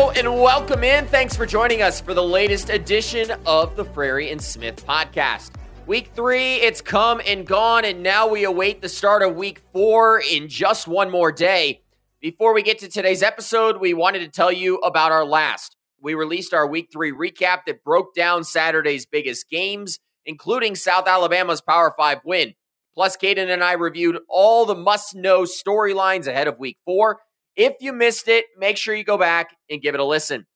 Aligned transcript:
And 0.00 0.34
welcome 0.34 0.82
in. 0.82 1.06
Thanks 1.06 1.36
for 1.36 1.44
joining 1.44 1.82
us 1.82 2.00
for 2.00 2.14
the 2.14 2.22
latest 2.22 2.70
edition 2.70 3.30
of 3.44 3.76
the 3.76 3.84
Frary 3.84 4.30
and 4.30 4.42
Smith 4.42 4.84
podcast. 4.86 5.50
Week 5.86 6.10
three, 6.14 6.54
it's 6.56 6.80
come 6.80 7.20
and 7.26 7.46
gone, 7.46 7.84
and 7.84 8.02
now 8.02 8.26
we 8.26 8.44
await 8.44 8.80
the 8.80 8.88
start 8.88 9.22
of 9.22 9.36
week 9.36 9.60
four 9.72 10.20
in 10.20 10.48
just 10.48 10.88
one 10.88 11.10
more 11.10 11.30
day. 11.30 11.82
Before 12.18 12.54
we 12.54 12.62
get 12.62 12.78
to 12.78 12.88
today's 12.88 13.22
episode, 13.22 13.78
we 13.78 13.92
wanted 13.92 14.20
to 14.20 14.28
tell 14.28 14.50
you 14.50 14.76
about 14.78 15.12
our 15.12 15.24
last. 15.24 15.76
We 16.00 16.14
released 16.14 16.54
our 16.54 16.66
week 16.66 16.88
three 16.90 17.12
recap 17.12 17.66
that 17.66 17.84
broke 17.84 18.14
down 18.14 18.42
Saturday's 18.42 19.06
biggest 19.06 19.50
games, 19.50 19.98
including 20.24 20.76
South 20.76 21.06
Alabama's 21.06 21.60
Power 21.60 21.94
Five 21.96 22.20
win. 22.24 22.54
Plus, 22.94 23.16
Kaiden 23.18 23.50
and 23.50 23.62
I 23.62 23.74
reviewed 23.74 24.18
all 24.28 24.64
the 24.64 24.74
must 24.74 25.14
know 25.14 25.42
storylines 25.42 26.26
ahead 26.26 26.48
of 26.48 26.58
week 26.58 26.78
four 26.86 27.20
if 27.56 27.74
you 27.80 27.92
missed 27.92 28.28
it, 28.28 28.46
make 28.56 28.76
sure 28.76 28.94
you 28.94 29.04
go 29.04 29.18
back 29.18 29.56
and 29.68 29.82
give 29.82 29.94
it 29.94 30.00
a 30.00 30.04
listen. 30.04 30.46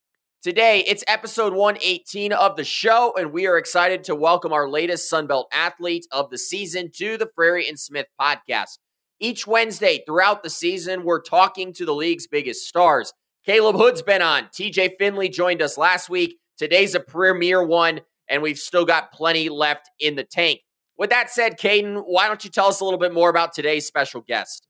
Today, 0.42 0.84
it's 0.86 1.02
episode 1.08 1.54
118 1.54 2.32
of 2.32 2.56
the 2.56 2.64
show, 2.64 3.14
and 3.18 3.32
we 3.32 3.46
are 3.46 3.56
excited 3.56 4.04
to 4.04 4.14
welcome 4.14 4.52
our 4.52 4.68
latest 4.68 5.08
Sun 5.08 5.26
Belt 5.26 5.48
athlete 5.52 6.06
of 6.12 6.30
the 6.30 6.36
season 6.36 6.90
to 6.96 7.16
the 7.16 7.30
Frary 7.34 7.66
and 7.66 7.80
Smith 7.80 8.06
podcast. 8.20 8.78
Each 9.20 9.46
Wednesday 9.46 10.02
throughout 10.06 10.42
the 10.42 10.50
season, 10.50 11.04
we're 11.04 11.22
talking 11.22 11.72
to 11.72 11.86
the 11.86 11.94
league's 11.94 12.26
biggest 12.26 12.68
stars. 12.68 13.12
Caleb 13.46 13.76
Hood's 13.76 14.02
been 14.02 14.22
on. 14.22 14.44
TJ 14.46 14.92
Finley 14.98 15.30
joined 15.30 15.62
us 15.62 15.78
last 15.78 16.10
week. 16.10 16.36
Today's 16.58 16.94
a 16.94 17.00
premier 17.00 17.62
one, 17.62 18.00
and 18.28 18.42
we've 18.42 18.58
still 18.58 18.84
got 18.84 19.12
plenty 19.12 19.48
left 19.48 19.90
in 19.98 20.14
the 20.14 20.24
tank. 20.24 20.60
With 20.98 21.10
that 21.10 21.30
said, 21.30 21.58
Kaiden, 21.58 22.02
why 22.06 22.28
don't 22.28 22.44
you 22.44 22.50
tell 22.50 22.68
us 22.68 22.80
a 22.80 22.84
little 22.84 23.00
bit 23.00 23.14
more 23.14 23.30
about 23.30 23.54
today's 23.54 23.86
special 23.86 24.20
guest? 24.20 24.66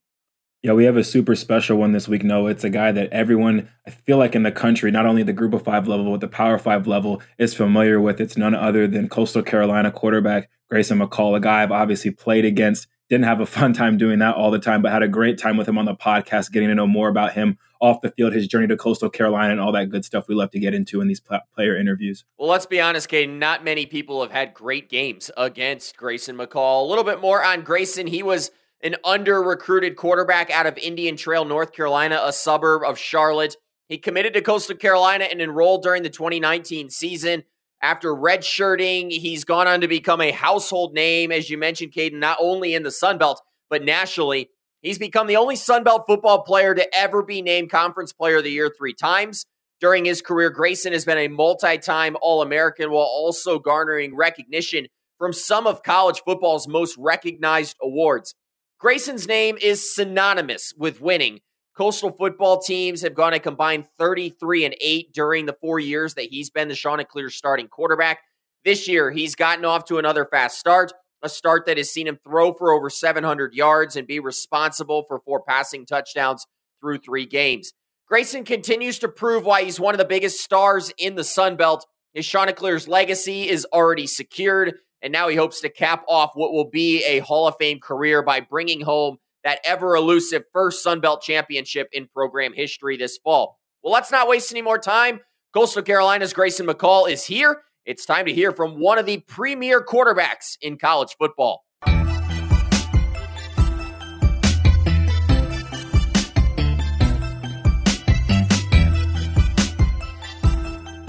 Yeah, 0.65 0.73
we 0.73 0.87
have 0.87 0.97
a 0.97 1.05
super 1.05 1.37
special 1.37 1.77
one 1.77 1.93
this 1.93 2.09
week. 2.09 2.25
No, 2.25 2.47
it's 2.47 2.65
a 2.65 2.71
guy 2.71 2.91
that 2.91 3.13
everyone, 3.13 3.69
I 3.87 3.91
feel 3.91 4.17
like 4.17 4.35
in 4.35 4.45
the 4.45 4.51
country, 4.51 4.91
not 4.91 5.05
only 5.05 5.23
the 5.23 5.35
group 5.35 5.53
of 5.53 5.63
five 5.63 5.87
level, 5.87 6.11
but 6.11 6.23
the 6.23 6.27
power 6.27 6.57
five 6.57 6.87
level 6.87 7.21
is 7.37 7.53
familiar 7.53 8.01
with. 8.01 8.19
It's 8.19 8.39
none 8.39 8.55
other 8.55 8.87
than 8.87 9.11
Coastal 9.11 9.43
Carolina 9.43 9.91
quarterback 9.91 10.49
Grayson 10.71 11.01
McCall, 11.01 11.37
a 11.37 11.41
guy 11.41 11.63
I've 11.63 11.71
obviously 11.71 12.13
played 12.13 12.47
against. 12.47 12.87
Didn't 13.11 13.27
have 13.27 13.41
a 13.41 13.47
fun 13.59 13.75
time 13.75 13.99
doing 13.99 14.21
that 14.21 14.37
all 14.37 14.51
the 14.51 14.59
time, 14.59 14.81
but 14.81 14.91
had 14.91 15.03
a 15.03 15.09
great 15.09 15.37
time 15.37 15.59
with 15.59 15.69
him 15.69 15.77
on 15.77 15.85
the 15.85 15.95
podcast, 15.95 16.51
getting 16.51 16.71
to 16.71 16.75
know 16.75 16.87
more 16.87 17.11
about 17.11 17.35
him 17.35 17.59
off 17.83 18.01
the 18.01 18.11
field, 18.13 18.33
his 18.33 18.49
journey 18.49 18.67
to 18.69 18.77
Coastal 18.79 19.11
Carolina, 19.11 19.53
and 19.53 19.61
all 19.61 19.73
that 19.73 19.91
good 19.91 20.07
stuff 20.07 20.29
we 20.29 20.35
love 20.35 20.51
to 20.53 20.59
get 20.59 20.73
into 20.73 21.03
in 21.03 21.09
these 21.09 21.21
player 21.55 21.77
interviews. 21.77 22.25
Well, 22.39 22.49
let's 22.49 22.65
be 22.65 22.81
honest, 22.81 23.11
Kay. 23.11 23.27
Not 23.27 23.65
many 23.65 23.85
people 23.85 24.23
have 24.23 24.33
had 24.33 24.55
great 24.55 24.89
games 24.89 25.31
against 25.37 25.99
Grayson 25.99 26.39
McCall. 26.39 26.81
A 26.81 26.89
little 26.89 27.05
bit 27.05 27.21
more 27.21 27.45
on 27.45 27.61
Grayson. 27.61 28.07
He 28.07 28.23
was 28.23 28.51
an 28.85 28.97
under 29.03 29.43
recruited 29.43 29.97
quarterback 29.97 30.51
out 30.51 30.67
of 30.67 30.77
Indian 30.77 31.17
Trail, 31.17 31.47
North 31.47 31.73
Carolina, 31.73 32.21
a 32.23 32.33
suburb 32.35 32.83
of 32.85 32.99
Charlotte. 32.99 33.57
He 33.89 33.97
committed 33.97 34.35
to 34.35 34.43
Coastal 34.43 34.77
Carolina 34.77 35.25
and 35.25 35.41
enrolled 35.41 35.83
during 35.83 36.03
the 36.03 36.11
2019 36.11 36.91
season. 36.91 37.45
After 37.81 38.15
redshirting, 38.15 39.11
he's 39.11 39.45
gone 39.45 39.67
on 39.67 39.81
to 39.81 39.89
become 39.89 40.21
a 40.21 40.33
household 40.33 40.93
name, 40.93 41.33
as 41.33 41.49
you 41.49 41.57
mentioned, 41.57 41.93
Kaiden, 41.93 42.19
not 42.19 42.37
only 42.39 42.75
in 42.75 42.83
the 42.83 42.91
Sun 42.91 43.17
Belt, 43.17 43.41
but 43.71 43.83
nationally. 43.83 44.51
He's 44.83 44.99
become 44.99 45.27
the 45.29 45.37
only 45.37 45.57
Sun 45.57 45.85
Belt 45.85 46.05
football 46.07 46.43
player 46.43 46.75
to 46.75 46.95
ever 46.95 47.23
be 47.23 47.41
named 47.41 47.71
Conference 47.71 48.13
Player 48.13 48.37
of 48.37 48.45
the 48.45 48.51
Year 48.51 48.71
three 48.77 48.95
times. 48.95 49.47
During 49.81 50.05
his 50.05 50.21
career, 50.21 50.51
Grayson 50.51 50.93
has 50.93 51.07
been 51.07 51.19
a 51.19 51.29
multi 51.29 51.79
time 51.79 52.17
All 52.21 52.43
American 52.43 52.91
while 52.91 53.03
also 53.03 53.59
garnering 53.59 54.15
recognition 54.15 54.89
from 55.19 55.33
some 55.33 55.67
of 55.67 55.83
college 55.83 56.23
football's 56.25 56.69
most 56.69 56.97
recognized 56.99 57.77
awards. 57.83 58.35
Grayson's 58.85 59.27
name 59.27 59.57
is 59.63 59.95
synonymous 59.95 60.75
with 60.77 61.01
winning. 61.01 61.41
Coastal 61.75 62.11
football 62.11 62.61
teams 62.61 63.01
have 63.01 63.15
gone 63.15 63.33
a 63.33 63.41
combined 63.41 63.87
33 63.99 64.67
and 64.67 64.77
8 64.79 65.15
during 65.15 65.47
the 65.47 65.57
four 65.59 65.79
years 65.79 66.13
that 66.13 66.27
he's 66.27 66.51
been 66.51 66.69
the 66.69 66.75
Chanticleer 66.75 67.31
starting 67.31 67.67
quarterback. 67.67 68.19
This 68.63 68.87
year, 68.87 69.11
he's 69.11 69.37
gotten 69.37 69.65
off 69.65 69.87
to 69.87 69.97
another 69.97 70.27
fast 70.31 70.59
start, 70.59 70.93
a 71.23 71.31
start 71.31 71.65
that 71.65 71.79
has 71.79 71.91
seen 71.91 72.07
him 72.07 72.19
throw 72.23 72.53
for 72.53 72.73
over 72.73 72.91
700 72.91 73.55
yards 73.55 73.97
and 73.97 74.07
be 74.07 74.21
responsible 74.21 75.07
for 75.09 75.19
four 75.19 75.41
passing 75.41 75.87
touchdowns 75.87 76.47
through 76.83 76.99
three 76.99 77.25
games. 77.25 77.73
Grayson 78.07 78.45
continues 78.45 78.99
to 78.99 79.09
prove 79.09 79.47
why 79.47 79.65
he's 79.65 79.81
one 79.81 79.95
of 79.95 79.99
the 79.99 80.05
biggest 80.05 80.41
stars 80.41 80.93
in 80.99 81.15
the 81.15 81.25
Sun 81.25 81.57
Belt. 81.57 81.87
His 82.13 82.27
Chanticleer's 82.27 82.87
legacy 82.87 83.49
is 83.49 83.67
already 83.73 84.07
secured, 84.07 84.75
and 85.05 85.13
now 85.13 85.29
he 85.29 85.37
hopes 85.37 85.61
to 85.61 85.69
cap 85.69 86.03
off 86.09 86.31
what 86.35 86.53
will 86.53 86.71
be 86.71 87.05
a 87.05 87.19
Hall 87.19 87.47
of 87.47 87.57
Fame 87.59 87.79
career 87.79 88.23
by 88.23 88.41
bringing 88.41 88.81
home 88.81 89.19
that 89.45 89.61
ever 89.63 89.95
elusive 89.95 90.45
first 90.51 90.83
Sun 90.83 91.01
Belt 91.01 91.21
championship 91.21 91.91
in 91.93 92.09
program 92.09 92.55
history 92.55 92.97
this 92.97 93.19
fall. 93.19 93.61
Well, 93.83 93.93
let's 93.93 94.11
not 94.11 94.29
waste 94.29 94.51
any 94.51 94.63
more 94.63 94.79
time. 94.79 95.21
Coastal 95.53 95.83
Carolina's 95.83 96.33
Grayson 96.33 96.67
McCall 96.67 97.09
is 97.09 97.27
here. 97.27 97.61
It's 97.85 98.07
time 98.07 98.25
to 98.25 98.33
hear 98.33 98.51
from 98.51 98.81
one 98.81 98.99
of 98.99 99.05
the 99.05 99.19
premier 99.29 99.85
quarterbacks 99.85 100.57
in 100.63 100.79
college 100.79 101.17
football. 101.19 101.67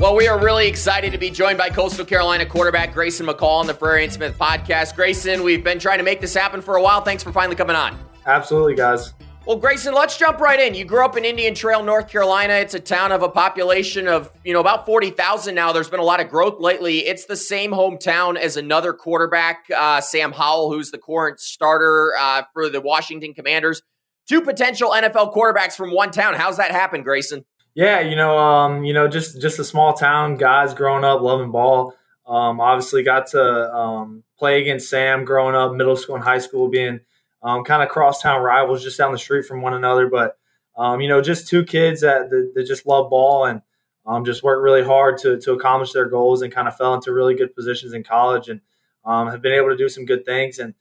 Well, 0.06 0.16
we 0.16 0.28
are 0.28 0.40
really 0.40 0.68
excited 0.68 1.12
to 1.14 1.18
be 1.18 1.32
joined 1.32 1.58
by 1.58 1.72
Coastal 1.72 2.06
Carolina 2.06 2.46
quarterback 2.46 2.94
Grayson 2.94 3.26
McCall 3.26 3.62
on 3.62 3.66
the 3.66 3.74
Frary 3.74 4.04
and 4.04 4.14
Smith 4.14 4.38
podcast. 4.38 4.96
Grayson, 4.96 5.42
we've 5.42 5.64
been 5.64 5.80
trying 5.80 5.98
to 5.98 6.04
make 6.04 6.22
this 6.22 6.32
happen 6.32 6.62
for 6.62 6.76
a 6.76 6.82
while. 6.84 7.02
Thanks 7.02 7.24
for 7.24 7.32
finally 7.32 7.56
coming 7.56 7.76
on. 7.76 7.98
Absolutely, 8.28 8.76
guys. 8.76 9.16
Well, 9.48 9.58
Grayson, 9.58 9.96
let's 9.96 10.16
jump 10.16 10.40
right 10.40 10.60
in. 10.60 10.76
You 10.76 10.86
grew 10.86 11.04
up 11.04 11.18
in 11.18 11.26
Indian 11.26 11.56
Trail, 11.56 11.82
North 11.82 12.08
Carolina. 12.08 12.54
It's 12.54 12.76
a 12.76 12.80
town 12.80 13.14
of 13.14 13.24
a 13.24 13.30
population 13.30 14.08
of, 14.08 14.30
you 14.44 14.54
know, 14.54 14.60
about 14.60 14.86
40,000 14.86 15.56
now. 15.56 15.72
There's 15.72 15.90
been 15.90 16.00
a 16.00 16.04
lot 16.04 16.20
of 16.20 16.30
growth 16.30 16.60
lately. 16.60 17.00
It's 17.00 17.26
the 17.26 17.36
same 17.36 17.72
hometown 17.72 18.38
as 18.38 18.58
another 18.58 18.94
quarterback, 18.94 19.66
uh, 19.76 20.02
Sam 20.02 20.32
Howell, 20.34 20.72
who's 20.72 20.92
the 20.92 21.00
current 21.00 21.40
starter 21.40 22.14
uh, 22.20 22.44
for 22.54 22.70
the 22.70 22.80
Washington 22.80 23.34
Commanders. 23.34 23.82
Two 24.30 24.42
potential 24.42 24.92
NFL 24.92 25.34
quarterbacks 25.34 25.74
from 25.74 25.92
one 25.92 26.12
town. 26.12 26.36
How's 26.36 26.58
that 26.58 26.70
happen, 26.70 27.02
Grayson? 27.02 27.44
Yeah, 27.76 28.00
you 28.00 28.16
know, 28.16 28.38
um, 28.38 28.86
you 28.86 28.94
know, 28.94 29.08
just 29.10 29.42
just 29.42 29.60
a 29.60 29.64
small 29.66 29.94
town, 29.94 30.38
guys 30.38 30.74
growing 30.74 31.04
up 31.04 31.22
loving 31.22 31.52
ball. 31.52 31.94
Um, 32.26 32.62
obviously, 32.62 33.04
got 33.04 33.28
to 33.28 33.74
um, 33.74 34.24
play 34.40 34.62
against 34.62 34.90
Sam 34.90 35.26
growing 35.26 35.56
up, 35.56 35.74
middle 35.74 35.98
school 35.98 36.16
and 36.16 36.24
high 36.24 36.38
school, 36.38 36.70
being 36.70 37.02
um, 37.44 37.66
kind 37.66 37.84
of 37.84 37.90
crosstown 37.90 38.42
rivals, 38.42 38.82
just 38.82 38.98
down 38.98 39.12
the 39.12 39.18
street 39.18 39.46
from 39.46 39.62
one 39.62 39.74
another. 39.74 40.08
But 40.10 40.38
um, 40.78 41.02
you 41.02 41.10
know, 41.10 41.22
just 41.22 41.50
two 41.50 41.66
kids 41.66 42.00
that, 42.02 42.30
that, 42.30 42.54
that 42.56 42.64
just 42.66 42.88
love 42.88 43.10
ball 43.10 43.46
and 43.46 43.62
um, 44.06 44.24
just 44.24 44.42
work 44.42 44.64
really 44.64 44.84
hard 44.84 45.18
to 45.20 45.38
to 45.42 45.52
accomplish 45.52 45.92
their 45.92 46.08
goals, 46.08 46.42
and 46.42 46.54
kind 46.54 46.70
of 46.70 46.78
fell 46.78 46.94
into 46.94 47.12
really 47.12 47.36
good 47.36 47.54
positions 47.54 47.92
in 47.92 48.04
college, 48.04 48.48
and 48.48 48.62
have 49.06 49.42
been 49.42 49.54
able 49.54 49.70
to 49.70 49.78
do 49.78 49.90
some 49.90 50.06
good 50.06 50.24
things. 50.26 50.60
And 50.60 50.74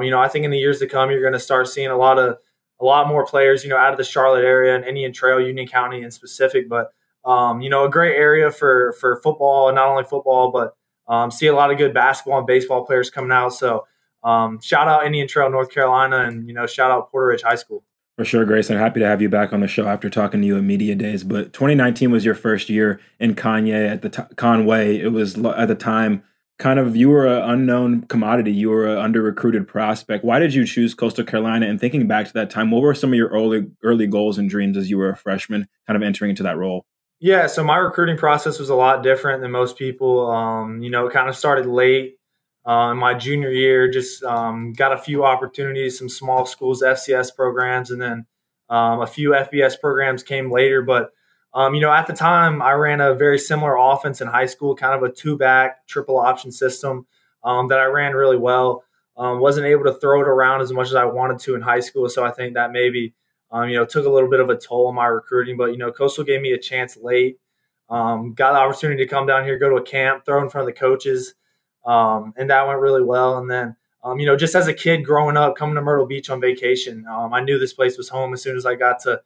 you 0.00 0.10
know, 0.10 0.20
I 0.20 0.28
think 0.28 0.44
in 0.44 0.52
the 0.52 0.58
years 0.58 0.78
to 0.78 0.86
come, 0.86 1.10
you're 1.10 1.20
going 1.22 1.32
to 1.32 1.40
start 1.40 1.66
seeing 1.66 1.88
a 1.88 1.96
lot 1.96 2.20
of 2.20 2.38
a 2.80 2.84
lot 2.84 3.08
more 3.08 3.26
players, 3.26 3.64
you 3.64 3.70
know, 3.70 3.76
out 3.76 3.92
of 3.92 3.98
the 3.98 4.04
Charlotte 4.04 4.44
area 4.44 4.74
and 4.74 4.84
Indian 4.84 5.12
Trail, 5.12 5.40
Union 5.40 5.66
County 5.66 6.02
in 6.02 6.10
specific. 6.10 6.68
But 6.68 6.92
um, 7.24 7.60
you 7.60 7.70
know, 7.70 7.84
a 7.84 7.90
great 7.90 8.16
area 8.16 8.50
for 8.50 8.92
for 9.00 9.20
football, 9.22 9.68
and 9.68 9.76
not 9.76 9.88
only 9.88 10.04
football, 10.04 10.52
but 10.52 10.76
um, 11.08 11.30
see 11.30 11.46
a 11.46 11.54
lot 11.54 11.70
of 11.70 11.78
good 11.78 11.94
basketball 11.94 12.38
and 12.38 12.46
baseball 12.46 12.84
players 12.84 13.10
coming 13.10 13.32
out. 13.32 13.50
So 13.50 13.86
um, 14.22 14.60
shout 14.60 14.88
out 14.88 15.06
Indian 15.06 15.26
Trail, 15.28 15.50
North 15.50 15.70
Carolina, 15.70 16.20
and 16.20 16.46
you 16.46 16.54
know, 16.54 16.66
shout 16.66 16.90
out 16.90 17.10
Porter 17.10 17.28
Ridge 17.28 17.42
High 17.42 17.56
School. 17.56 17.82
For 18.16 18.24
sure, 18.24 18.46
Grayson. 18.46 18.78
Happy 18.78 19.00
to 19.00 19.06
have 19.06 19.20
you 19.20 19.28
back 19.28 19.52
on 19.52 19.60
the 19.60 19.68
show 19.68 19.86
after 19.86 20.08
talking 20.08 20.40
to 20.40 20.46
you 20.46 20.56
at 20.56 20.64
media 20.64 20.94
days. 20.94 21.22
But 21.22 21.52
2019 21.52 22.10
was 22.10 22.24
your 22.24 22.34
first 22.34 22.70
year 22.70 22.98
in 23.20 23.34
Conway 23.34 23.86
at 23.86 24.00
the 24.00 24.08
t- 24.08 24.34
Conway. 24.36 24.98
It 24.98 25.12
was 25.12 25.36
at 25.36 25.68
the 25.68 25.74
time 25.74 26.22
kind 26.58 26.78
of 26.78 26.96
you 26.96 27.10
were 27.10 27.26
an 27.26 27.50
unknown 27.50 28.02
commodity. 28.02 28.52
You 28.52 28.70
were 28.70 28.86
an 28.86 28.98
under 28.98 29.22
recruited 29.22 29.68
prospect. 29.68 30.24
Why 30.24 30.38
did 30.38 30.54
you 30.54 30.66
choose 30.66 30.94
coastal 30.94 31.24
carolina? 31.24 31.66
And 31.66 31.80
thinking 31.80 32.06
back 32.06 32.26
to 32.26 32.32
that 32.34 32.50
time 32.50 32.70
what 32.70 32.82
were 32.82 32.94
some 32.94 33.10
of 33.10 33.16
your 33.16 33.28
early 33.28 33.66
early 33.82 34.06
goals 34.06 34.38
and 34.38 34.48
dreams 34.48 34.76
as 34.76 34.90
you 34.90 34.98
were 34.98 35.10
a 35.10 35.16
freshman 35.16 35.68
kind 35.86 35.96
of 35.96 36.02
entering 36.02 36.30
into 36.30 36.42
that 36.44 36.56
role? 36.56 36.86
Yeah 37.20 37.46
so 37.46 37.64
my 37.64 37.76
recruiting 37.76 38.16
process 38.16 38.58
was 38.58 38.68
a 38.68 38.74
lot 38.74 39.02
different 39.02 39.42
than 39.42 39.50
most 39.50 39.76
people. 39.76 40.30
Um, 40.30 40.82
you 40.82 40.90
know 40.90 41.06
it 41.06 41.12
kind 41.12 41.28
of 41.28 41.36
started 41.36 41.66
late 41.66 42.16
uh, 42.66 42.90
in 42.92 42.98
my 42.98 43.14
junior 43.14 43.50
year 43.50 43.90
just 43.90 44.22
um, 44.24 44.72
got 44.72 44.92
a 44.92 44.98
few 44.98 45.24
opportunities 45.24 45.98
some 45.98 46.08
small 46.08 46.46
schools 46.46 46.82
fcs 46.82 47.34
programs 47.34 47.90
and 47.90 48.02
then 48.02 48.26
um, 48.68 49.00
a 49.00 49.06
few 49.06 49.30
fbs 49.30 49.80
programs 49.80 50.22
came 50.22 50.50
later. 50.50 50.82
But 50.82 51.10
um, 51.56 51.74
you 51.74 51.80
know, 51.80 51.90
at 51.90 52.06
the 52.06 52.12
time, 52.12 52.60
I 52.60 52.72
ran 52.72 53.00
a 53.00 53.14
very 53.14 53.38
similar 53.38 53.78
offense 53.78 54.20
in 54.20 54.28
high 54.28 54.44
school, 54.44 54.76
kind 54.76 54.94
of 54.94 55.02
a 55.02 55.10
two 55.10 55.38
back 55.38 55.86
triple 55.86 56.18
option 56.18 56.52
system 56.52 57.06
um, 57.42 57.68
that 57.68 57.78
I 57.78 57.86
ran 57.86 58.12
really 58.12 58.36
well. 58.36 58.84
Um, 59.16 59.40
wasn't 59.40 59.66
able 59.66 59.84
to 59.84 59.94
throw 59.94 60.20
it 60.20 60.28
around 60.28 60.60
as 60.60 60.70
much 60.70 60.88
as 60.88 60.94
I 60.94 61.06
wanted 61.06 61.38
to 61.40 61.54
in 61.54 61.62
high 61.62 61.80
school, 61.80 62.10
so 62.10 62.22
I 62.22 62.30
think 62.30 62.52
that 62.54 62.72
maybe 62.72 63.14
um, 63.50 63.70
you 63.70 63.76
know 63.76 63.86
took 63.86 64.04
a 64.04 64.10
little 64.10 64.28
bit 64.28 64.40
of 64.40 64.50
a 64.50 64.56
toll 64.58 64.88
on 64.88 64.96
my 64.96 65.06
recruiting. 65.06 65.56
But 65.56 65.70
you 65.70 65.78
know, 65.78 65.90
Coastal 65.90 66.24
gave 66.24 66.42
me 66.42 66.52
a 66.52 66.58
chance 66.58 66.98
late. 66.98 67.38
Um, 67.88 68.34
got 68.34 68.52
the 68.52 68.58
opportunity 68.58 69.02
to 69.02 69.08
come 69.08 69.26
down 69.26 69.44
here, 69.44 69.58
go 69.58 69.70
to 69.70 69.76
a 69.76 69.82
camp, 69.82 70.26
throw 70.26 70.42
in 70.42 70.50
front 70.50 70.68
of 70.68 70.74
the 70.74 70.78
coaches, 70.78 71.36
um, 71.86 72.34
and 72.36 72.50
that 72.50 72.66
went 72.66 72.80
really 72.80 73.02
well. 73.02 73.38
And 73.38 73.50
then 73.50 73.76
you 74.18 74.26
know, 74.26 74.36
just 74.36 74.54
as 74.54 74.68
a 74.68 74.74
kid 74.74 75.06
growing 75.06 75.38
up, 75.38 75.56
coming 75.56 75.74
to 75.76 75.80
Myrtle 75.80 76.06
Beach 76.06 76.28
on 76.28 76.38
vacation, 76.38 77.06
I 77.08 77.40
knew 77.40 77.58
this 77.58 77.72
place 77.72 77.96
was 77.96 78.10
home 78.10 78.34
as 78.34 78.42
soon 78.42 78.58
as 78.58 78.66
I 78.66 78.74
got 78.74 79.00
to 79.00 79.22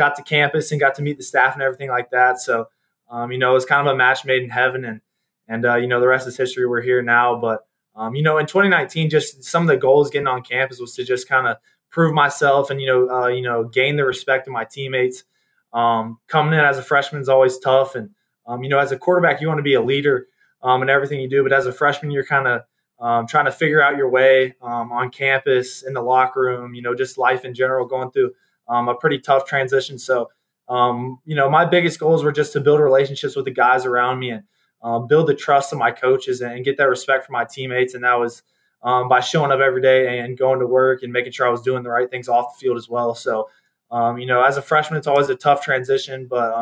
got 0.00 0.16
to 0.16 0.22
campus 0.22 0.72
and 0.72 0.80
got 0.80 0.94
to 0.94 1.02
meet 1.02 1.18
the 1.18 1.22
staff 1.22 1.52
and 1.52 1.62
everything 1.62 1.90
like 1.90 2.10
that. 2.10 2.40
So, 2.40 2.68
um, 3.10 3.30
you 3.30 3.38
know, 3.38 3.50
it 3.50 3.54
was 3.54 3.66
kind 3.66 3.86
of 3.86 3.92
a 3.92 3.96
match 3.96 4.24
made 4.24 4.42
in 4.42 4.48
heaven, 4.48 4.84
and 4.86 5.00
and 5.46 5.66
uh, 5.66 5.76
you 5.76 5.86
know, 5.86 6.00
the 6.00 6.08
rest 6.08 6.26
is 6.26 6.38
history. 6.38 6.66
We're 6.66 6.80
here 6.80 7.02
now, 7.02 7.36
but 7.36 7.66
um, 7.94 8.14
you 8.14 8.22
know, 8.22 8.38
in 8.38 8.46
2019, 8.46 9.10
just 9.10 9.44
some 9.44 9.62
of 9.62 9.68
the 9.68 9.76
goals 9.76 10.08
getting 10.08 10.26
on 10.26 10.42
campus 10.42 10.80
was 10.80 10.94
to 10.94 11.04
just 11.04 11.28
kind 11.28 11.46
of 11.46 11.58
prove 11.90 12.14
myself 12.14 12.70
and 12.70 12.80
you 12.80 12.86
know, 12.86 13.10
uh, 13.10 13.26
you 13.26 13.42
know, 13.42 13.64
gain 13.64 13.96
the 13.96 14.04
respect 14.04 14.46
of 14.46 14.54
my 14.54 14.64
teammates. 14.64 15.24
Um, 15.72 16.18
coming 16.26 16.54
in 16.54 16.64
as 16.64 16.78
a 16.78 16.82
freshman 16.82 17.20
is 17.20 17.28
always 17.28 17.58
tough, 17.58 17.94
and 17.94 18.10
um, 18.46 18.64
you 18.64 18.70
know, 18.70 18.78
as 18.78 18.90
a 18.90 18.98
quarterback, 18.98 19.42
you 19.42 19.48
want 19.48 19.58
to 19.58 19.62
be 19.62 19.74
a 19.74 19.82
leader 19.82 20.28
um, 20.62 20.82
in 20.82 20.88
everything 20.88 21.20
you 21.20 21.28
do. 21.28 21.42
But 21.42 21.52
as 21.52 21.66
a 21.66 21.72
freshman, 21.72 22.10
you're 22.10 22.24
kind 22.24 22.48
of 22.48 22.62
um, 22.98 23.26
trying 23.26 23.44
to 23.44 23.52
figure 23.52 23.82
out 23.82 23.96
your 23.96 24.08
way 24.08 24.54
um, 24.62 24.92
on 24.92 25.10
campus, 25.10 25.82
in 25.82 25.92
the 25.92 26.02
locker 26.02 26.40
room, 26.40 26.74
you 26.74 26.82
know, 26.82 26.94
just 26.94 27.18
life 27.18 27.44
in 27.44 27.54
general, 27.54 27.86
going 27.86 28.10
through 28.10 28.32
um, 28.70 28.88
a 28.88 28.94
pretty 28.94 29.18
tough 29.18 29.44
transition. 29.44 29.98
So, 29.98 30.30
um, 30.68 31.18
you 31.26 31.34
know, 31.34 31.50
my 31.50 31.64
biggest 31.64 32.00
goals 32.00 32.24
were 32.24 32.32
just 32.32 32.52
to 32.54 32.60
build 32.60 32.80
relationships 32.80 33.36
with 33.36 33.44
the 33.44 33.50
guys 33.50 33.84
around 33.84 34.18
me 34.18 34.30
and 34.30 34.44
uh, 34.82 35.00
build 35.00 35.26
the 35.26 35.34
trust 35.34 35.72
of 35.72 35.78
my 35.78 35.90
coaches 35.90 36.40
and 36.40 36.64
get 36.64 36.78
that 36.78 36.88
respect 36.88 37.26
from 37.26 37.34
my 37.34 37.44
teammates. 37.44 37.94
And 37.94 38.04
that 38.04 38.18
was 38.18 38.42
um, 38.82 39.08
by 39.08 39.20
showing 39.20 39.52
up 39.52 39.60
every 39.60 39.82
day 39.82 40.20
and 40.20 40.38
going 40.38 40.60
to 40.60 40.66
work 40.66 41.02
and 41.02 41.12
making 41.12 41.32
sure 41.32 41.46
I 41.46 41.50
was 41.50 41.62
doing 41.62 41.82
the 41.82 41.90
right 41.90 42.10
things 42.10 42.28
off 42.28 42.54
the 42.54 42.64
field 42.64 42.78
as 42.78 42.88
well. 42.88 43.14
So, 43.14 43.50
um, 43.90 44.18
you 44.18 44.26
know, 44.26 44.42
as 44.42 44.56
a 44.56 44.62
freshman, 44.62 44.96
it's 44.96 45.06
always 45.06 45.28
a 45.28 45.34
tough 45.34 45.62
transition, 45.62 46.26
but 46.26 46.52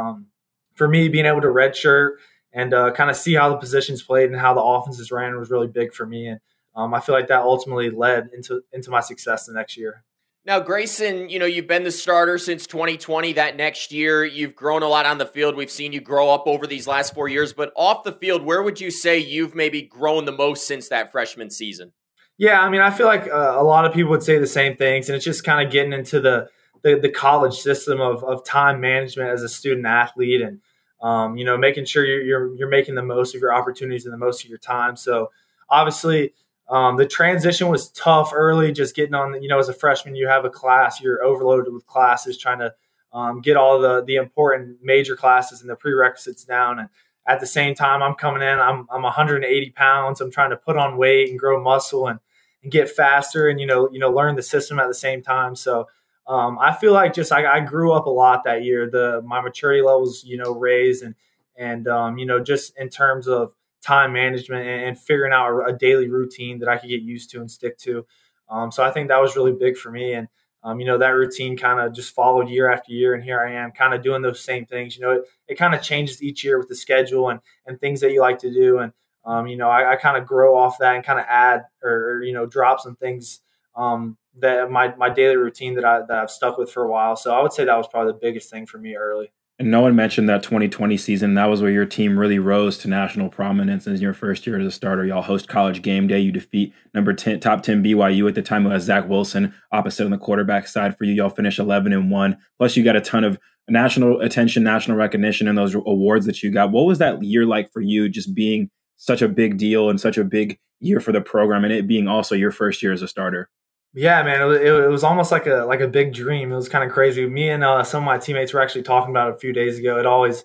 for 0.79 0.89
me, 0.89 1.09
being 1.09 1.27
able 1.27 1.43
to 1.43 1.49
redshirt 1.49 2.13
and 2.53 2.73
uh, 2.73 2.93
kind 2.93 3.11
of 3.11 3.17
see 3.17 3.35
how 3.35 3.51
the 3.51 3.57
positions 3.57 4.03
played 4.03 4.31
and 4.31 4.41
how 4.41 4.55
the 4.55 4.63
offenses 4.63 5.11
ran 5.11 5.37
was 5.37 5.51
really 5.51 5.67
big 5.67 5.93
for 5.93 6.07
me. 6.07 6.29
And 6.29 6.41
um, 6.75 6.95
I 6.95 7.01
feel 7.01 7.15
like 7.15 7.29
that 7.29 7.43
ultimately 7.43 7.91
led 7.91 8.31
into 8.33 8.63
into 8.73 8.91
my 8.91 9.01
success 9.01 9.45
the 9.45 9.53
next 9.53 9.77
year. 9.77 10.05
Now, 10.49 10.61
Grayson, 10.61 11.29
you 11.29 11.39
know, 11.39 11.45
you've 11.45 11.67
been 11.67 11.85
the 11.85 11.91
starter 11.91 12.39
since 12.39 12.67
2020. 12.67 13.35
That 13.35 13.59
next 13.59 13.93
year, 13.93 14.25
you've 14.25 14.57
grown 14.57 14.83
a 14.83 14.89
lot 14.89 15.05
on 15.05 15.19
the 15.19 15.27
field. 15.27 15.55
We've 15.55 15.71
seen 15.71 15.93
you 15.93 16.01
grow 16.01 16.31
up 16.31 16.45
over 16.47 16.67
these 16.67 16.87
last 16.87 17.13
four 17.13 17.29
years, 17.29 17.53
but 17.53 17.71
off 17.77 18.03
the 18.03 18.13
field, 18.13 18.43
where 18.43 18.63
would 18.63 18.81
you 18.81 18.91
say 18.91 19.19
you've 19.19 19.55
maybe 19.55 19.83
grown 19.83 20.25
the 20.25 20.33
most 20.33 20.67
since 20.67 20.89
that 20.89 21.13
freshman 21.13 21.51
season? 21.51 21.93
Yeah, 22.39 22.63
I 22.63 22.71
mean, 22.71 22.81
I 22.81 22.91
feel 22.91 23.07
like 23.07 23.29
uh, 23.29 23.57
a 23.59 23.63
lot 23.63 23.85
of 23.85 23.93
people 23.93 24.11
would 24.13 24.23
say 24.23 24.39
the 24.39 24.47
same 24.47 24.75
things, 24.75 25.11
and 25.11 25.17
it's 25.17 25.25
just 25.27 25.45
kind 25.45 25.67
of 25.67 25.71
getting 25.71 25.93
into 25.93 26.19
the 26.19 26.49
the, 26.83 26.99
the 26.99 27.11
college 27.11 27.59
system 27.59 28.01
of, 28.01 28.25
of 28.25 28.43
time 28.43 28.81
management 28.81 29.29
as 29.29 29.43
a 29.43 29.51
student 29.51 29.85
athlete 29.85 30.41
and 30.41 30.61
um, 31.03 31.37
you 31.37 31.45
know, 31.45 31.59
making 31.59 31.85
sure 31.85 32.07
you're, 32.07 32.23
you're, 32.23 32.55
you're 32.55 32.69
making 32.69 32.95
the 32.95 33.03
most 33.03 33.35
of 33.35 33.41
your 33.43 33.53
opportunities 33.53 34.07
and 34.07 34.15
the 34.15 34.19
most 34.19 34.45
of 34.45 34.49
your 34.49 34.59
time. 34.59 34.97
So 34.97 35.31
obviously, 35.69 36.33
um, 36.69 36.97
the 36.97 37.07
transition 37.07 37.69
was 37.69 37.91
tough 37.91 38.33
early. 38.35 38.73
Just 38.73 38.95
getting 38.95 39.15
on, 39.15 39.43
you 39.43 39.49
know, 39.49 39.59
as 39.59 39.69
a 39.69 39.75
freshman, 39.75 40.15
you 40.15 40.29
have 40.29 40.45
a 40.45 40.51
class, 40.51 41.01
you're 41.01 41.23
overloaded 41.25 41.73
with 41.73 41.87
classes, 41.87 42.37
trying 42.37 42.59
to 42.59 42.75
um, 43.13 43.41
get 43.41 43.57
all 43.57 43.81
the 43.81 44.05
the 44.05 44.17
important 44.17 44.79
major 44.83 45.17
classes 45.17 45.63
and 45.63 45.71
the 45.71 45.77
prerequisites 45.77 46.45
down. 46.45 46.79
And 46.79 46.89
at 47.27 47.41
the 47.41 47.47
same 47.47 47.75
time, 47.75 48.03
I'm 48.03 48.15
coming 48.15 48.43
in, 48.43 48.59
I'm 48.59 48.87
I'm 48.91 49.03
180 49.03 49.71
pounds. 49.71 50.21
I'm 50.21 50.31
trying 50.31 50.51
to 50.51 50.57
put 50.57 50.77
on 50.77 50.99
weight 50.99 51.31
and 51.31 51.39
grow 51.39 51.63
muscle 51.63 52.09
and 52.09 52.21
and 52.63 52.73
get 52.73 52.91
faster 52.91 53.49
and 53.49 53.61
you 53.61 53.67
know 53.67 53.89
you 53.91 53.99
know 53.99 54.11
learn 54.11 54.37
the 54.37 54.43
system 54.43 54.79
at 54.79 54.89
the 54.89 54.95
same 54.95 55.23
time. 55.23 55.57
So 55.57 55.89
um, 56.27 56.59
I 56.59 56.75
feel 56.75 56.93
like 56.93 57.15
just 57.15 57.33
I, 57.33 57.47
I, 57.47 57.61
grew 57.61 57.93
up 57.93 58.05
a 58.05 58.11
lot 58.11 58.45
that 58.45 58.63
year. 58.63 58.91
The 58.91 59.23
my 59.25 59.41
maturity 59.41 59.81
levels, 59.81 60.23
you 60.25 60.37
know, 60.37 60.53
raised 60.55 61.03
and 61.03 61.15
and 61.57 61.89
um, 61.89 62.19
you 62.19 62.27
know 62.27 62.39
just 62.39 62.77
in 62.79 62.91
terms 62.91 63.27
of 63.27 63.55
time 63.85 64.13
management 64.13 64.67
and, 64.67 64.99
figuring 64.99 65.33
out 65.33 65.69
a, 65.69 65.73
daily 65.73 66.09
routine 66.09 66.59
that 66.59 66.69
I 66.69 66.77
could 66.77 66.89
get 66.89 67.03
used 67.03 67.31
to 67.31 67.41
and 67.41 67.51
stick 67.51 67.79
to. 67.79 68.05
Um, 68.49 68.73
so 68.73 68.83
I 68.83 68.91
think 68.91 69.09
that 69.09 69.21
was 69.21 69.37
really 69.37 69.53
big 69.53 69.77
for 69.77 69.91
me. 69.91 70.15
And 70.15 70.29
um, 70.65 70.81
you 70.81 70.87
know 70.87 70.99
that 70.99 71.11
routine 71.11 71.57
kind 71.57 71.79
of 71.79 71.95
just 71.95 72.15
followed 72.15 72.49
year 72.49 72.71
after 72.71 72.93
year, 72.93 73.15
and 73.15 73.23
here 73.23 73.41
I 73.41 73.53
am, 73.53 73.71
kind 73.71 73.95
of 73.95 74.03
doing 74.03 74.23
those 74.23 74.45
same 74.45 74.67
things. 74.67 74.97
You 74.97 75.03
know, 75.03 75.11
it, 75.13 75.23
it 75.47 75.55
kind 75.55 75.75
of 75.75 75.83
changes 75.83 76.23
each 76.23 76.45
year 76.45 76.59
with 76.59 76.69
the 76.69 76.75
schedule 76.75 77.31
and 77.31 77.41
and 77.67 77.81
things 77.81 78.01
that 78.01 78.13
you 78.13 78.21
like 78.21 78.39
to 78.41 78.53
do. 78.53 78.79
And 78.79 78.93
um, 79.25 79.47
you 79.47 79.57
know, 79.57 79.69
I, 79.69 79.93
I 79.93 79.97
kind 79.97 80.17
of 80.17 80.27
grow 80.27 80.57
off 80.57 80.79
that 80.79 80.97
and 80.97 81.05
kind 81.05 81.21
of 81.21 81.27
add 81.29 81.63
or, 81.83 82.11
or 82.11 82.23
you 82.25 82.33
know 82.33 82.45
drop 82.45 82.81
some 82.81 82.97
things 82.97 83.41
um, 83.77 84.17
that 84.41 84.71
my 84.71 84.95
my 84.97 85.09
daily 85.09 85.37
routine 85.37 85.75
that 85.75 85.85
I 85.85 86.01
that 86.01 86.19
I've 86.19 86.31
stuck 86.31 86.59
with 86.59 86.73
for 86.73 86.85
a 86.85 86.91
while. 86.91 87.15
So 87.15 87.33
I 87.33 87.41
would 87.41 87.53
say 87.53 87.65
that 87.65 87.77
was 87.77 87.89
probably 87.89 88.13
the 88.13 88.19
biggest 88.19 88.51
thing 88.51 88.67
for 88.67 88.79
me 88.79 88.97
early. 88.97 89.31
And 89.61 89.73
no 89.73 89.81
one 89.81 89.97
mentioned 89.97 90.29
that 90.29 90.45
2020 90.45 90.97
season. 90.97 91.35
That 91.35 91.47
was 91.47 91.61
where 91.61 91.71
your 91.71 91.85
team 91.85 92.17
really 92.17 92.39
rose 92.39 92.79
to 92.79 92.89
national 92.89 93.29
prominence 93.29 93.89
in 93.89 93.97
your 93.97 94.15
first 94.15 94.47
year 94.47 94.61
as 94.61 94.67
a 94.67 94.71
starter. 94.71 95.05
Y'all 95.05 95.21
host 95.21 95.49
college 95.49 95.83
game 95.83 96.07
day. 96.07 96.21
You 96.21 96.31
defeat 96.31 96.73
number 96.95 97.13
10, 97.13 97.41
top 97.41 97.65
10 97.65 97.83
BYU 97.83 98.29
at 98.29 98.37
the 98.37 98.43
time. 98.43 98.63
Was 98.63 98.85
Zach 98.85 99.09
Wilson 99.09 99.53
opposite 99.73 100.05
on 100.05 100.13
the 100.13 100.19
quarterback 100.19 100.69
side 100.69 100.97
for 100.97 101.05
you. 101.05 101.13
Y'all 101.13 101.29
finish 101.29 101.59
11 101.59 101.93
and 101.93 102.09
1. 102.09 102.39
Plus, 102.57 102.77
you 102.77 102.85
got 102.85 102.95
a 102.95 103.01
ton 103.01 103.25
of 103.25 103.37
national 103.69 104.21
attention, 104.21 104.63
national 104.63 104.97
recognition, 104.97 105.49
and 105.49 105.59
those 105.59 105.75
awards 105.75 106.27
that 106.27 106.41
you 106.41 106.53
got. 106.53 106.71
What 106.71 106.87
was 106.87 106.99
that 106.99 107.21
year 107.25 107.45
like 107.45 107.73
for 107.73 107.81
you, 107.81 108.09
just 108.09 108.37
being 108.37 108.71
such 108.97 109.23
a 109.23 109.29
big 109.29 109.59
deal 109.59 109.91
and 109.91 110.01
such 110.01 110.19
a 110.19 110.25
big 110.25 110.57
year 110.79 111.01
for 111.01 111.11
the 111.11 111.21
program, 111.21 111.65
and 111.65 111.73
it 111.73 111.89
being 111.89 112.07
also 112.07 112.37
your 112.37 112.53
first 112.53 112.81
year 112.81 112.93
as 112.93 113.03
a 113.03 113.09
starter? 113.09 113.51
Yeah, 113.95 114.23
man, 114.23 114.43
it, 114.43 114.63
it, 114.63 114.89
was 114.89 115.03
almost 115.03 115.33
like 115.33 115.47
a 115.47 115.65
like 115.67 115.81
a 115.81 115.89
big 115.89 116.13
dream. 116.13 116.53
It 116.53 116.57
was 116.57 116.69
kind 116.69 116.85
of 116.85 116.93
crazy. 116.93 117.27
Me 117.27 117.49
and 117.49 117.65
uh, 117.65 117.83
some 117.83 118.03
of 118.03 118.07
my 118.07 118.19
teammates 118.19 118.53
were 118.53 118.61
actually 118.61 118.83
talking 118.83 119.11
about 119.11 119.31
it 119.31 119.37
a 119.37 119.39
few 119.39 119.53
days 119.53 119.79
ago. 119.79 119.99
It 119.99 120.07
always 120.07 120.45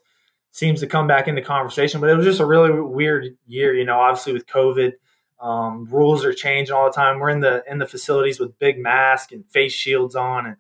seems 0.51 0.80
to 0.80 0.88
come 0.88 1.07
back 1.07 1.28
into 1.28 1.42
conversation, 1.42 2.00
but 2.00 2.10
it 2.10 2.16
was 2.16 2.25
just 2.25 2.40
a 2.40 2.45
really 2.45 2.72
weird 2.72 3.36
year. 3.45 3.75
You 3.75 3.86
know, 3.86 4.00
obviously 4.00 4.34
with 4.34 4.48
COVID, 4.48 4.94
um, 5.42 5.86
rules 5.92 6.24
are 6.24 6.34
changing 6.34 6.74
all 6.74 6.86
the 6.86 6.95
time. 6.95 7.19
We're 7.19 7.30
in 7.30 7.42
the 7.42 7.63
in 7.69 7.80
the 7.80 7.86
facilities 7.86 8.40
with 8.40 8.57
big 8.60 8.80
masks 8.80 9.34
and 9.34 9.45
face 9.51 9.74
shields 9.74 10.16
on, 10.16 10.45
and 10.45 10.56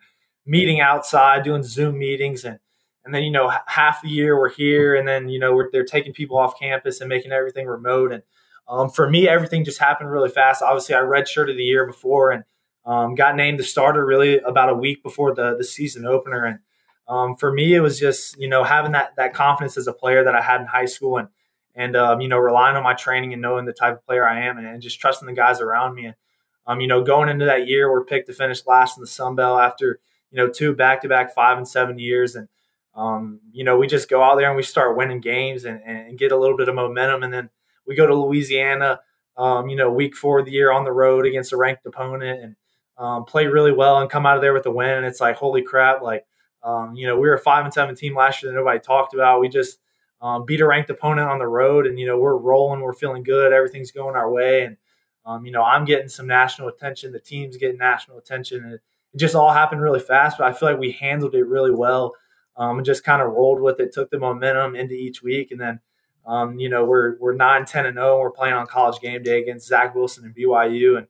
meeting 0.45 0.81
outside, 0.81 1.43
doing 1.43 1.63
Zoom 1.63 1.97
meetings, 1.97 2.43
and 2.43 2.59
and 3.05 3.15
then 3.15 3.23
you 3.23 3.31
know 3.31 3.51
half 3.67 4.01
the 4.01 4.09
year 4.09 4.37
we're 4.37 4.49
here, 4.49 4.95
and 4.95 5.07
then 5.07 5.29
you 5.29 5.39
know 5.39 5.63
they're 5.71 5.85
taking 5.85 6.11
people 6.11 6.37
off 6.37 6.59
campus 6.59 6.99
and 6.99 7.07
making 7.07 7.31
everything 7.31 7.65
remote. 7.65 8.11
And 8.11 8.23
um, 8.67 8.89
for 8.89 9.09
me, 9.09 9.27
everything 9.27 9.63
just 9.63 9.79
happened 9.79 10.11
really 10.11 10.29
fast. 10.29 10.61
Obviously, 10.61 10.95
I 10.95 10.99
redshirted 10.99 11.55
the 11.55 11.63
year 11.63 11.85
before, 11.85 12.31
and 12.31 12.43
um, 12.85 13.15
got 13.15 13.35
named 13.35 13.59
the 13.59 13.63
starter 13.63 14.05
really 14.05 14.39
about 14.39 14.69
a 14.69 14.73
week 14.73 15.03
before 15.03 15.33
the 15.33 15.55
the 15.57 15.63
season 15.63 16.05
opener, 16.05 16.45
and 16.45 16.59
um, 17.07 17.35
for 17.35 17.51
me, 17.51 17.73
it 17.73 17.79
was 17.79 17.99
just 17.99 18.37
you 18.39 18.47
know 18.47 18.63
having 18.63 18.91
that 18.91 19.15
that 19.17 19.33
confidence 19.33 19.77
as 19.77 19.87
a 19.87 19.93
player 19.93 20.23
that 20.23 20.35
I 20.35 20.41
had 20.41 20.61
in 20.61 20.67
high 20.67 20.85
school, 20.85 21.17
and 21.17 21.29
and 21.75 21.95
um, 21.95 22.21
you 22.21 22.27
know 22.27 22.37
relying 22.37 22.75
on 22.75 22.83
my 22.83 22.93
training 22.93 23.33
and 23.33 23.41
knowing 23.41 23.65
the 23.65 23.73
type 23.73 23.95
of 23.95 24.05
player 24.05 24.27
I 24.27 24.41
am, 24.47 24.57
and, 24.57 24.67
and 24.67 24.81
just 24.81 24.99
trusting 24.99 25.27
the 25.27 25.33
guys 25.33 25.61
around 25.61 25.95
me. 25.95 26.05
And 26.05 26.15
um, 26.65 26.81
you 26.81 26.87
know, 26.87 27.03
going 27.03 27.29
into 27.29 27.45
that 27.45 27.67
year, 27.67 27.91
we're 27.91 28.05
picked 28.05 28.27
to 28.27 28.33
finish 28.33 28.65
last 28.65 28.97
in 28.97 29.01
the 29.01 29.07
Sun 29.07 29.35
Belt 29.35 29.59
after 29.59 29.99
you 30.31 30.37
know 30.37 30.49
two 30.49 30.75
back 30.75 31.01
to 31.01 31.09
back 31.09 31.33
five 31.33 31.57
and 31.57 31.67
seven 31.67 31.99
years, 31.99 32.35
and 32.35 32.47
um, 32.95 33.39
you 33.51 33.63
know 33.63 33.77
we 33.77 33.87
just 33.87 34.09
go 34.09 34.21
out 34.21 34.35
there 34.35 34.47
and 34.47 34.57
we 34.57 34.63
start 34.63 34.97
winning 34.97 35.19
games 35.19 35.65
and, 35.65 35.81
and 35.83 36.17
get 36.17 36.31
a 36.31 36.37
little 36.37 36.57
bit 36.57 36.69
of 36.69 36.75
momentum, 36.75 37.23
and 37.23 37.33
then 37.33 37.49
we 37.87 37.95
go 37.95 38.07
to 38.07 38.15
Louisiana. 38.15 38.99
Um, 39.35 39.67
you 39.67 39.75
know, 39.75 39.89
week 39.89 40.15
four 40.15 40.39
of 40.39 40.45
the 40.45 40.51
year 40.51 40.71
on 40.71 40.83
the 40.83 40.91
road 40.91 41.25
against 41.25 41.53
a 41.53 41.57
ranked 41.57 41.85
opponent, 41.87 42.43
and 42.43 42.55
um, 42.97 43.25
play 43.25 43.47
really 43.47 43.71
well 43.71 43.99
and 43.99 44.09
come 44.09 44.25
out 44.25 44.35
of 44.35 44.41
there 44.41 44.53
with 44.53 44.65
a 44.65 44.71
win. 44.71 44.89
And 44.89 45.05
it's 45.05 45.19
like, 45.19 45.35
holy 45.35 45.61
crap! 45.61 46.01
Like, 46.01 46.25
um, 46.63 46.95
you 46.95 47.07
know, 47.07 47.15
we 47.15 47.27
were 47.27 47.35
a 47.35 47.39
five 47.39 47.65
and 47.65 47.73
seven 47.73 47.95
team 47.95 48.15
last 48.15 48.41
year 48.41 48.51
that 48.51 48.57
nobody 48.57 48.79
talked 48.79 49.13
about. 49.13 49.41
We 49.41 49.49
just 49.49 49.79
um, 50.21 50.45
beat 50.45 50.61
a 50.61 50.67
ranked 50.67 50.89
opponent 50.89 51.29
on 51.29 51.39
the 51.39 51.47
road, 51.47 51.87
and 51.87 51.99
you 51.99 52.05
know, 52.05 52.17
we're 52.17 52.37
rolling, 52.37 52.81
we're 52.81 52.93
feeling 52.93 53.23
good, 53.23 53.51
everything's 53.51 53.91
going 53.91 54.15
our 54.15 54.31
way, 54.31 54.63
and 54.63 54.77
um, 55.25 55.45
you 55.45 55.51
know, 55.51 55.63
I'm 55.63 55.85
getting 55.85 56.09
some 56.09 56.27
national 56.27 56.67
attention. 56.69 57.11
The 57.11 57.19
team's 57.19 57.57
getting 57.57 57.77
national 57.77 58.17
attention, 58.17 58.63
and 58.63 58.73
it, 58.73 58.81
just 59.15 59.35
all 59.35 59.53
happened 59.53 59.81
really 59.81 59.99
fast. 59.99 60.37
But 60.39 60.47
I 60.47 60.53
feel 60.53 60.69
like 60.69 60.79
we 60.79 60.91
handled 60.91 61.35
it 61.35 61.43
really 61.43 61.71
well, 61.71 62.15
um, 62.57 62.77
and 62.77 62.85
just 62.85 63.03
kind 63.03 63.21
of 63.21 63.31
rolled 63.31 63.61
with 63.61 63.79
it, 63.79 63.93
took 63.93 64.09
the 64.09 64.19
momentum 64.19 64.75
into 64.75 64.93
each 64.93 65.21
week, 65.21 65.51
and 65.51 65.59
then. 65.59 65.79
Um, 66.25 66.57
you 66.57 66.69
know, 66.69 66.85
we're 66.85 67.17
we're 67.19 67.35
nine, 67.35 67.65
10 67.65 67.85
and 67.85 67.97
0. 67.97 68.17
We're 68.17 68.31
playing 68.31 68.53
on 68.53 68.65
college 68.65 69.01
game 69.01 69.21
day 69.23 69.41
against 69.41 69.67
Zach 69.67 69.93
Wilson 69.93 70.23
and 70.23 70.33
BYU. 70.33 70.97
And 70.97 71.07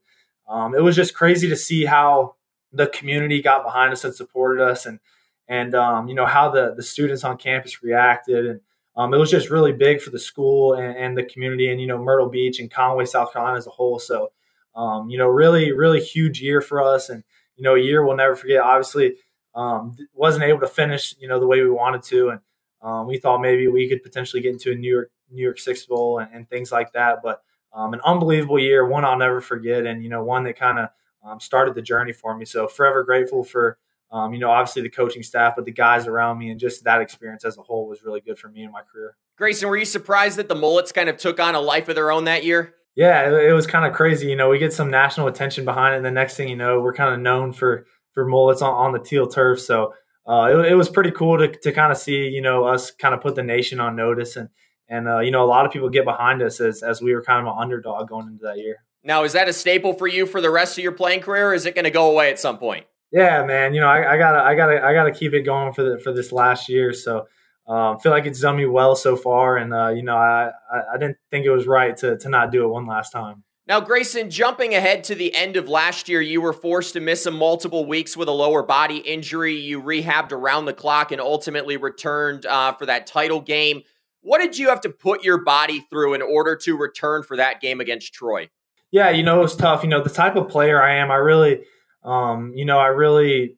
um, 0.47 0.75
it 0.75 0.81
was 0.81 0.95
just 0.95 1.13
crazy 1.13 1.49
to 1.49 1.55
see 1.55 1.85
how 1.85 2.35
the 2.71 2.87
community 2.87 3.41
got 3.41 3.63
behind 3.63 3.93
us 3.93 4.03
and 4.03 4.13
supported 4.13 4.61
us, 4.63 4.85
and 4.85 4.99
and 5.47 5.75
um, 5.75 6.07
you 6.07 6.15
know 6.15 6.25
how 6.25 6.49
the 6.49 6.73
the 6.75 6.83
students 6.83 7.23
on 7.23 7.37
campus 7.37 7.83
reacted, 7.83 8.45
and 8.45 8.61
um, 8.95 9.13
it 9.13 9.17
was 9.17 9.31
just 9.31 9.49
really 9.49 9.71
big 9.71 10.01
for 10.01 10.11
the 10.11 10.19
school 10.19 10.73
and, 10.73 10.95
and, 10.95 11.17
the 11.17 11.23
community, 11.23 11.69
and 11.69 11.81
you 11.81 11.87
know 11.87 11.97
Myrtle 11.97 12.29
Beach 12.29 12.59
and 12.59 12.69
Conway, 12.69 13.05
South 13.05 13.33
Carolina 13.33 13.57
as 13.57 13.67
a 13.67 13.71
whole. 13.71 13.99
So, 13.99 14.31
um, 14.75 15.09
you 15.09 15.17
know, 15.17 15.27
really, 15.27 15.71
really 15.71 16.01
huge 16.01 16.41
year 16.41 16.61
for 16.61 16.81
us, 16.81 17.09
and 17.09 17.23
you 17.55 17.63
know, 17.63 17.75
a 17.75 17.79
year 17.79 18.05
we'll 18.05 18.17
never 18.17 18.35
forget. 18.35 18.61
Obviously, 18.61 19.15
um, 19.55 19.95
wasn't 20.13 20.43
able 20.43 20.59
to 20.59 20.67
finish, 20.67 21.15
you 21.19 21.27
know, 21.27 21.39
the 21.39 21.47
way 21.47 21.61
we 21.61 21.69
wanted 21.69 22.03
to, 22.03 22.29
and 22.29 22.39
um, 22.81 23.07
we 23.07 23.17
thought 23.17 23.41
maybe 23.41 23.67
we 23.67 23.87
could 23.87 24.03
potentially 24.03 24.41
get 24.41 24.53
into 24.53 24.71
a 24.71 24.75
New 24.75 24.87
Year's 24.87 25.09
New 25.31 25.41
Year's 25.41 25.63
Six 25.63 25.85
Bowl 25.85 26.19
and, 26.19 26.29
and 26.33 26.49
things 26.49 26.71
like 26.71 26.93
that, 26.93 27.19
but 27.23 27.41
um, 27.73 27.93
an 27.93 28.01
unbelievable 28.05 28.59
year, 28.59 28.85
one 28.85 29.03
I'll 29.03 29.17
never 29.17 29.41
forget, 29.41 29.85
and 29.85 30.03
you 30.03 30.09
know 30.09 30.23
one 30.23 30.43
that 30.43 30.57
kind 30.57 30.79
of 30.79 30.89
um, 31.23 31.39
started 31.39 31.75
the 31.75 31.81
journey 31.81 32.13
for 32.13 32.35
me. 32.37 32.45
So 32.45 32.67
forever 32.67 33.03
grateful 33.03 33.43
for 33.43 33.77
um, 34.11 34.33
you 34.33 34.39
know 34.39 34.51
obviously 34.51 34.83
the 34.83 34.89
coaching 34.89 35.23
staff, 35.23 35.53
but 35.55 35.65
the 35.65 35.71
guys 35.71 36.07
around 36.07 36.37
me, 36.37 36.51
and 36.51 36.59
just 36.59 36.83
that 36.83 37.01
experience 37.01 37.45
as 37.45 37.57
a 37.57 37.61
whole 37.61 37.87
was 37.87 38.03
really 38.03 38.21
good 38.21 38.37
for 38.37 38.49
me 38.49 38.63
in 38.63 38.71
my 38.71 38.81
career. 38.81 39.15
Grayson, 39.37 39.67
were 39.67 39.77
you 39.77 39.85
surprised 39.85 40.37
that 40.37 40.49
the 40.49 40.55
Mullets 40.55 40.91
kind 40.91 41.09
of 41.09 41.17
took 41.17 41.39
on 41.39 41.55
a 41.55 41.61
life 41.61 41.89
of 41.89 41.95
their 41.95 42.11
own 42.11 42.25
that 42.25 42.43
year? 42.43 42.75
Yeah, 42.95 43.27
it, 43.27 43.49
it 43.49 43.53
was 43.53 43.65
kind 43.65 43.85
of 43.85 43.93
crazy. 43.93 44.27
You 44.27 44.35
know, 44.35 44.49
we 44.49 44.59
get 44.59 44.71
some 44.71 44.91
national 44.91 45.27
attention 45.27 45.65
behind 45.65 45.95
it, 45.95 45.97
and 45.97 46.05
the 46.05 46.11
next 46.11 46.37
thing 46.37 46.47
you 46.47 46.55
know, 46.55 46.79
we're 46.79 46.93
kind 46.93 47.13
of 47.13 47.19
known 47.19 47.53
for 47.53 47.87
for 48.11 48.25
Mullets 48.27 48.61
on, 48.61 48.73
on 48.73 48.91
the 48.91 48.99
teal 48.99 49.27
turf. 49.27 49.59
So 49.59 49.93
uh, 50.27 50.49
it, 50.51 50.71
it, 50.71 50.75
was 50.75 50.87
pretty 50.87 51.11
cool 51.11 51.37
to, 51.39 51.47
to 51.47 51.71
kind 51.71 51.91
of 51.91 51.97
see, 51.97 52.27
you 52.27 52.41
know, 52.41 52.65
us 52.65 52.91
kind 52.91 53.13
of 53.13 53.21
put 53.21 53.35
the 53.35 53.43
nation 53.43 53.79
on 53.79 53.95
notice 53.95 54.35
and, 54.35 54.49
and, 54.87 55.07
uh, 55.07 55.19
you 55.19 55.31
know, 55.31 55.43
a 55.43 55.47
lot 55.47 55.65
of 55.65 55.71
people 55.71 55.89
get 55.89 56.05
behind 56.05 56.41
us 56.41 56.59
as, 56.59 56.83
as 56.83 57.01
we 57.01 57.13
were 57.13 57.21
kind 57.21 57.45
of 57.45 57.53
an 57.53 57.59
underdog 57.59 58.09
going 58.09 58.27
into 58.27 58.43
that 58.43 58.57
year. 58.57 58.83
Now, 59.03 59.23
is 59.23 59.33
that 59.33 59.49
a 59.49 59.53
staple 59.53 59.93
for 59.93 60.07
you 60.07 60.25
for 60.25 60.41
the 60.41 60.49
rest 60.49 60.77
of 60.77 60.83
your 60.83 60.93
playing 60.93 61.21
career 61.21 61.49
or 61.49 61.53
is 61.53 61.65
it 61.65 61.75
going 61.75 61.85
to 61.85 61.91
go 61.91 62.09
away 62.09 62.29
at 62.29 62.39
some 62.39 62.57
point? 62.57 62.85
Yeah, 63.11 63.45
man. 63.45 63.73
You 63.73 63.81
know, 63.81 63.87
I, 63.87 64.13
I, 64.13 64.17
gotta, 64.17 64.39
I 64.39 64.55
gotta, 64.55 64.83
I 64.83 64.93
gotta 64.93 65.11
keep 65.11 65.33
it 65.33 65.41
going 65.41 65.73
for 65.73 65.83
the, 65.83 65.99
for 65.99 66.11
this 66.11 66.31
last 66.31 66.69
year. 66.69 66.93
So, 66.93 67.27
um, 67.67 67.99
feel 67.99 68.11
like 68.11 68.25
it's 68.25 68.41
done 68.41 68.57
me 68.57 68.65
well 68.65 68.95
so 68.95 69.15
far. 69.15 69.57
And, 69.57 69.73
uh, 69.73 69.89
you 69.89 70.03
know, 70.03 70.17
I, 70.17 70.51
I, 70.71 70.81
I 70.93 70.97
didn't 70.97 71.17
think 71.31 71.45
it 71.45 71.51
was 71.51 71.67
right 71.67 71.95
to, 71.97 72.17
to 72.17 72.29
not 72.29 72.51
do 72.51 72.65
it 72.65 72.67
one 72.67 72.85
last 72.85 73.11
time. 73.11 73.43
Now, 73.65 73.79
Grayson, 73.79 74.29
jumping 74.29 74.75
ahead 74.75 75.05
to 75.05 75.15
the 75.15 75.33
end 75.33 75.55
of 75.55 75.69
last 75.69 76.09
year, 76.09 76.19
you 76.19 76.41
were 76.41 76.51
forced 76.51 76.93
to 76.93 76.99
miss 76.99 77.25
a 77.25 77.31
multiple 77.31 77.85
weeks 77.85 78.17
with 78.17 78.27
a 78.27 78.33
lower 78.33 78.61
body 78.61 78.97
injury. 78.97 79.55
You 79.55 79.81
rehabbed 79.81 80.33
around 80.33 80.65
the 80.65 80.73
clock 80.73 81.13
and 81.13 81.21
ultimately 81.21 81.77
returned 81.77 82.45
uh, 82.45 82.73
for 82.73 82.85
that 82.87 83.07
title 83.07 83.39
game. 83.39 83.83
What 84.23 84.39
did 84.39 84.57
you 84.57 84.69
have 84.69 84.81
to 84.81 84.89
put 84.89 85.23
your 85.23 85.43
body 85.43 85.85
through 85.89 86.13
in 86.13 86.21
order 86.21 86.55
to 86.55 86.77
return 86.77 87.23
for 87.23 87.37
that 87.37 87.61
game 87.61 87.81
against 87.81 88.13
Troy? 88.13 88.49
Yeah, 88.89 89.09
you 89.09 89.21
know, 89.21 89.39
it 89.39 89.43
was 89.43 89.55
tough. 89.55 89.83
You 89.83 89.89
know, 89.89 90.01
the 90.01 90.09
type 90.09 90.35
of 90.35 90.47
player 90.47 90.81
I 90.81 90.95
am, 90.95 91.11
I 91.11 91.15
really, 91.15 91.63
um, 92.03 92.53
you 92.55 92.63
know, 92.63 92.79
I 92.79 92.87
really 92.87 93.57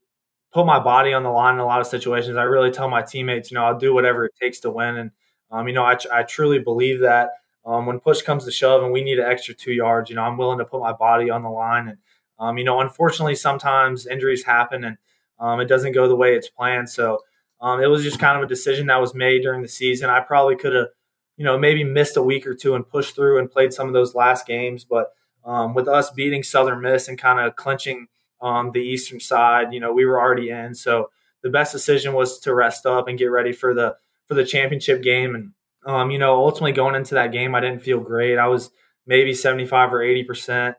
put 0.52 0.66
my 0.66 0.80
body 0.80 1.14
on 1.14 1.24
the 1.24 1.30
line 1.30 1.56
in 1.56 1.60
a 1.60 1.66
lot 1.66 1.82
of 1.82 1.88
situations. 1.88 2.38
I 2.38 2.44
really 2.44 2.72
tell 2.72 2.90
my 2.90 3.02
teammates, 3.02 3.52
you 3.52 3.56
know, 3.56 3.64
I'll 3.64 3.78
do 3.78 3.94
whatever 3.94 4.26
it 4.26 4.34
takes 4.42 4.60
to 4.62 4.72
win. 4.72 4.98
And, 4.98 5.12
um, 5.52 5.68
you 5.68 5.74
know, 5.74 5.84
I, 5.84 5.98
I 6.12 6.24
truly 6.24 6.60
believe 6.60 7.02
that. 7.02 7.32
Um, 7.66 7.88
when 7.88 8.00
push 8.00 8.22
comes 8.22 8.46
to 8.46 8.52
shove 8.52 8.84
and 8.84 8.94
we 8.94 9.04
need 9.04 9.18
an 9.18 9.26
extra 9.26 9.54
two 9.54 9.74
yards, 9.74 10.10
you 10.10 10.16
know, 10.16 10.22
I'm 10.22 10.38
willing 10.38 10.60
to 10.60 10.66
put 10.66 10.82
my 10.82 10.94
body 10.94 11.32
on 11.32 11.42
the 11.42 11.50
line. 11.50 11.90
And, 11.90 11.98
um, 12.40 12.58
you 12.58 12.64
know, 12.64 12.80
unfortunately, 12.80 13.36
sometimes 13.36 14.06
injuries 14.06 14.44
happen 14.44 14.84
and 14.84 14.98
um, 15.40 15.60
it 15.60 15.66
doesn't 15.66 15.94
go 15.94 16.08
the 16.08 16.16
way 16.16 16.36
it's 16.36 16.50
planned. 16.50 16.90
So 16.90 17.20
um, 17.66 17.82
it 17.82 17.88
was 17.88 18.04
just 18.04 18.20
kind 18.20 18.38
of 18.38 18.44
a 18.44 18.48
decision 18.48 18.86
that 18.88 19.02
was 19.02 19.16
made 19.16 19.42
during 19.42 19.64
the 19.64 19.68
season. 19.68 20.08
I 20.08 20.20
probably 20.20 20.56
could 20.56 20.74
have, 20.74 20.90
you 21.36 21.44
know, 21.44 21.58
maybe 21.58 21.84
missed 21.84 22.16
a 22.16 22.22
week 22.22 22.46
or 22.46 22.54
two 22.54 22.76
and 22.76 22.88
pushed 22.88 23.16
through 23.16 23.40
and 23.40 23.50
played 23.50 23.74
some 23.74 23.88
of 23.88 23.94
those 23.94 24.14
last 24.14 24.46
games. 24.46 24.84
But 24.84 25.12
um, 25.44 25.74
with 25.74 25.88
us 25.88 26.12
beating 26.12 26.44
Southern 26.44 26.82
Miss 26.82 27.08
and 27.08 27.18
kind 27.18 27.40
of 27.40 27.56
clinching 27.56 28.06
um, 28.40 28.72
the 28.72 28.82
Eastern 28.82 29.20
side, 29.20 29.74
you 29.74 29.80
know, 29.80 29.92
we 29.92 30.06
were 30.06 30.22
already 30.22 30.52
in. 30.52 30.76
So 30.76 31.10
the 31.42 31.50
best 31.50 31.72
decision 31.72 32.14
was 32.14 32.40
to 32.42 32.54
rest 32.54 32.86
up 32.86 33.08
and 33.08 33.18
get 33.18 33.32
ready 33.32 33.52
for 33.52 33.74
the 33.74 33.96
for 34.28 34.36
the 34.36 34.46
championship 34.46 35.02
game 35.02 35.34
and 35.34 35.52
um, 35.88 36.12
you 36.12 36.20
know, 36.20 36.36
ultimately 36.38 36.72
going 36.72 36.96
into 36.96 37.16
that 37.16 37.32
game, 37.32 37.54
I 37.56 37.62
didn't 37.62 37.82
feel 37.84 38.00
great. 38.00 38.38
I 38.38 38.48
was 38.48 38.72
maybe 39.06 39.34
75 39.34 39.94
or 39.94 40.00
80%. 40.00 40.76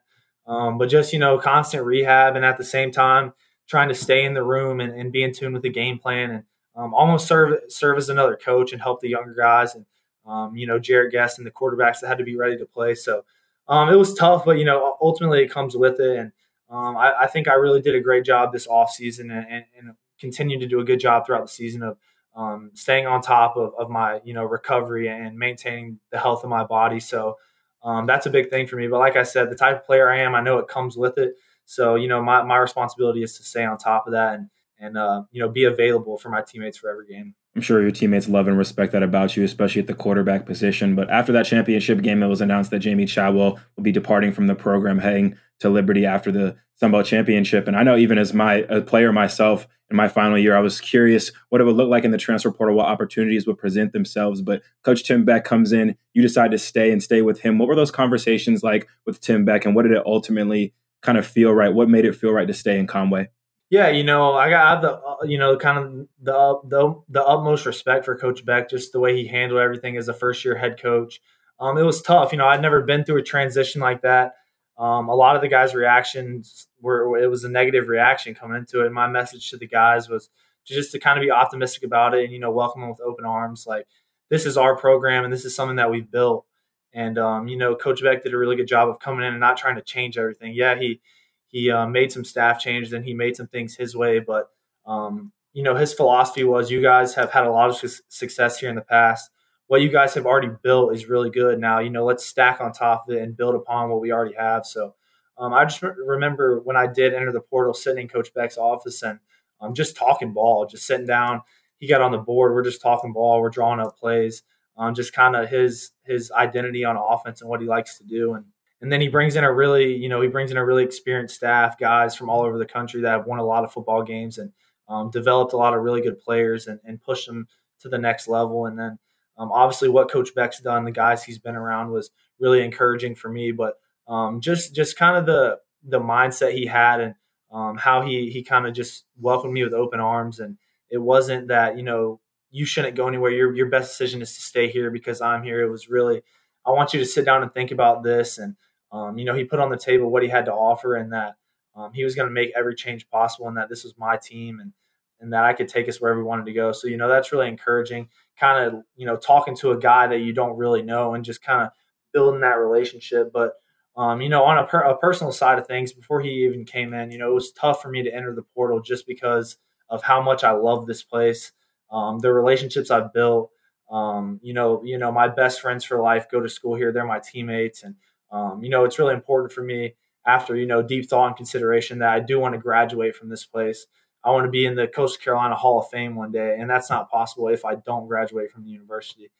Um, 0.46 0.78
but 0.78 0.88
just, 0.88 1.12
you 1.12 1.18
know, 1.18 1.38
constant 1.38 1.84
rehab 1.84 2.36
and 2.36 2.44
at 2.44 2.58
the 2.58 2.64
same 2.64 2.90
time 2.90 3.32
trying 3.68 3.88
to 3.88 3.94
stay 3.94 4.24
in 4.24 4.34
the 4.34 4.42
room 4.42 4.80
and, 4.80 4.92
and 4.92 5.12
be 5.12 5.22
in 5.22 5.32
tune 5.32 5.52
with 5.52 5.62
the 5.62 5.70
game 5.70 5.98
plan 5.98 6.30
and 6.30 6.44
um, 6.76 6.94
almost 6.94 7.26
serve 7.26 7.58
serve 7.68 7.98
as 7.98 8.08
another 8.10 8.36
coach 8.36 8.72
and 8.72 8.80
help 8.80 9.00
the 9.00 9.08
younger 9.08 9.34
guys 9.34 9.74
and, 9.74 9.86
um, 10.26 10.56
you 10.56 10.66
know, 10.66 10.78
Jarrett 10.78 11.12
Guest 11.12 11.38
and 11.38 11.46
the 11.46 11.50
quarterbacks 11.50 12.00
that 12.00 12.08
had 12.08 12.18
to 12.18 12.24
be 12.24 12.36
ready 12.36 12.56
to 12.58 12.66
play. 12.66 12.94
So 12.94 13.24
um, 13.68 13.88
it 13.88 13.96
was 13.96 14.14
tough, 14.14 14.44
but, 14.44 14.58
you 14.58 14.64
know, 14.64 14.96
ultimately 15.00 15.42
it 15.42 15.50
comes 15.50 15.76
with 15.76 15.98
it. 16.00 16.18
And 16.18 16.32
um, 16.70 16.96
I, 16.96 17.22
I, 17.22 17.26
think 17.26 17.48
I 17.48 17.54
really 17.54 17.80
did 17.80 17.94
a 17.94 18.00
great 18.00 18.24
job 18.24 18.52
this 18.52 18.66
offseason 18.66 19.20
and, 19.20 19.46
and, 19.48 19.64
and 19.78 19.94
continue 20.20 20.58
to 20.58 20.66
do 20.66 20.80
a 20.80 20.84
good 20.84 21.00
job 21.00 21.26
throughout 21.26 21.42
the 21.42 21.52
season 21.52 21.82
of 21.82 21.96
um, 22.34 22.70
staying 22.74 23.06
on 23.06 23.22
top 23.22 23.56
of, 23.56 23.72
of 23.78 23.88
my 23.88 24.20
you 24.24 24.34
know 24.34 24.44
recovery 24.44 25.08
and 25.08 25.38
maintaining 25.38 25.98
the 26.10 26.18
health 26.18 26.44
of 26.44 26.50
my 26.50 26.64
body. 26.64 27.00
So 27.00 27.38
um, 27.82 28.06
that's 28.06 28.26
a 28.26 28.30
big 28.30 28.50
thing 28.50 28.66
for 28.66 28.76
me. 28.76 28.88
But 28.88 28.98
like 28.98 29.16
I 29.16 29.22
said, 29.22 29.50
the 29.50 29.56
type 29.56 29.76
of 29.76 29.86
player 29.86 30.10
I 30.10 30.18
am, 30.18 30.34
I 30.34 30.42
know 30.42 30.58
it 30.58 30.68
comes 30.68 30.96
with 30.96 31.16
it. 31.18 31.36
So 31.64 31.94
you 31.94 32.08
know 32.08 32.22
my, 32.22 32.42
my 32.42 32.58
responsibility 32.58 33.22
is 33.22 33.36
to 33.38 33.42
stay 33.42 33.64
on 33.64 33.78
top 33.78 34.06
of 34.06 34.12
that 34.12 34.34
and 34.34 34.50
and 34.78 34.96
uh, 34.96 35.22
you 35.30 35.40
know 35.40 35.48
be 35.48 35.64
available 35.64 36.18
for 36.18 36.28
my 36.28 36.42
teammates 36.42 36.78
for 36.78 36.90
every 36.90 37.06
game. 37.06 37.34
I'm 37.54 37.62
sure 37.62 37.80
your 37.80 37.90
teammates 37.90 38.28
love 38.28 38.48
and 38.48 38.58
respect 38.58 38.92
that 38.92 39.02
about 39.02 39.36
you, 39.36 39.44
especially 39.44 39.80
at 39.80 39.86
the 39.86 39.94
quarterback 39.94 40.44
position. 40.46 40.94
But 40.94 41.10
after 41.10 41.32
that 41.32 41.46
championship 41.46 42.02
game, 42.02 42.22
it 42.22 42.26
was 42.26 42.40
announced 42.40 42.70
that 42.70 42.82
Jamey 42.82 43.08
Chadwell 43.08 43.58
will 43.76 43.82
be 43.82 43.92
departing 43.92 44.32
from 44.32 44.46
the 44.46 44.54
program, 44.54 44.98
heading 44.98 45.36
to 45.60 45.70
Liberty 45.70 46.04
after 46.04 46.30
the 46.30 46.56
Sun 46.74 46.92
Sunbelt 46.92 47.06
Championship. 47.06 47.66
And 47.66 47.76
I 47.76 47.82
know 47.82 47.96
even 47.96 48.18
as 48.18 48.34
my 48.34 48.66
a 48.68 48.82
player 48.82 49.12
myself, 49.12 49.66
in 49.90 49.96
my 49.96 50.08
final 50.08 50.38
year. 50.38 50.56
I 50.56 50.60
was 50.60 50.80
curious 50.80 51.30
what 51.48 51.60
it 51.60 51.64
would 51.64 51.76
look 51.76 51.88
like 51.88 52.04
in 52.04 52.10
the 52.10 52.18
transfer 52.18 52.50
portal, 52.50 52.76
what 52.76 52.86
opportunities 52.86 53.46
would 53.46 53.58
present 53.58 53.92
themselves. 53.92 54.42
But 54.42 54.62
Coach 54.82 55.04
Tim 55.04 55.24
Beck 55.24 55.44
comes 55.44 55.72
in, 55.72 55.96
you 56.12 56.22
decide 56.22 56.50
to 56.50 56.58
stay 56.58 56.90
and 56.90 57.02
stay 57.02 57.22
with 57.22 57.40
him. 57.40 57.58
What 57.58 57.68
were 57.68 57.76
those 57.76 57.90
conversations 57.90 58.62
like 58.62 58.88
with 59.04 59.20
Tim 59.20 59.44
Beck, 59.44 59.64
and 59.64 59.74
what 59.74 59.82
did 59.82 59.92
it 59.92 60.02
ultimately 60.04 60.74
kind 61.02 61.18
of 61.18 61.26
feel 61.26 61.52
right? 61.52 61.72
What 61.72 61.88
made 61.88 62.04
it 62.04 62.16
feel 62.16 62.32
right 62.32 62.48
to 62.48 62.54
stay 62.54 62.78
in 62.78 62.86
Conway? 62.86 63.28
Yeah, 63.68 63.88
you 63.88 64.04
know, 64.04 64.34
I 64.34 64.48
got 64.48 64.80
the 64.80 64.92
uh, 64.92 65.16
you 65.24 65.38
know 65.38 65.56
kind 65.56 65.78
of 65.78 66.08
the 66.22 66.60
the 66.68 67.02
the 67.08 67.24
utmost 67.24 67.66
respect 67.66 68.04
for 68.04 68.16
Coach 68.16 68.44
Beck, 68.44 68.70
just 68.70 68.92
the 68.92 69.00
way 69.00 69.16
he 69.16 69.26
handled 69.26 69.60
everything 69.60 69.96
as 69.96 70.08
a 70.08 70.14
first 70.14 70.44
year 70.44 70.56
head 70.56 70.80
coach. 70.80 71.20
Um, 71.58 71.76
it 71.78 71.82
was 71.82 72.00
tough, 72.02 72.32
you 72.32 72.38
know. 72.38 72.46
I'd 72.46 72.62
never 72.62 72.82
been 72.82 73.04
through 73.04 73.18
a 73.18 73.22
transition 73.22 73.80
like 73.80 74.02
that. 74.02 74.34
Um, 74.78 75.08
a 75.08 75.14
lot 75.14 75.36
of 75.36 75.42
the 75.42 75.48
guys' 75.48 75.74
reactions 75.74 76.68
were 76.80 77.18
it 77.18 77.28
was 77.28 77.42
a 77.44 77.48
negative 77.48 77.88
reaction 77.88 78.34
coming 78.34 78.56
into 78.58 78.84
it. 78.84 78.92
My 78.92 79.08
message 79.08 79.50
to 79.50 79.56
the 79.56 79.66
guys 79.66 80.08
was 80.08 80.30
just 80.64 80.92
to 80.92 80.98
kind 81.00 81.18
of 81.18 81.22
be 81.22 81.30
optimistic 81.30 81.82
about 81.84 82.14
it 82.14 82.24
and 82.24 82.32
you 82.32 82.38
know 82.38 82.50
welcome 82.52 82.82
them 82.82 82.90
with 82.90 83.00
open 83.00 83.24
arms. 83.24 83.66
Like 83.66 83.86
this 84.30 84.46
is 84.46 84.56
our 84.56 84.76
program 84.76 85.24
and 85.24 85.32
this 85.32 85.44
is 85.44 85.56
something 85.56 85.76
that 85.76 85.90
we've 85.90 86.10
built. 86.10 86.46
And 86.92 87.18
um, 87.18 87.48
you 87.48 87.56
know, 87.56 87.74
Coach 87.74 88.02
Beck 88.02 88.22
did 88.22 88.32
a 88.34 88.38
really 88.38 88.56
good 88.56 88.68
job 88.68 88.88
of 88.88 89.00
coming 89.00 89.26
in 89.26 89.32
and 89.32 89.40
not 89.40 89.56
trying 89.56 89.76
to 89.76 89.82
change 89.82 90.16
everything. 90.18 90.52
Yeah, 90.54 90.78
he 90.78 91.00
he 91.48 91.70
uh, 91.70 91.86
made 91.86 92.12
some 92.12 92.24
staff 92.24 92.60
changes 92.60 92.92
and 92.92 93.04
he 93.04 93.14
made 93.14 93.36
some 93.36 93.46
things 93.46 93.76
his 93.76 93.96
way, 93.96 94.18
but 94.18 94.50
um, 94.86 95.32
you 95.52 95.62
know, 95.62 95.74
his 95.74 95.94
philosophy 95.94 96.44
was 96.44 96.70
you 96.70 96.82
guys 96.82 97.14
have 97.14 97.30
had 97.32 97.46
a 97.46 97.50
lot 97.50 97.70
of 97.70 97.90
success 98.08 98.58
here 98.58 98.68
in 98.68 98.76
the 98.76 98.82
past 98.82 99.30
what 99.68 99.82
you 99.82 99.88
guys 99.88 100.14
have 100.14 100.26
already 100.26 100.50
built 100.62 100.94
is 100.94 101.08
really 101.08 101.30
good. 101.30 101.58
Now, 101.58 101.80
you 101.80 101.90
know, 101.90 102.04
let's 102.04 102.24
stack 102.24 102.60
on 102.60 102.72
top 102.72 103.08
of 103.08 103.14
it 103.14 103.22
and 103.22 103.36
build 103.36 103.54
upon 103.54 103.90
what 103.90 104.00
we 104.00 104.12
already 104.12 104.34
have. 104.36 104.64
So, 104.64 104.94
um, 105.38 105.52
I 105.52 105.64
just 105.64 105.82
remember 105.82 106.60
when 106.60 106.76
I 106.76 106.86
did 106.86 107.14
enter 107.14 107.32
the 107.32 107.40
portal, 107.40 107.74
sitting 107.74 108.02
in 108.02 108.08
Coach 108.08 108.32
Beck's 108.32 108.56
office 108.56 109.02
and 109.02 109.18
um, 109.60 109.74
just 109.74 109.96
talking 109.96 110.32
ball, 110.32 110.66
just 110.66 110.86
sitting 110.86 111.06
down. 111.06 111.42
He 111.78 111.88
got 111.88 112.00
on 112.00 112.12
the 112.12 112.18
board. 112.18 112.54
We're 112.54 112.64
just 112.64 112.80
talking 112.80 113.12
ball. 113.12 113.40
We're 113.40 113.50
drawing 113.50 113.80
up 113.80 113.98
plays. 113.98 114.42
Um, 114.78 114.94
just 114.94 115.12
kind 115.12 115.36
of 115.36 115.48
his 115.48 115.90
his 116.04 116.30
identity 116.30 116.84
on 116.84 116.96
offense 116.96 117.40
and 117.40 117.50
what 117.50 117.60
he 117.60 117.66
likes 117.66 117.98
to 117.98 118.04
do. 118.04 118.34
And 118.34 118.46
and 118.80 118.92
then 118.92 119.00
he 119.00 119.08
brings 119.08 119.36
in 119.36 119.44
a 119.44 119.52
really, 119.52 119.94
you 119.94 120.08
know, 120.08 120.20
he 120.20 120.28
brings 120.28 120.50
in 120.50 120.56
a 120.56 120.64
really 120.64 120.84
experienced 120.84 121.36
staff, 121.36 121.78
guys 121.78 122.14
from 122.14 122.28
all 122.28 122.42
over 122.42 122.58
the 122.58 122.66
country 122.66 123.00
that 123.00 123.10
have 123.10 123.26
won 123.26 123.38
a 123.38 123.44
lot 123.44 123.64
of 123.64 123.72
football 123.72 124.02
games 124.02 124.38
and 124.38 124.52
um, 124.88 125.10
developed 125.10 125.52
a 125.52 125.56
lot 125.56 125.74
of 125.74 125.82
really 125.82 126.02
good 126.02 126.20
players 126.20 126.66
and, 126.66 126.78
and 126.84 127.02
pushed 127.02 127.26
them 127.26 127.48
to 127.80 127.88
the 127.88 127.98
next 127.98 128.28
level. 128.28 128.66
And 128.66 128.78
then 128.78 128.98
um, 129.38 129.50
obviously, 129.50 129.88
what 129.88 130.10
Coach 130.10 130.34
Beck's 130.34 130.60
done, 130.60 130.84
the 130.84 130.90
guys 130.90 131.24
he's 131.24 131.38
been 131.38 131.56
around, 131.56 131.90
was 131.90 132.10
really 132.38 132.62
encouraging 132.62 133.14
for 133.14 133.30
me. 133.30 133.50
But 133.50 133.74
um, 134.08 134.40
just 134.40 134.74
just 134.74 134.96
kind 134.98 135.16
of 135.16 135.26
the 135.26 135.58
the 135.82 136.00
mindset 136.00 136.52
he 136.52 136.66
had 136.66 137.00
and 137.00 137.14
um, 137.50 137.76
how 137.76 138.02
he 138.02 138.30
he 138.30 138.42
kind 138.42 138.66
of 138.66 138.74
just 138.74 139.04
welcomed 139.18 139.52
me 139.52 139.64
with 139.64 139.74
open 139.74 140.00
arms. 140.00 140.38
And 140.38 140.58
it 140.90 140.98
wasn't 140.98 141.48
that 141.48 141.76
you 141.76 141.82
know 141.82 142.20
you 142.50 142.64
shouldn't 142.64 142.96
go 142.96 143.08
anywhere. 143.08 143.30
Your 143.30 143.54
your 143.54 143.68
best 143.68 143.90
decision 143.90 144.22
is 144.22 144.34
to 144.34 144.42
stay 144.42 144.68
here 144.68 144.90
because 144.90 145.20
I'm 145.20 145.42
here. 145.42 145.62
It 145.62 145.70
was 145.70 145.88
really 145.88 146.22
I 146.66 146.70
want 146.70 146.92
you 146.92 147.00
to 147.00 147.06
sit 147.06 147.24
down 147.24 147.42
and 147.42 147.52
think 147.52 147.70
about 147.70 148.02
this. 148.02 148.38
And 148.38 148.56
um, 148.96 149.18
you 149.18 149.24
know 149.24 149.34
he 149.34 149.44
put 149.44 149.60
on 149.60 149.70
the 149.70 149.76
table 149.76 150.10
what 150.10 150.22
he 150.22 150.28
had 150.28 150.46
to 150.46 150.52
offer 150.52 150.94
and 150.94 151.12
that 151.12 151.36
um, 151.74 151.92
he 151.92 152.04
was 152.04 152.14
going 152.14 152.28
to 152.28 152.32
make 152.32 152.52
every 152.56 152.74
change 152.74 153.08
possible 153.10 153.48
and 153.48 153.56
that 153.56 153.68
this 153.68 153.84
was 153.84 153.94
my 153.98 154.16
team 154.16 154.60
and 154.60 154.72
and 155.20 155.32
that 155.32 155.44
I 155.44 155.54
could 155.54 155.68
take 155.68 155.88
us 155.88 155.98
wherever 155.98 156.18
we 156.18 156.24
wanted 156.24 156.46
to 156.46 156.52
go. 156.52 156.72
So 156.72 156.88
you 156.88 156.96
know 156.96 157.08
that's 157.08 157.32
really 157.32 157.48
encouraging 157.48 158.08
kind 158.38 158.64
of 158.64 158.82
you 158.96 159.06
know 159.06 159.16
talking 159.16 159.56
to 159.58 159.72
a 159.72 159.78
guy 159.78 160.06
that 160.06 160.20
you 160.20 160.32
don't 160.32 160.56
really 160.56 160.82
know 160.82 161.14
and 161.14 161.24
just 161.24 161.42
kind 161.42 161.62
of 161.62 161.70
building 162.12 162.40
that 162.40 162.54
relationship. 162.54 163.32
But 163.32 163.54
um, 163.96 164.20
you 164.20 164.28
know, 164.28 164.44
on 164.44 164.58
a, 164.58 164.66
per, 164.66 164.80
a, 164.80 164.96
personal 164.98 165.32
side 165.32 165.58
of 165.58 165.66
things, 165.66 165.92
before 165.92 166.20
he 166.20 166.44
even 166.44 166.66
came 166.66 166.92
in, 166.92 167.10
you 167.10 167.18
know, 167.18 167.30
it 167.30 167.34
was 167.34 167.52
tough 167.52 167.80
for 167.80 167.88
me 167.88 168.02
to 168.02 168.14
enter 168.14 168.34
the 168.34 168.42
portal 168.42 168.80
just 168.80 169.06
because 169.06 169.56
of 169.88 170.02
how 170.02 170.20
much 170.20 170.44
I 170.44 170.50
love 170.50 170.86
this 170.86 171.02
place, 171.02 171.52
um, 171.90 172.18
the 172.18 172.32
relationships 172.32 172.90
I've 172.90 173.12
built. 173.14 173.50
Um, 173.90 174.38
you 174.42 174.52
know, 174.52 174.82
you 174.84 174.98
know, 174.98 175.12
my 175.12 175.28
best 175.28 175.60
friends 175.60 175.84
for 175.84 176.02
life 176.02 176.28
go 176.30 176.40
to 176.40 176.48
school 176.48 176.74
here; 176.74 176.92
they're 176.92 177.06
my 177.06 177.20
teammates, 177.20 177.84
and 177.84 177.94
um, 178.30 178.62
you 178.62 178.70
know, 178.70 178.84
it's 178.84 178.98
really 178.98 179.14
important 179.14 179.52
for 179.52 179.62
me 179.62 179.94
after 180.26 180.56
you 180.56 180.66
know 180.66 180.82
deep 180.82 181.08
thought 181.08 181.28
and 181.28 181.36
consideration 181.36 181.98
that 182.00 182.10
I 182.10 182.20
do 182.20 182.40
want 182.40 182.54
to 182.54 182.60
graduate 182.60 183.14
from 183.14 183.28
this 183.28 183.44
place. 183.44 183.86
I 184.24 184.30
want 184.30 184.44
to 184.44 184.50
be 184.50 184.66
in 184.66 184.74
the 184.74 184.88
Coastal 184.88 185.22
Carolina 185.22 185.54
Hall 185.54 185.78
of 185.78 185.88
Fame 185.88 186.16
one 186.16 186.32
day, 186.32 186.56
and 186.58 186.68
that's 186.68 186.90
not 186.90 187.10
possible 187.10 187.48
if 187.48 187.64
I 187.64 187.76
don't 187.76 188.08
graduate 188.08 188.50
from 188.50 188.64
the 188.64 188.70
university. 188.70 189.30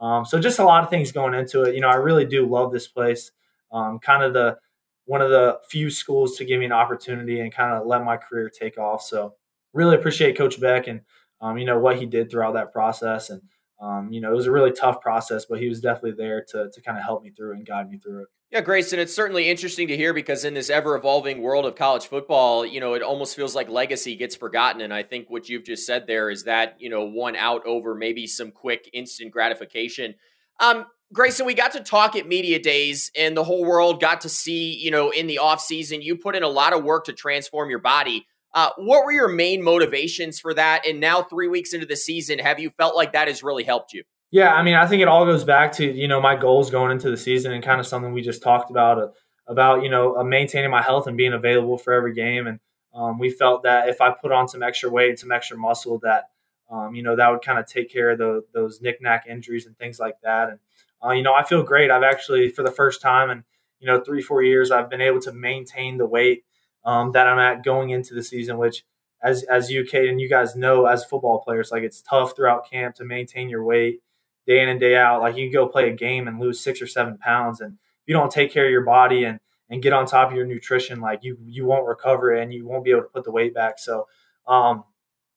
Um, 0.00 0.26
so 0.26 0.38
just 0.38 0.58
a 0.58 0.64
lot 0.64 0.84
of 0.84 0.90
things 0.90 1.12
going 1.12 1.34
into 1.34 1.62
it. 1.62 1.74
You 1.74 1.80
know, 1.80 1.88
I 1.88 1.94
really 1.94 2.26
do 2.26 2.46
love 2.46 2.72
this 2.72 2.86
place. 2.86 3.30
Um, 3.72 3.98
kind 3.98 4.22
of 4.22 4.34
the 4.34 4.58
one 5.06 5.22
of 5.22 5.30
the 5.30 5.60
few 5.68 5.90
schools 5.90 6.36
to 6.36 6.44
give 6.44 6.60
me 6.60 6.66
an 6.66 6.72
opportunity 6.72 7.40
and 7.40 7.52
kind 7.52 7.72
of 7.72 7.86
let 7.86 8.04
my 8.04 8.16
career 8.16 8.50
take 8.50 8.78
off. 8.78 9.02
So 9.02 9.34
really 9.72 9.96
appreciate 9.96 10.36
Coach 10.36 10.60
Beck 10.60 10.86
and 10.86 11.00
um, 11.40 11.58
you 11.58 11.64
know 11.64 11.78
what 11.78 11.98
he 11.98 12.06
did 12.06 12.30
throughout 12.30 12.54
that 12.54 12.72
process, 12.72 13.30
and 13.30 13.42
um, 13.80 14.12
you 14.12 14.20
know, 14.20 14.32
it 14.32 14.36
was 14.36 14.46
a 14.46 14.52
really 14.52 14.72
tough 14.72 15.00
process, 15.00 15.44
but 15.44 15.60
he 15.60 15.68
was 15.68 15.80
definitely 15.80 16.12
there 16.12 16.44
to 16.50 16.70
to 16.70 16.80
kind 16.80 16.98
of 16.98 17.04
help 17.04 17.22
me 17.22 17.30
through 17.30 17.52
and 17.52 17.66
guide 17.66 17.90
me 17.90 17.98
through 17.98 18.22
it. 18.22 18.28
Yeah, 18.50 18.60
Grayson, 18.60 19.00
it's 19.00 19.12
certainly 19.14 19.48
interesting 19.48 19.88
to 19.88 19.96
hear 19.96 20.14
because 20.14 20.44
in 20.44 20.54
this 20.54 20.70
ever 20.70 20.94
evolving 20.94 21.42
world 21.42 21.66
of 21.66 21.74
college 21.74 22.06
football, 22.06 22.64
you 22.64 22.78
know, 22.78 22.94
it 22.94 23.02
almost 23.02 23.34
feels 23.34 23.56
like 23.56 23.68
legacy 23.68 24.14
gets 24.14 24.36
forgotten. 24.36 24.80
And 24.80 24.94
I 24.94 25.02
think 25.02 25.28
what 25.28 25.48
you've 25.48 25.64
just 25.64 25.84
said 25.84 26.06
there 26.06 26.30
is 26.30 26.44
that, 26.44 26.76
you 26.78 26.88
know, 26.88 27.04
one 27.04 27.34
out 27.34 27.66
over 27.66 27.96
maybe 27.96 28.28
some 28.28 28.52
quick 28.52 28.88
instant 28.92 29.32
gratification. 29.32 30.14
Um, 30.60 30.86
Grayson, 31.12 31.46
we 31.46 31.54
got 31.54 31.72
to 31.72 31.80
talk 31.80 32.14
at 32.14 32.28
media 32.28 32.60
days 32.60 33.10
and 33.18 33.36
the 33.36 33.42
whole 33.42 33.64
world 33.64 34.00
got 34.00 34.20
to 34.20 34.28
see, 34.28 34.72
you 34.74 34.92
know, 34.92 35.10
in 35.10 35.26
the 35.26 35.38
off 35.38 35.60
season, 35.60 36.00
you 36.00 36.16
put 36.16 36.36
in 36.36 36.44
a 36.44 36.48
lot 36.48 36.72
of 36.72 36.84
work 36.84 37.06
to 37.06 37.12
transform 37.12 37.70
your 37.70 37.80
body. 37.80 38.26
Uh, 38.54 38.70
what 38.76 39.04
were 39.04 39.12
your 39.12 39.28
main 39.28 39.62
motivations 39.62 40.38
for 40.38 40.54
that? 40.54 40.86
And 40.86 41.00
now, 41.00 41.22
three 41.22 41.48
weeks 41.48 41.74
into 41.74 41.86
the 41.86 41.96
season, 41.96 42.38
have 42.38 42.60
you 42.60 42.70
felt 42.70 42.94
like 42.94 43.12
that 43.12 43.26
has 43.26 43.42
really 43.42 43.64
helped 43.64 43.92
you? 43.92 44.04
Yeah, 44.30 44.54
I 44.54 44.62
mean, 44.62 44.74
I 44.74 44.86
think 44.86 45.02
it 45.02 45.08
all 45.08 45.24
goes 45.24 45.44
back 45.44 45.72
to 45.74 45.84
you 45.84 46.08
know 46.08 46.20
my 46.20 46.36
goals 46.36 46.70
going 46.70 46.92
into 46.92 47.10
the 47.10 47.16
season 47.16 47.52
and 47.52 47.62
kind 47.62 47.80
of 47.80 47.86
something 47.86 48.12
we 48.12 48.22
just 48.22 48.42
talked 48.42 48.70
about 48.70 48.98
uh, 48.98 49.08
about 49.46 49.82
you 49.82 49.88
know 49.88 50.16
uh, 50.16 50.24
maintaining 50.24 50.70
my 50.70 50.82
health 50.82 51.06
and 51.06 51.16
being 51.16 51.32
available 51.32 51.78
for 51.78 51.92
every 51.92 52.14
game. 52.14 52.46
And 52.46 52.60
um, 52.94 53.18
we 53.18 53.30
felt 53.30 53.64
that 53.64 53.88
if 53.88 54.00
I 54.00 54.10
put 54.10 54.32
on 54.32 54.48
some 54.48 54.62
extra 54.62 54.88
weight, 54.88 55.18
some 55.18 55.32
extra 55.32 55.56
muscle, 55.56 55.98
that 56.04 56.30
um, 56.70 56.94
you 56.94 57.02
know 57.02 57.16
that 57.16 57.28
would 57.28 57.42
kind 57.42 57.58
of 57.58 57.66
take 57.66 57.92
care 57.92 58.10
of 58.10 58.18
the, 58.18 58.44
those 58.52 58.80
knick-knack 58.80 59.26
injuries 59.28 59.66
and 59.66 59.76
things 59.76 59.98
like 59.98 60.16
that. 60.22 60.48
And 60.50 60.58
uh, 61.04 61.10
you 61.10 61.22
know, 61.22 61.34
I 61.34 61.42
feel 61.42 61.62
great. 61.62 61.90
I've 61.90 62.02
actually 62.02 62.50
for 62.50 62.62
the 62.62 62.70
first 62.70 63.00
time 63.00 63.30
in 63.30 63.44
you 63.80 63.86
know 63.88 64.00
three 64.00 64.22
four 64.22 64.42
years, 64.42 64.70
I've 64.70 64.90
been 64.90 65.00
able 65.00 65.20
to 65.22 65.32
maintain 65.32 65.98
the 65.98 66.06
weight 66.06 66.44
um, 66.84 67.12
that 67.12 67.26
I'm 67.26 67.38
at 67.38 67.64
going 67.64 67.90
into 67.90 68.14
the 68.14 68.22
season, 68.22 68.58
which 68.58 68.84
as 69.22 69.42
as 69.44 69.70
you 69.70 69.84
Kate 69.84 70.08
and 70.08 70.20
you 70.20 70.28
guys 70.28 70.54
know 70.54 70.86
as 70.86 71.04
football 71.04 71.40
players, 71.40 71.70
like 71.72 71.82
it's 71.82 72.02
tough 72.02 72.36
throughout 72.36 72.70
camp 72.70 72.94
to 72.96 73.04
maintain 73.04 73.48
your 73.48 73.64
weight 73.64 74.00
day 74.46 74.60
in 74.60 74.68
and 74.68 74.78
day 74.78 74.96
out. 74.96 75.22
Like 75.22 75.36
you 75.36 75.46
can 75.46 75.52
go 75.52 75.66
play 75.66 75.88
a 75.88 75.94
game 75.94 76.28
and 76.28 76.38
lose 76.38 76.60
six 76.60 76.82
or 76.82 76.86
seven 76.86 77.16
pounds, 77.18 77.60
and 77.60 77.72
if 77.72 78.06
you 78.06 78.14
don't 78.14 78.30
take 78.30 78.52
care 78.52 78.66
of 78.66 78.70
your 78.70 78.84
body 78.84 79.24
and 79.24 79.40
and 79.70 79.82
get 79.82 79.94
on 79.94 80.06
top 80.06 80.30
of 80.30 80.36
your 80.36 80.46
nutrition, 80.46 81.00
like 81.00 81.20
you 81.22 81.38
you 81.46 81.64
won't 81.64 81.86
recover 81.86 82.32
and 82.34 82.52
you 82.52 82.66
won't 82.66 82.84
be 82.84 82.90
able 82.90 83.02
to 83.02 83.08
put 83.08 83.24
the 83.24 83.32
weight 83.32 83.54
back. 83.54 83.78
So, 83.78 84.06
um, 84.46 84.84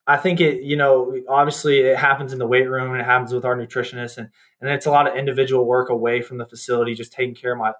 I 0.06 0.18
think 0.18 0.40
it 0.40 0.62
you 0.62 0.76
know 0.76 1.18
obviously 1.28 1.80
it 1.80 1.96
happens 1.96 2.34
in 2.34 2.38
the 2.38 2.46
weight 2.46 2.68
room 2.68 2.92
and 2.92 3.00
it 3.00 3.04
happens 3.04 3.32
with 3.32 3.46
our 3.46 3.56
nutritionists 3.56 4.18
and 4.18 4.28
and 4.60 4.70
it's 4.70 4.86
a 4.86 4.90
lot 4.90 5.08
of 5.08 5.16
individual 5.16 5.64
work 5.64 5.88
away 5.88 6.20
from 6.20 6.36
the 6.36 6.46
facility, 6.46 6.94
just 6.94 7.12
taking 7.12 7.34
care 7.34 7.52
of 7.52 7.58
my 7.58 7.72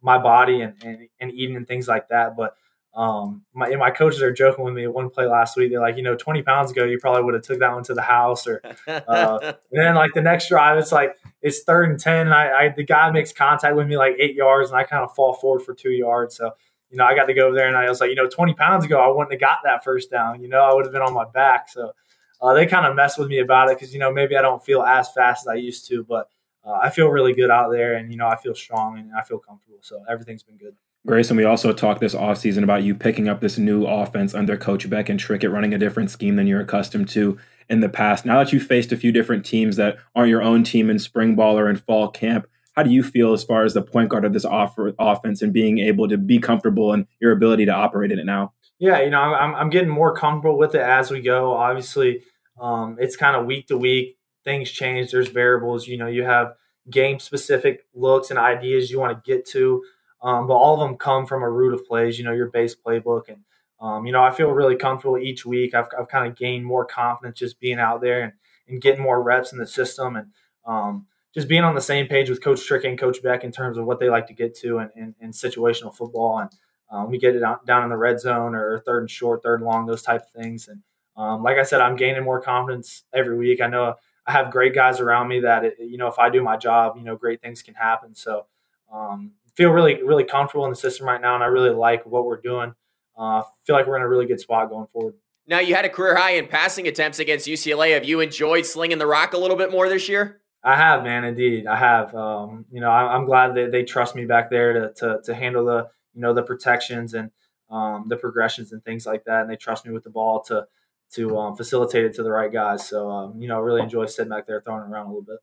my 0.00 0.18
body 0.18 0.60
and 0.60 0.74
and, 0.84 1.08
and 1.18 1.32
eating 1.32 1.56
and 1.56 1.66
things 1.66 1.88
like 1.88 2.08
that. 2.08 2.36
But 2.36 2.54
um, 2.96 3.42
my 3.52 3.68
my 3.76 3.90
coaches 3.90 4.22
are 4.22 4.32
joking 4.32 4.64
with 4.64 4.72
me 4.72 4.86
one 4.86 5.10
play 5.10 5.26
last 5.26 5.56
week. 5.56 5.70
They're 5.70 5.80
like, 5.80 5.98
you 5.98 6.02
know, 6.02 6.16
20 6.16 6.42
pounds 6.42 6.70
ago, 6.70 6.84
you 6.84 6.98
probably 6.98 7.24
would 7.24 7.34
have 7.34 7.42
took 7.42 7.58
that 7.58 7.72
one 7.72 7.82
to 7.84 7.94
the 7.94 8.00
house, 8.00 8.46
or 8.46 8.62
uh, 8.88 9.38
and 9.42 9.54
then 9.70 9.94
like 9.94 10.14
the 10.14 10.22
next 10.22 10.48
drive, 10.48 10.78
it's 10.78 10.92
like 10.92 11.14
it's 11.42 11.62
third 11.64 11.90
and 11.90 12.00
ten, 12.00 12.26
and 12.26 12.34
I, 12.34 12.64
I, 12.64 12.68
the 12.74 12.84
guy 12.84 13.10
makes 13.10 13.32
contact 13.32 13.76
with 13.76 13.86
me 13.86 13.98
like 13.98 14.16
eight 14.18 14.34
yards, 14.34 14.70
and 14.70 14.78
I 14.78 14.84
kind 14.84 15.04
of 15.04 15.14
fall 15.14 15.34
forward 15.34 15.62
for 15.62 15.74
two 15.74 15.90
yards. 15.90 16.36
So 16.36 16.52
you 16.90 16.96
know, 16.96 17.04
I 17.04 17.14
got 17.14 17.26
to 17.26 17.34
go 17.34 17.48
over 17.48 17.54
there, 17.56 17.68
and 17.68 17.76
I 17.76 17.86
was 17.88 18.00
like, 18.00 18.08
you 18.08 18.16
know, 18.16 18.28
20 18.28 18.54
pounds 18.54 18.86
ago, 18.86 18.98
I 18.98 19.08
wouldn't 19.08 19.32
have 19.32 19.40
got 19.40 19.58
that 19.64 19.84
first 19.84 20.10
down. 20.10 20.40
You 20.40 20.48
know, 20.48 20.60
I 20.60 20.72
would 20.72 20.86
have 20.86 20.92
been 20.92 21.02
on 21.02 21.12
my 21.12 21.26
back. 21.34 21.68
So 21.68 21.92
uh, 22.40 22.54
they 22.54 22.64
kind 22.64 22.86
of 22.86 22.96
mess 22.96 23.18
with 23.18 23.28
me 23.28 23.40
about 23.40 23.70
it 23.70 23.76
because 23.76 23.92
you 23.92 24.00
know 24.00 24.10
maybe 24.10 24.36
I 24.36 24.42
don't 24.42 24.64
feel 24.64 24.82
as 24.82 25.12
fast 25.12 25.44
as 25.44 25.48
I 25.48 25.56
used 25.56 25.86
to, 25.88 26.02
but 26.02 26.30
uh, 26.64 26.78
I 26.82 26.88
feel 26.88 27.08
really 27.08 27.34
good 27.34 27.50
out 27.50 27.70
there, 27.70 27.94
and 27.94 28.10
you 28.10 28.16
know, 28.16 28.26
I 28.26 28.36
feel 28.36 28.54
strong 28.54 28.98
and 28.98 29.10
I 29.14 29.22
feel 29.22 29.38
comfortable. 29.38 29.78
So 29.82 30.02
everything's 30.08 30.42
been 30.42 30.56
good. 30.56 30.74
Grayson, 31.06 31.36
we 31.36 31.44
also 31.44 31.72
talked 31.72 32.00
this 32.00 32.16
offseason 32.16 32.64
about 32.64 32.82
you 32.82 32.92
picking 32.92 33.28
up 33.28 33.40
this 33.40 33.58
new 33.58 33.86
offense 33.86 34.34
under 34.34 34.56
Coach 34.56 34.90
Beck 34.90 35.08
and 35.08 35.20
Trickett, 35.20 35.52
running 35.52 35.72
a 35.72 35.78
different 35.78 36.10
scheme 36.10 36.34
than 36.34 36.48
you're 36.48 36.60
accustomed 36.60 37.08
to 37.10 37.38
in 37.70 37.78
the 37.78 37.88
past. 37.88 38.26
Now 38.26 38.42
that 38.42 38.52
you've 38.52 38.66
faced 38.66 38.90
a 38.90 38.96
few 38.96 39.12
different 39.12 39.46
teams 39.46 39.76
that 39.76 39.98
aren't 40.16 40.30
your 40.30 40.42
own 40.42 40.64
team 40.64 40.90
in 40.90 40.98
spring 40.98 41.36
ball 41.36 41.56
or 41.56 41.70
in 41.70 41.76
fall 41.76 42.08
camp, 42.08 42.48
how 42.74 42.82
do 42.82 42.90
you 42.90 43.04
feel 43.04 43.32
as 43.32 43.44
far 43.44 43.64
as 43.64 43.72
the 43.72 43.82
point 43.82 44.08
guard 44.08 44.24
of 44.24 44.32
this 44.32 44.44
offense 44.50 45.42
and 45.42 45.52
being 45.52 45.78
able 45.78 46.08
to 46.08 46.18
be 46.18 46.40
comfortable 46.40 46.92
and 46.92 47.06
your 47.20 47.30
ability 47.30 47.66
to 47.66 47.72
operate 47.72 48.10
in 48.10 48.18
it 48.18 48.26
now? 48.26 48.52
Yeah, 48.80 49.00
you 49.00 49.10
know, 49.10 49.20
I'm, 49.20 49.54
I'm 49.54 49.70
getting 49.70 49.88
more 49.88 50.14
comfortable 50.14 50.58
with 50.58 50.74
it 50.74 50.82
as 50.82 51.12
we 51.12 51.22
go. 51.22 51.54
Obviously, 51.54 52.22
um, 52.60 52.96
it's 52.98 53.16
kind 53.16 53.36
of 53.36 53.46
week 53.46 53.68
to 53.68 53.78
week. 53.78 54.18
Things 54.44 54.70
change. 54.70 55.12
There's 55.12 55.28
variables. 55.28 55.86
You 55.86 55.98
know, 55.98 56.08
you 56.08 56.24
have 56.24 56.52
game 56.90 57.20
specific 57.20 57.84
looks 57.94 58.30
and 58.30 58.38
ideas 58.38 58.90
you 58.90 58.98
want 58.98 59.24
to 59.24 59.30
get 59.30 59.46
to. 59.50 59.82
Um, 60.22 60.46
but 60.46 60.54
all 60.54 60.74
of 60.74 60.88
them 60.88 60.96
come 60.96 61.26
from 61.26 61.42
a 61.42 61.50
root 61.50 61.74
of 61.74 61.86
plays, 61.86 62.18
you 62.18 62.24
know, 62.24 62.32
your 62.32 62.50
base 62.50 62.74
playbook. 62.74 63.28
And, 63.28 63.44
um, 63.80 64.06
you 64.06 64.12
know, 64.12 64.22
I 64.22 64.30
feel 64.30 64.50
really 64.50 64.76
comfortable 64.76 65.18
each 65.18 65.44
week. 65.44 65.74
I've, 65.74 65.88
I've 65.98 66.08
kind 66.08 66.26
of 66.26 66.36
gained 66.36 66.64
more 66.64 66.84
confidence 66.84 67.38
just 67.38 67.60
being 67.60 67.78
out 67.78 68.00
there 68.00 68.22
and, 68.22 68.32
and 68.66 68.80
getting 68.80 69.02
more 69.02 69.22
reps 69.22 69.52
in 69.52 69.58
the 69.58 69.66
system 69.66 70.16
and 70.16 70.28
um, 70.66 71.06
just 71.34 71.48
being 71.48 71.64
on 71.64 71.74
the 71.74 71.80
same 71.80 72.06
page 72.06 72.30
with 72.30 72.42
Coach 72.42 72.64
Trick 72.66 72.84
and 72.84 72.98
Coach 72.98 73.22
Beck 73.22 73.44
in 73.44 73.52
terms 73.52 73.76
of 73.76 73.84
what 73.84 74.00
they 74.00 74.08
like 74.08 74.26
to 74.28 74.32
get 74.32 74.56
to 74.60 74.78
in, 74.78 74.90
in, 74.96 75.14
in 75.20 75.30
situational 75.32 75.94
football. 75.94 76.38
And 76.38 76.50
um, 76.90 77.10
we 77.10 77.18
get 77.18 77.36
it 77.36 77.42
down 77.66 77.82
in 77.84 77.90
the 77.90 77.96
red 77.96 78.18
zone 78.18 78.54
or 78.54 78.78
third 78.80 79.00
and 79.00 79.10
short, 79.10 79.42
third 79.42 79.60
and 79.60 79.68
long, 79.68 79.86
those 79.86 80.02
type 80.02 80.22
of 80.22 80.30
things. 80.30 80.68
And 80.68 80.82
um, 81.16 81.42
like 81.42 81.58
I 81.58 81.62
said, 81.62 81.80
I'm 81.80 81.96
gaining 81.96 82.24
more 82.24 82.40
confidence 82.40 83.04
every 83.12 83.36
week. 83.36 83.60
I 83.60 83.66
know 83.66 83.94
I 84.26 84.32
have 84.32 84.50
great 84.50 84.74
guys 84.74 84.98
around 84.98 85.28
me 85.28 85.40
that, 85.40 85.64
it, 85.64 85.76
you 85.78 85.98
know, 85.98 86.08
if 86.08 86.18
I 86.18 86.30
do 86.30 86.42
my 86.42 86.56
job, 86.56 86.96
you 86.96 87.04
know, 87.04 87.16
great 87.16 87.42
things 87.42 87.62
can 87.62 87.74
happen. 87.74 88.14
So, 88.14 88.46
um, 88.92 89.32
feel 89.56 89.70
really 89.70 90.02
really 90.02 90.24
comfortable 90.24 90.64
in 90.64 90.70
the 90.70 90.76
system 90.76 91.06
right 91.06 91.20
now, 91.20 91.34
and 91.34 91.42
I 91.42 91.46
really 91.46 91.70
like 91.70 92.04
what 92.06 92.24
we're 92.24 92.40
doing. 92.40 92.74
Uh, 93.16 93.42
feel 93.66 93.76
like 93.76 93.86
we're 93.86 93.96
in 93.96 94.02
a 94.02 94.08
really 94.08 94.26
good 94.26 94.40
spot 94.40 94.68
going 94.68 94.86
forward. 94.88 95.14
Now 95.48 95.60
you 95.60 95.74
had 95.74 95.84
a 95.84 95.88
career 95.88 96.16
high 96.16 96.32
in 96.32 96.48
passing 96.48 96.86
attempts 96.88 97.18
against 97.18 97.46
UCLA. 97.46 97.94
Have 97.94 98.04
you 98.04 98.20
enjoyed 98.20 98.66
slinging 98.66 98.98
the 98.98 99.06
rock 99.06 99.32
a 99.32 99.38
little 99.38 99.56
bit 99.56 99.70
more 99.70 99.88
this 99.88 100.08
year? 100.08 100.40
I 100.62 100.74
have, 100.74 101.04
man. 101.04 101.24
Indeed, 101.24 101.66
I 101.66 101.76
have. 101.76 102.14
Um, 102.14 102.66
you 102.72 102.80
know, 102.80 102.90
I, 102.90 103.14
am 103.14 103.24
glad 103.24 103.54
that 103.54 103.70
they 103.70 103.84
trust 103.84 104.16
me 104.16 104.24
back 104.24 104.50
there 104.50 104.72
to, 104.72 104.92
to, 104.94 105.20
to 105.24 105.34
handle 105.34 105.64
the 105.64 105.88
you 106.14 106.20
know 106.20 106.34
the 106.34 106.42
protections 106.42 107.14
and 107.14 107.30
um, 107.70 108.06
the 108.08 108.16
progressions 108.16 108.72
and 108.72 108.84
things 108.84 109.06
like 109.06 109.24
that, 109.24 109.42
and 109.42 109.50
they 109.50 109.56
trust 109.56 109.86
me 109.86 109.92
with 109.92 110.02
the 110.02 110.10
ball 110.10 110.42
to 110.44 110.66
to 111.12 111.38
um, 111.38 111.56
facilitate 111.56 112.04
it 112.04 112.14
to 112.14 112.24
the 112.24 112.30
right 112.30 112.52
guys. 112.52 112.88
So 112.88 113.08
um, 113.08 113.40
you 113.40 113.46
know, 113.46 113.60
really 113.60 113.82
enjoy 113.82 114.06
sitting 114.06 114.30
back 114.30 114.46
there 114.46 114.60
throwing 114.60 114.82
around 114.82 115.06
a 115.06 115.08
little 115.08 115.22
bit. 115.22 115.38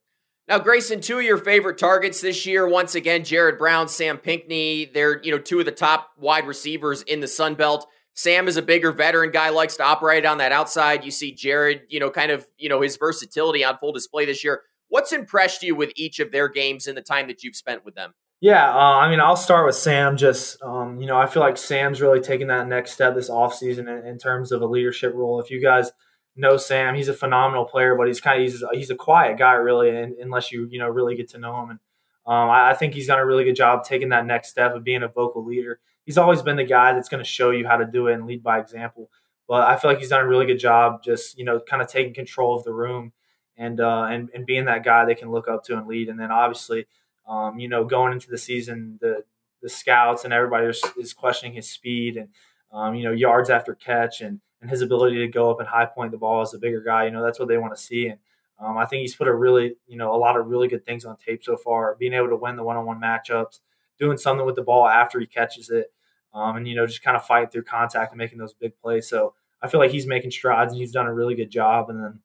Now, 0.47 0.59
Grayson, 0.59 0.99
two 0.99 1.19
of 1.19 1.23
your 1.23 1.37
favorite 1.37 1.77
targets 1.77 2.19
this 2.19 2.45
year, 2.45 2.67
once 2.67 2.95
again, 2.95 3.23
Jared 3.23 3.57
Brown, 3.57 3.87
Sam 3.87 4.17
Pinckney. 4.17 4.91
They're, 4.93 5.21
you 5.23 5.31
know, 5.31 5.37
two 5.37 5.59
of 5.59 5.65
the 5.65 5.71
top 5.71 6.09
wide 6.17 6.45
receivers 6.47 7.01
in 7.03 7.21
the 7.21 7.27
Sun 7.27 7.55
Belt. 7.55 7.87
Sam 8.13 8.49
is 8.49 8.57
a 8.57 8.61
bigger 8.61 8.91
veteran 8.91 9.31
guy, 9.31 9.49
likes 9.49 9.77
to 9.77 9.83
operate 9.83 10.25
on 10.25 10.39
that 10.39 10.51
outside. 10.51 11.05
You 11.05 11.11
see 11.11 11.31
Jared, 11.31 11.83
you 11.87 11.99
know, 11.99 12.09
kind 12.09 12.29
of, 12.29 12.45
you 12.57 12.67
know, 12.67 12.81
his 12.81 12.97
versatility 12.97 13.63
on 13.63 13.77
full 13.77 13.93
display 13.93 14.25
this 14.25 14.43
year. 14.43 14.63
What's 14.89 15.13
impressed 15.13 15.63
you 15.63 15.75
with 15.75 15.93
each 15.95 16.19
of 16.19 16.31
their 16.31 16.49
games 16.49 16.87
in 16.87 16.95
the 16.95 17.01
time 17.01 17.27
that 17.27 17.41
you've 17.41 17.55
spent 17.55 17.85
with 17.85 17.95
them? 17.95 18.13
Yeah, 18.41 18.69
uh, 18.69 18.97
I 18.97 19.09
mean, 19.09 19.21
I'll 19.21 19.37
start 19.37 19.65
with 19.65 19.75
Sam. 19.75 20.17
Just, 20.17 20.61
um, 20.61 20.99
you 20.99 21.07
know, 21.07 21.15
I 21.15 21.25
feel 21.25 21.41
like 21.41 21.57
Sam's 21.57 22.01
really 22.01 22.19
taking 22.19 22.47
that 22.47 22.67
next 22.67 22.91
step 22.91 23.15
this 23.15 23.29
offseason 23.29 23.87
in, 23.87 24.05
in 24.05 24.17
terms 24.17 24.51
of 24.51 24.61
a 24.61 24.67
leadership 24.67 25.13
role. 25.15 25.39
If 25.39 25.49
you 25.49 25.61
guys– 25.61 25.89
know 26.35 26.57
Sam. 26.57 26.95
He's 26.95 27.07
a 27.07 27.13
phenomenal 27.13 27.65
player, 27.65 27.95
but 27.95 28.07
he's 28.07 28.21
kind 28.21 28.41
of 28.41 28.51
he's, 28.51 28.63
he's 28.73 28.89
a 28.89 28.95
quiet 28.95 29.37
guy 29.37 29.53
really, 29.53 29.89
unless 30.21 30.51
you 30.51 30.67
you 30.69 30.79
know 30.79 30.89
really 30.89 31.15
get 31.15 31.29
to 31.29 31.37
know 31.37 31.61
him. 31.61 31.71
And 31.71 31.79
um, 32.25 32.49
I, 32.49 32.71
I, 32.71 32.73
think 32.73 32.93
he's 32.93 33.07
done 33.07 33.19
a 33.19 33.25
really 33.25 33.43
good 33.43 33.55
job 33.55 33.83
taking 33.83 34.09
that 34.09 34.25
next 34.25 34.49
step 34.49 34.73
of 34.73 34.83
being 34.83 35.03
a 35.03 35.07
vocal 35.07 35.43
leader. 35.43 35.79
He's 36.05 36.17
always 36.17 36.41
been 36.41 36.55
the 36.55 36.63
guy 36.63 36.93
that's 36.93 37.09
going 37.09 37.23
to 37.23 37.29
show 37.29 37.51
you 37.51 37.67
how 37.67 37.77
to 37.77 37.85
do 37.85 38.07
it 38.07 38.13
and 38.13 38.25
lead 38.25 38.43
by 38.43 38.59
example. 38.59 39.09
But 39.47 39.67
I 39.67 39.75
feel 39.75 39.91
like 39.91 39.99
he's 39.99 40.09
done 40.09 40.21
a 40.21 40.27
really 40.27 40.45
good 40.45 40.59
job, 40.59 41.03
just 41.03 41.37
you 41.37 41.45
know, 41.45 41.59
kind 41.59 41.81
of 41.81 41.87
taking 41.87 42.13
control 42.13 42.57
of 42.57 42.63
the 42.63 42.73
room 42.73 43.11
and 43.57 43.79
uh, 43.79 44.07
and 44.09 44.29
and 44.33 44.45
being 44.45 44.65
that 44.65 44.83
guy 44.83 45.05
they 45.05 45.15
can 45.15 45.31
look 45.31 45.47
up 45.47 45.63
to 45.65 45.77
and 45.77 45.87
lead. 45.87 46.09
And 46.09 46.19
then 46.19 46.31
obviously, 46.31 46.87
um, 47.27 47.59
you 47.59 47.67
know, 47.67 47.83
going 47.83 48.13
into 48.13 48.29
the 48.29 48.37
season, 48.37 48.97
the 49.01 49.23
the 49.61 49.69
scouts 49.69 50.25
and 50.25 50.33
everybody 50.33 50.67
is, 50.67 50.83
is 50.97 51.13
questioning 51.13 51.53
his 51.53 51.69
speed 51.69 52.17
and 52.17 52.29
um, 52.71 52.95
you 52.95 53.03
know 53.03 53.11
yards 53.11 53.49
after 53.49 53.73
catch 53.73 54.21
and 54.21 54.41
and 54.63 54.69
his 54.69 54.81
ability 54.81 55.17
to 55.17 55.27
go 55.27 55.51
up 55.51 55.59
and 55.59 55.67
high 55.67 55.85
point 55.85 56.11
the 56.11 56.17
ball 56.17 56.41
as 56.41 56.53
a 56.53 56.57
bigger 56.57 56.79
guy. 56.79 57.03
You 57.03 57.11
know, 57.11 57.21
that's 57.21 57.37
what 57.37 57.49
they 57.49 57.57
want 57.57 57.75
to 57.75 57.81
see. 57.81 58.07
And 58.07 58.19
um, 58.57 58.77
I 58.77 58.85
think 58.85 59.01
he's 59.01 59.13
put 59.13 59.27
a 59.27 59.35
really, 59.35 59.75
you 59.87 59.97
know, 59.97 60.15
a 60.15 60.17
lot 60.17 60.37
of 60.37 60.47
really 60.47 60.69
good 60.69 60.85
things 60.85 61.03
on 61.03 61.17
tape 61.17 61.43
so 61.43 61.57
far. 61.57 61.97
Being 61.99 62.13
able 62.13 62.29
to 62.29 62.37
win 62.37 62.55
the 62.55 62.63
one-on-one 62.63 63.01
matchups, 63.01 63.59
doing 63.99 64.17
something 64.17 64.45
with 64.45 64.55
the 64.55 64.61
ball 64.61 64.87
after 64.87 65.19
he 65.19 65.25
catches 65.25 65.69
it, 65.69 65.91
um, 66.33 66.55
and 66.55 66.65
you 66.65 66.75
know, 66.75 66.87
just 66.87 67.03
kind 67.03 67.17
of 67.17 67.25
fight 67.25 67.51
through 67.51 67.63
contact 67.63 68.13
and 68.13 68.17
making 68.17 68.37
those 68.37 68.53
big 68.53 68.71
plays. 68.81 69.09
So 69.09 69.33
I 69.61 69.67
feel 69.67 69.81
like 69.81 69.91
he's 69.91 70.07
making 70.07 70.31
strides 70.31 70.71
and 70.71 70.79
he's 70.79 70.93
done 70.93 71.07
a 71.07 71.13
really 71.13 71.35
good 71.35 71.51
job. 71.51 71.89
And 71.89 72.01
then 72.01 72.19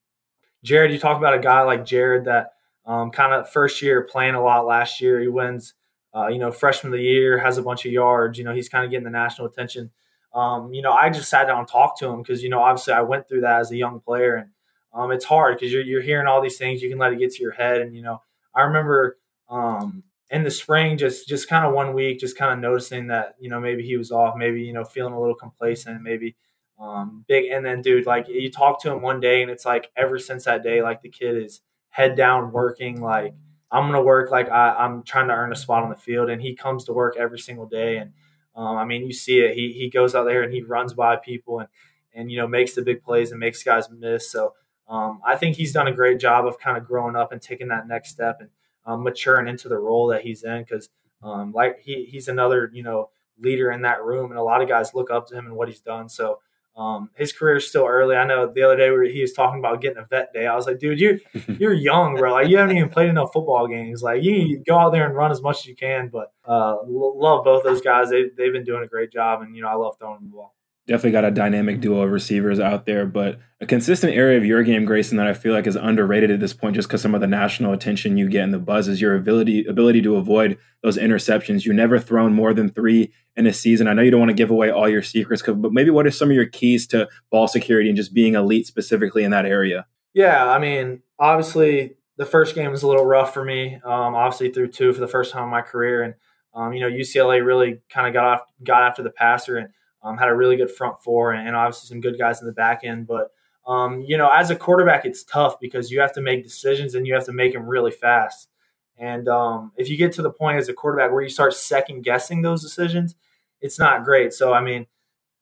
Jared, 0.63 0.93
you 0.93 0.99
talk 1.01 1.19
about 1.19 1.35
a 1.35 1.41
guy 1.41 1.63
like 1.63 1.85
Jared 1.85 2.25
that 2.27 2.53
um, 2.87 3.11
kind 3.11 3.33
of 3.33 3.51
first 3.51 3.83
year 3.83 4.03
playing 4.03 4.37
a 4.37 4.43
lot 4.43 4.65
last 4.65 5.01
year. 5.01 5.21
He 5.21 5.29
wins, 5.29 5.75
uh, 6.15 6.29
you 6.29 6.39
know, 6.39 6.53
freshman 6.53 6.93
of 6.93 6.99
the 6.99 7.05
year, 7.05 7.39
has 7.39 7.59
a 7.59 7.63
bunch 7.63 7.85
of 7.85 7.91
yards. 7.91 8.39
You 8.39 8.45
know, 8.45 8.55
he's 8.55 8.69
kind 8.69 8.85
of 8.85 8.93
getting 8.93 9.05
the 9.05 9.11
national 9.11 9.49
attention 9.49 9.91
um, 10.35 10.73
you 10.73 10.83
know, 10.83 10.93
I 10.93 11.11
just 11.11 11.31
sat 11.31 11.47
down 11.47 11.61
and 11.61 11.69
talked 11.69 11.99
to 12.01 12.09
him 12.09 12.23
because, 12.23 12.43
you 12.43 12.49
know, 12.49 12.61
obviously 12.61 12.93
I 12.93 13.03
went 13.03 13.29
through 13.29 13.43
that 13.43 13.61
as 13.61 13.71
a 13.71 13.77
young 13.77 14.01
player 14.01 14.37
and 14.37 14.51
um, 14.93 15.11
it's 15.11 15.25
hard 15.25 15.57
because 15.57 15.73
you're, 15.73 15.83
you're 15.83 16.03
hearing 16.03 16.27
all 16.27 16.41
these 16.41 16.59
things. 16.59 16.83
You 16.83 16.89
can 16.89 16.99
let 16.99 17.13
it 17.13 17.19
get 17.19 17.33
to 17.33 17.43
your 17.43 17.53
head. 17.53 17.81
And, 17.81 17.95
you 17.95 18.03
know, 18.03 18.21
I 18.55 18.63
remember 18.63 19.19
um, 19.49 20.03
in 20.31 20.43
the 20.43 20.51
spring, 20.51 20.99
just, 20.99 21.29
just 21.29 21.49
kind 21.49 21.65
of 21.65 21.75
one 21.75 21.95
week, 21.95 22.21
just 22.21 22.37
kind 22.37 22.53
of 22.53 22.59
noticing 22.59 23.07
that, 23.09 23.37
you 23.39 23.49
know, 23.49 23.61
maybe 23.61 23.83
he 23.83 23.97
was 23.97 24.11
off, 24.11 24.37
maybe, 24.37 24.63
you 24.63 24.73
know, 24.73 24.85
feeling 24.85 25.13
a 25.13 25.21
little 25.21 25.35
complacent, 25.35 26.03
maybe 26.03 26.37
um, 26.79 27.25
big. 27.29 27.51
And 27.51 27.65
then, 27.65 27.83
dude, 27.83 28.07
like 28.07 28.29
you 28.29 28.51
talk 28.51 28.83
to 28.83 28.93
him 28.93 29.03
one 29.03 29.21
day 29.21 29.43
and 29.43 29.51
it's 29.51 29.65
like 29.65 29.91
ever 29.97 30.19
since 30.19 30.45
that 30.45 30.63
day, 30.63 30.83
like 30.83 31.03
the 31.03 31.11
kid 31.11 31.37
is, 31.37 31.61
head 31.99 32.17
down 32.17 32.53
working. 32.53 33.01
Like 33.01 33.35
I'm 33.71 33.87
gonna 33.87 34.03
work 34.03 34.31
like 34.31 34.49
I, 34.49 34.85
am 34.85 35.03
trying 35.03 35.29
to 35.29 35.35
earn 35.35 35.53
a 35.53 35.57
spot 35.57 35.83
on 35.83 35.91
the 35.91 35.97
field, 35.97 36.31
and 36.31 36.41
he 36.41 36.55
comes 36.55 36.85
to 36.85 36.93
work 36.93 37.17
every 37.19 37.39
single 37.39 37.67
day. 37.67 37.99
And 37.99 38.13
um, 38.59 38.77
I 38.77 38.85
mean, 38.85 39.07
you 39.07 39.13
see 39.13 39.39
it. 39.39 39.55
He 39.55 39.73
he 39.73 39.89
goes 39.89 40.17
out 40.17 40.25
there 40.25 40.43
and 40.43 40.53
he 40.53 40.63
runs 40.63 40.93
by 40.93 41.15
people 41.15 41.61
and 41.61 41.69
and 42.13 42.31
you 42.31 42.39
know 42.39 42.49
makes 42.49 42.75
the 42.75 42.83
big 42.83 43.05
plays 43.05 43.31
and 43.31 43.39
makes 43.39 43.63
guys 43.63 43.89
miss. 43.89 44.31
So 44.31 44.55
um, 44.89 45.21
I 45.25 45.37
think 45.37 45.55
he's 45.55 45.73
done 45.73 45.87
a 45.87 45.93
great 45.93 46.19
job 46.19 46.45
of 46.45 46.59
kind 46.59 46.77
of 46.77 46.85
growing 46.85 47.15
up 47.15 47.31
and 47.31 47.41
taking 47.41 47.69
that 47.69 47.87
next 47.87 48.11
step 48.11 48.39
and 48.41 48.51
um, 48.85 49.05
maturing 49.05 49.47
into 49.47 49.69
the 49.69 49.79
role 49.79 50.09
that 50.09 50.23
he's 50.23 50.43
in 50.43 50.65
because 50.65 50.89
um, 51.23 51.53
like 51.53 51.79
he 51.79 52.05
he's 52.07 52.27
another 52.27 52.69
you 52.73 52.83
know 52.83 53.11
leader 53.39 53.71
in 53.71 53.83
that 53.83 54.03
room, 54.03 54.33
and 54.33 54.41
a 54.41 54.43
lot 54.43 54.61
of 54.61 54.69
guys 54.69 54.93
look 54.93 55.09
up 55.09 55.29
to 55.29 55.37
him 55.37 55.47
and 55.47 55.55
what 55.55 55.69
he's 55.69 55.81
done. 55.81 56.09
So 56.09 56.41
um, 56.79 57.11
his 57.17 57.33
career 57.33 57.57
is 57.57 57.69
still 57.69 57.85
early. 57.85 58.15
I 58.15 58.25
know 58.25 58.47
the 58.47 58.63
other 58.63 58.77
day 58.77 58.91
where 58.93 59.03
he 59.03 59.21
was 59.21 59.33
talking 59.33 59.59
about 59.59 59.81
getting 59.83 59.99
a 59.99 60.07
vet 60.07 60.33
day. 60.33 60.47
I 60.47 60.55
was 60.55 60.67
like, 60.67 60.79
dude, 60.79 61.01
you 61.01 61.19
you're 61.59 61.73
young, 61.73 62.15
bro. 62.15 62.33
Like 62.33 62.49
you 62.49 62.57
haven't 62.57 62.77
even 62.77 62.89
played 62.89 63.09
enough 63.09 63.33
football 63.33 63.67
games. 63.67 64.01
Like 64.01 64.23
you 64.23 64.63
go 64.65 64.79
out 64.79 64.91
there 64.91 65.05
and 65.05 65.15
run 65.15 65.33
as 65.33 65.43
much 65.43 65.59
as 65.59 65.67
you 65.67 65.75
can. 65.75 66.09
But 66.09 66.33
uh, 66.47 66.77
love 66.87 67.45
both 67.45 67.65
those 67.65 67.81
guys. 67.81 68.11
They 68.11 68.31
they've 68.37 68.53
been 68.53 68.65
doing 68.65 68.85
a 68.85 68.87
great 68.87 69.13
job, 69.13 69.43
and 69.43 69.57
you 69.57 69.63
know 69.63 69.69
I 69.69 69.75
love 69.75 69.97
throwing 69.99 70.21
the 70.23 70.29
ball 70.29 70.55
definitely 70.89 71.13
got 71.13 71.25
a 71.25 71.31
dynamic 71.31 71.81
duo 71.81 72.03
of 72.03 72.11
receivers 72.11 72.59
out 72.59 72.87
there. 72.87 73.07
But 73.07 73.39
a 73.61 73.67
consistent 73.67 74.15
area 74.15 74.37
of 74.39 74.45
your 74.45 74.63
game, 74.65 74.85
Grayson, 74.85 75.19
that 75.19 75.27
I 75.27 75.35
feel 75.35 75.53
like 75.53 75.67
is 75.67 75.77
underrated 75.77 76.31
at 76.31 76.41
this 76.41 76.53
point, 76.53 76.75
just 76.75 76.89
because 76.89 77.03
some 77.03 77.15
of 77.15 77.21
the 77.21 77.27
national 77.29 77.73
attention 77.73 78.17
you 78.17 78.29
get 78.29 78.43
and 78.43 78.53
the 78.53 78.59
buzz 78.59 78.89
is 78.89 79.01
your 79.01 79.15
ability 79.15 79.67
ability 79.67 80.03
to 80.03 80.17
avoid 80.17 80.59
those 80.83 80.99
interceptions. 80.99 81.65
You 81.65 81.73
never 81.73 81.99
thrown 81.99 82.33
more 82.33 82.53
than 82.53 82.71
three 82.71 83.13
in 83.37 83.47
a 83.47 83.53
season. 83.53 83.87
I 83.87 83.93
know 83.93 84.03
you 84.03 84.11
don't 84.11 84.21
want 84.21 84.31
to 84.31 84.35
give 84.35 84.51
away 84.51 84.71
all 84.71 84.89
your 84.89 85.03
secrets, 85.03 85.43
but 85.43 85.73
maybe 85.73 85.91
what 85.91 86.07
are 86.07 86.11
some 86.11 86.31
of 86.31 86.35
your 86.35 86.47
keys 86.47 86.87
to 86.89 87.09
ball 87.31 87.47
security 87.47 87.89
and 87.89 87.97
just 87.97 88.13
being 88.13 88.35
elite 88.35 88.67
specifically 88.67 89.23
in 89.23 89.31
that 89.31 89.47
area? 89.47 89.87
Yeah, 90.15 90.51
I 90.51 90.59
mean, 90.59 91.03
obviously 91.19 91.95
the 92.17 92.27
first 92.27 92.55
game 92.55 92.71
was 92.71 92.83
a 92.83 92.89
little 92.89 93.07
rough 93.07 93.33
for 93.33 93.45
me. 93.45 93.77
Um, 93.85 94.15
obviously 94.15 94.51
through 94.51 94.69
two 94.69 94.93
for 94.93 95.01
the 95.01 95.09
first 95.09 95.33
time 95.33 95.45
in 95.45 95.51
my 95.51 95.63
career, 95.63 96.03
and 96.03 96.15
um, 96.55 96.73
you 96.73 96.81
know 96.81 96.89
UCLA 96.89 97.45
really 97.45 97.81
kind 97.89 98.07
of 98.07 98.13
got 98.13 98.25
off 98.25 98.41
got 98.65 98.83
after 98.83 99.03
the 99.03 99.11
passer 99.11 99.57
and 99.59 99.69
um, 100.03 100.17
had 100.17 100.29
a 100.29 100.35
really 100.35 100.57
good 100.57 100.71
front 100.71 100.99
four 101.03 101.33
and, 101.33 101.57
obviously 101.57 101.89
some 101.89 102.01
good 102.01 102.19
guys 102.19 102.41
in 102.41 102.47
the 102.47 102.53
back 102.53 102.81
end. 102.85 103.07
But 103.07 103.33
um, 103.67 104.03
you 104.03 104.17
know, 104.17 104.31
as 104.31 104.51
a 104.51 104.57
quarterback, 104.57 105.05
it's 105.05 105.25
tough 105.25 105.61
because 105.61 105.91
you 105.91 106.01
have 106.01 106.13
to 106.15 106.21
make 106.21 106.43
decisions 106.43 106.95
and 106.95 107.07
you 107.07 107.15
have 107.15 107.27
to 107.27 107.33
make 107.33 107.53
them 107.53 107.67
really 107.67 107.91
fast. 107.91 108.49
And 108.97 109.29
um, 109.29 109.73
if 109.77 109.89
you 109.89 109.97
get 109.97 110.13
to 110.13 110.23
the 110.23 110.31
point 110.31 110.59
as 110.59 110.69
a 110.69 110.75
quarterback 110.75 111.13
where 111.13 111.23
you 111.23 111.29
start 111.29 111.55
second 111.55 112.03
guessing 112.03 112.43
those 112.43 112.63
decisions, 112.63 113.15
it's 113.61 113.79
not 113.79 114.05
great. 114.05 114.33
So 114.33 114.53
I 114.53 114.61
mean, 114.61 114.87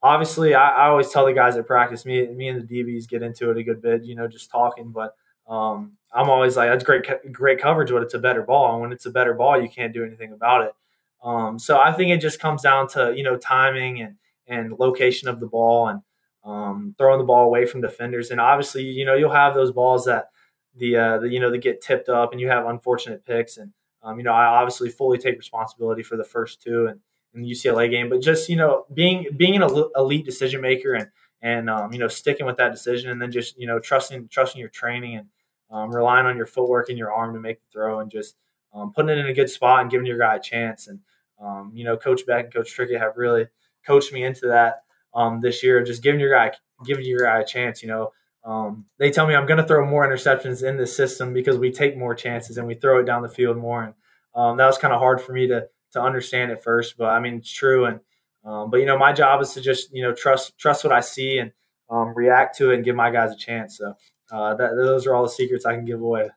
obviously, 0.01 0.53
I, 0.53 0.69
I, 0.69 0.87
always 0.87 1.09
tell 1.09 1.25
the 1.25 1.33
guys 1.33 1.57
at 1.57 1.65
practice, 1.65 2.05
me, 2.05 2.27
me 2.27 2.49
and 2.49 2.67
the 2.67 2.83
DBs 2.83 3.07
get 3.07 3.23
into 3.23 3.49
it 3.49 3.57
a 3.57 3.63
good 3.63 3.81
bit, 3.81 4.03
you 4.03 4.15
know, 4.15 4.27
just 4.27 4.51
talking. 4.51 4.91
But 4.91 5.15
um, 5.47 5.93
I'm 6.13 6.29
always 6.29 6.57
like, 6.57 6.69
that's 6.69 6.83
great, 6.83 7.05
great 7.31 7.59
coverage, 7.59 7.89
but 7.89 8.03
it's 8.03 8.13
a 8.13 8.19
better 8.19 8.43
ball. 8.43 8.73
And 8.73 8.81
when 8.81 8.91
it's 8.91 9.05
a 9.05 9.11
better 9.11 9.33
ball, 9.33 9.59
you 9.61 9.69
can't 9.69 9.93
do 9.93 10.03
anything 10.03 10.33
about 10.33 10.63
it. 10.63 10.73
Um, 11.23 11.57
so 11.57 11.79
I 11.79 11.91
think 11.93 12.11
it 12.11 12.21
just 12.21 12.39
comes 12.39 12.61
down 12.61 12.87
to 12.89 13.13
you 13.15 13.23
know 13.23 13.37
timing 13.37 14.01
and 14.01 14.15
and 14.47 14.73
location 14.79 15.27
of 15.27 15.39
the 15.39 15.47
ball 15.47 15.87
and 15.89 16.01
um, 16.43 16.95
throwing 16.97 17.19
the 17.19 17.25
ball 17.25 17.45
away 17.45 17.65
from 17.65 17.81
defenders. 17.81 18.31
And 18.31 18.39
obviously, 18.39 18.83
you 18.83 19.05
know, 19.05 19.15
you'll 19.15 19.31
have 19.31 19.53
those 19.53 19.71
balls 19.71 20.05
that 20.05 20.29
the, 20.75 20.95
uh, 20.95 21.17
the 21.19 21.29
you 21.29 21.39
know, 21.39 21.51
that 21.51 21.57
get 21.59 21.81
tipped 21.81 22.09
up 22.09 22.31
and 22.31 22.39
you 22.39 22.47
have 22.47 22.65
unfortunate 22.65 23.25
picks. 23.25 23.57
And, 23.57 23.73
um, 24.03 24.17
you 24.17 24.23
know, 24.23 24.31
I 24.31 24.45
obviously 24.45 24.89
fully 24.89 25.17
take 25.17 25.37
responsibility 25.37 26.03
for 26.03 26.15
the 26.17 26.23
first 26.23 26.61
two 26.61 26.87
and 26.87 26.99
in 27.33 27.41
the 27.41 27.51
UCLA 27.51 27.91
game, 27.91 28.09
but 28.09 28.21
just, 28.21 28.47
you 28.47 28.55
know, 28.55 28.85
being, 28.93 29.27
being 29.35 29.61
an 29.61 29.83
elite 29.95 30.25
decision 30.25 30.61
maker 30.61 30.93
and, 30.93 31.09
and, 31.41 31.69
um, 31.69 31.91
you 31.91 31.99
know, 31.99 32.07
sticking 32.07 32.45
with 32.45 32.57
that 32.57 32.71
decision 32.71 33.11
and 33.11 33.21
then 33.21 33.31
just, 33.31 33.59
you 33.59 33.67
know, 33.67 33.79
trusting, 33.79 34.27
trusting 34.29 34.59
your 34.59 34.69
training 34.69 35.17
and 35.17 35.27
um, 35.69 35.93
relying 35.93 36.25
on 36.25 36.37
your 36.37 36.45
footwork 36.45 36.89
and 36.89 36.97
your 36.97 37.11
arm 37.11 37.33
to 37.33 37.39
make 37.39 37.59
the 37.59 37.65
throw 37.71 37.99
and 37.99 38.09
just 38.09 38.35
um, 38.73 38.93
putting 38.93 39.09
it 39.09 39.17
in 39.19 39.27
a 39.27 39.33
good 39.33 39.49
spot 39.49 39.81
and 39.81 39.91
giving 39.91 40.07
your 40.07 40.17
guy 40.17 40.35
a 40.35 40.39
chance. 40.39 40.87
And, 40.87 40.99
um, 41.39 41.71
you 41.75 41.83
know, 41.83 41.97
Coach 41.97 42.25
Beck 42.25 42.45
and 42.45 42.53
Coach 42.53 42.75
Trickett 42.75 42.99
have 42.99 43.17
really, 43.17 43.47
coached 43.87 44.13
me 44.13 44.23
into 44.23 44.47
that 44.47 44.81
um, 45.13 45.39
this 45.41 45.63
year, 45.63 45.83
just 45.83 46.03
giving 46.03 46.19
your 46.19 46.31
guy 46.31 46.51
giving 46.85 47.05
your 47.05 47.21
guy 47.21 47.39
a 47.39 47.45
chance. 47.45 47.81
You 47.81 47.89
know, 47.89 48.11
um, 48.45 48.85
they 48.99 49.09
tell 49.09 49.27
me 49.27 49.35
I'm 49.35 49.47
going 49.47 49.61
to 49.61 49.67
throw 49.67 49.85
more 49.85 50.07
interceptions 50.07 50.67
in 50.67 50.77
this 50.77 50.95
system 50.95 51.33
because 51.33 51.57
we 51.57 51.71
take 51.71 51.97
more 51.97 52.13
chances 52.13 52.57
and 52.57 52.67
we 52.67 52.75
throw 52.75 52.99
it 52.99 53.05
down 53.05 53.23
the 53.23 53.29
field 53.29 53.57
more. 53.57 53.83
And 53.83 53.93
um, 54.35 54.57
that 54.57 54.67
was 54.67 54.77
kind 54.77 54.93
of 54.93 54.99
hard 54.99 55.21
for 55.21 55.33
me 55.33 55.47
to 55.47 55.67
to 55.93 56.01
understand 56.01 56.51
at 56.51 56.63
first, 56.63 56.97
but 56.97 57.07
I 57.07 57.19
mean 57.19 57.35
it's 57.35 57.51
true. 57.51 57.85
And 57.85 57.99
um, 58.45 58.69
but 58.69 58.77
you 58.77 58.85
know, 58.85 58.97
my 58.97 59.13
job 59.13 59.41
is 59.41 59.53
to 59.53 59.61
just 59.61 59.93
you 59.93 60.03
know 60.03 60.13
trust 60.13 60.57
trust 60.57 60.83
what 60.83 60.93
I 60.93 61.01
see 61.01 61.39
and 61.39 61.51
um, 61.89 62.13
react 62.15 62.57
to 62.57 62.71
it 62.71 62.75
and 62.75 62.85
give 62.85 62.95
my 62.95 63.09
guys 63.09 63.31
a 63.31 63.37
chance. 63.37 63.77
So 63.77 63.93
uh, 64.31 64.55
that, 64.55 64.75
those 64.75 65.07
are 65.07 65.15
all 65.15 65.23
the 65.23 65.29
secrets 65.29 65.65
I 65.65 65.75
can 65.75 65.85
give 65.85 66.01
away. 66.01 66.29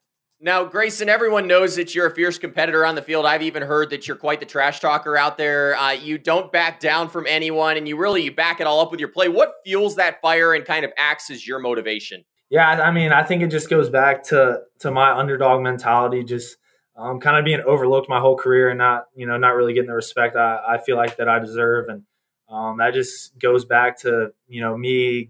Now, 0.42 0.64
Grayson, 0.64 1.10
everyone 1.10 1.46
knows 1.46 1.76
that 1.76 1.94
you're 1.94 2.06
a 2.06 2.14
fierce 2.14 2.38
competitor 2.38 2.86
on 2.86 2.94
the 2.94 3.02
field. 3.02 3.26
I've 3.26 3.42
even 3.42 3.62
heard 3.62 3.90
that 3.90 4.08
you're 4.08 4.16
quite 4.16 4.40
the 4.40 4.46
trash 4.46 4.80
talker 4.80 5.14
out 5.14 5.36
there. 5.36 5.76
Uh, 5.76 5.92
you 5.92 6.16
don't 6.16 6.50
back 6.50 6.80
down 6.80 7.10
from 7.10 7.26
anyone, 7.28 7.76
and 7.76 7.86
you 7.86 7.98
really 7.98 8.22
you 8.22 8.34
back 8.34 8.58
it 8.58 8.66
all 8.66 8.80
up 8.80 8.90
with 8.90 9.00
your 9.00 9.10
play. 9.10 9.28
What 9.28 9.56
fuels 9.66 9.96
that 9.96 10.22
fire 10.22 10.54
and 10.54 10.64
kind 10.64 10.86
of 10.86 10.92
acts 10.96 11.28
as 11.30 11.46
your 11.46 11.58
motivation? 11.58 12.24
Yeah, 12.48 12.66
I 12.66 12.90
mean, 12.90 13.12
I 13.12 13.22
think 13.22 13.42
it 13.42 13.48
just 13.48 13.68
goes 13.68 13.90
back 13.90 14.24
to 14.28 14.62
to 14.78 14.90
my 14.90 15.12
underdog 15.12 15.60
mentality, 15.60 16.24
just 16.24 16.56
um, 16.96 17.20
kind 17.20 17.36
of 17.36 17.44
being 17.44 17.60
overlooked 17.60 18.08
my 18.08 18.18
whole 18.18 18.36
career 18.36 18.70
and 18.70 18.78
not 18.78 19.08
you 19.14 19.26
know 19.26 19.36
not 19.36 19.54
really 19.56 19.74
getting 19.74 19.88
the 19.88 19.94
respect 19.94 20.36
I, 20.36 20.58
I 20.66 20.78
feel 20.78 20.96
like 20.96 21.18
that 21.18 21.28
I 21.28 21.38
deserve, 21.38 21.90
and 21.90 22.04
um, 22.48 22.78
that 22.78 22.94
just 22.94 23.38
goes 23.38 23.66
back 23.66 24.00
to 24.00 24.32
you 24.48 24.62
know 24.62 24.74
me 24.74 25.28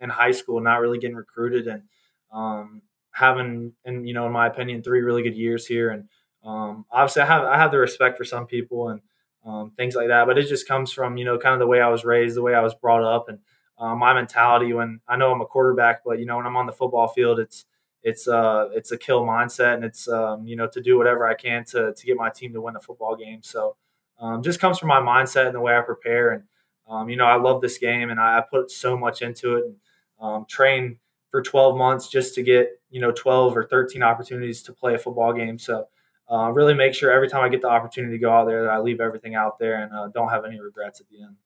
in 0.00 0.10
high 0.10 0.32
school 0.32 0.58
not 0.58 0.80
really 0.80 0.98
getting 0.98 1.16
recruited 1.16 1.68
and 1.68 1.84
um, 2.32 2.82
having, 3.12 3.72
and 3.84 4.06
you 4.06 4.14
know, 4.14 4.26
in 4.26 4.32
my 4.32 4.46
opinion, 4.46 4.82
three 4.82 5.00
really 5.02 5.22
good 5.22 5.36
years 5.36 5.66
here. 5.66 5.90
And 5.90 6.08
um, 6.44 6.84
obviously, 6.90 7.22
I 7.22 7.26
have 7.26 7.44
I 7.44 7.56
have 7.56 7.70
the 7.70 7.78
respect 7.78 8.18
for 8.18 8.24
some 8.24 8.46
people 8.46 8.88
and 8.88 9.00
um, 9.44 9.72
things 9.76 9.94
like 9.94 10.08
that. 10.08 10.26
But 10.26 10.38
it 10.38 10.48
just 10.48 10.66
comes 10.66 10.92
from 10.92 11.16
you 11.16 11.24
know 11.24 11.38
kind 11.38 11.54
of 11.54 11.60
the 11.60 11.66
way 11.66 11.80
I 11.80 11.88
was 11.88 12.04
raised, 12.04 12.36
the 12.36 12.42
way 12.42 12.54
I 12.54 12.60
was 12.60 12.74
brought 12.74 13.04
up, 13.04 13.28
and 13.28 13.38
uh, 13.78 13.94
my 13.94 14.14
mentality. 14.14 14.72
When 14.72 15.00
I 15.08 15.16
know 15.16 15.32
I'm 15.32 15.40
a 15.40 15.46
quarterback, 15.46 16.02
but 16.04 16.18
you 16.18 16.26
know 16.26 16.36
when 16.36 16.46
I'm 16.46 16.56
on 16.56 16.66
the 16.66 16.72
football 16.72 17.08
field, 17.08 17.38
it's 17.38 17.64
it's 18.02 18.26
uh 18.28 18.68
it's 18.72 18.92
a 18.92 18.98
kill 18.98 19.24
mindset, 19.24 19.74
and 19.74 19.84
it's 19.84 20.08
um, 20.08 20.46
you 20.46 20.56
know 20.56 20.68
to 20.68 20.80
do 20.80 20.98
whatever 20.98 21.26
I 21.26 21.34
can 21.34 21.64
to 21.66 21.92
to 21.92 22.06
get 22.06 22.16
my 22.16 22.30
team 22.30 22.52
to 22.54 22.60
win 22.60 22.74
the 22.74 22.80
football 22.80 23.16
game. 23.16 23.42
So 23.42 23.76
um, 24.18 24.42
just 24.42 24.60
comes 24.60 24.78
from 24.78 24.88
my 24.88 25.00
mindset 25.00 25.46
and 25.46 25.54
the 25.54 25.60
way 25.60 25.76
I 25.76 25.80
prepare. 25.80 26.30
And 26.32 26.44
um, 26.88 27.08
you 27.08 27.16
know 27.16 27.26
I 27.26 27.36
love 27.36 27.60
this 27.60 27.78
game, 27.78 28.10
and 28.10 28.20
I, 28.20 28.38
I 28.38 28.42
put 28.48 28.70
so 28.70 28.96
much 28.96 29.22
into 29.22 29.56
it. 29.56 29.64
And, 29.64 29.76
um, 30.20 30.46
train 30.48 30.98
for 31.32 31.42
12 31.42 31.76
months 31.76 32.06
just 32.06 32.36
to 32.36 32.42
get 32.44 32.68
you 32.90 33.00
know 33.00 33.10
12 33.10 33.56
or 33.56 33.64
13 33.64 34.04
opportunities 34.04 34.62
to 34.62 34.72
play 34.72 34.94
a 34.94 34.98
football 34.98 35.32
game. 35.32 35.58
So 35.58 35.88
uh, 36.30 36.52
really 36.52 36.74
make 36.74 36.94
sure 36.94 37.10
every 37.10 37.28
time 37.28 37.42
I 37.42 37.48
get 37.48 37.62
the 37.62 37.68
opportunity 37.68 38.14
to 38.14 38.18
go 38.20 38.30
out 38.30 38.46
there 38.46 38.62
that 38.62 38.70
I 38.70 38.78
leave 38.78 39.00
everything 39.00 39.34
out 39.34 39.58
there 39.58 39.82
and 39.82 39.92
uh, 39.92 40.08
don't 40.14 40.28
have 40.28 40.44
any 40.44 40.60
regrets 40.60 41.00
at 41.00 41.08
the 41.08 41.22
end. 41.22 41.36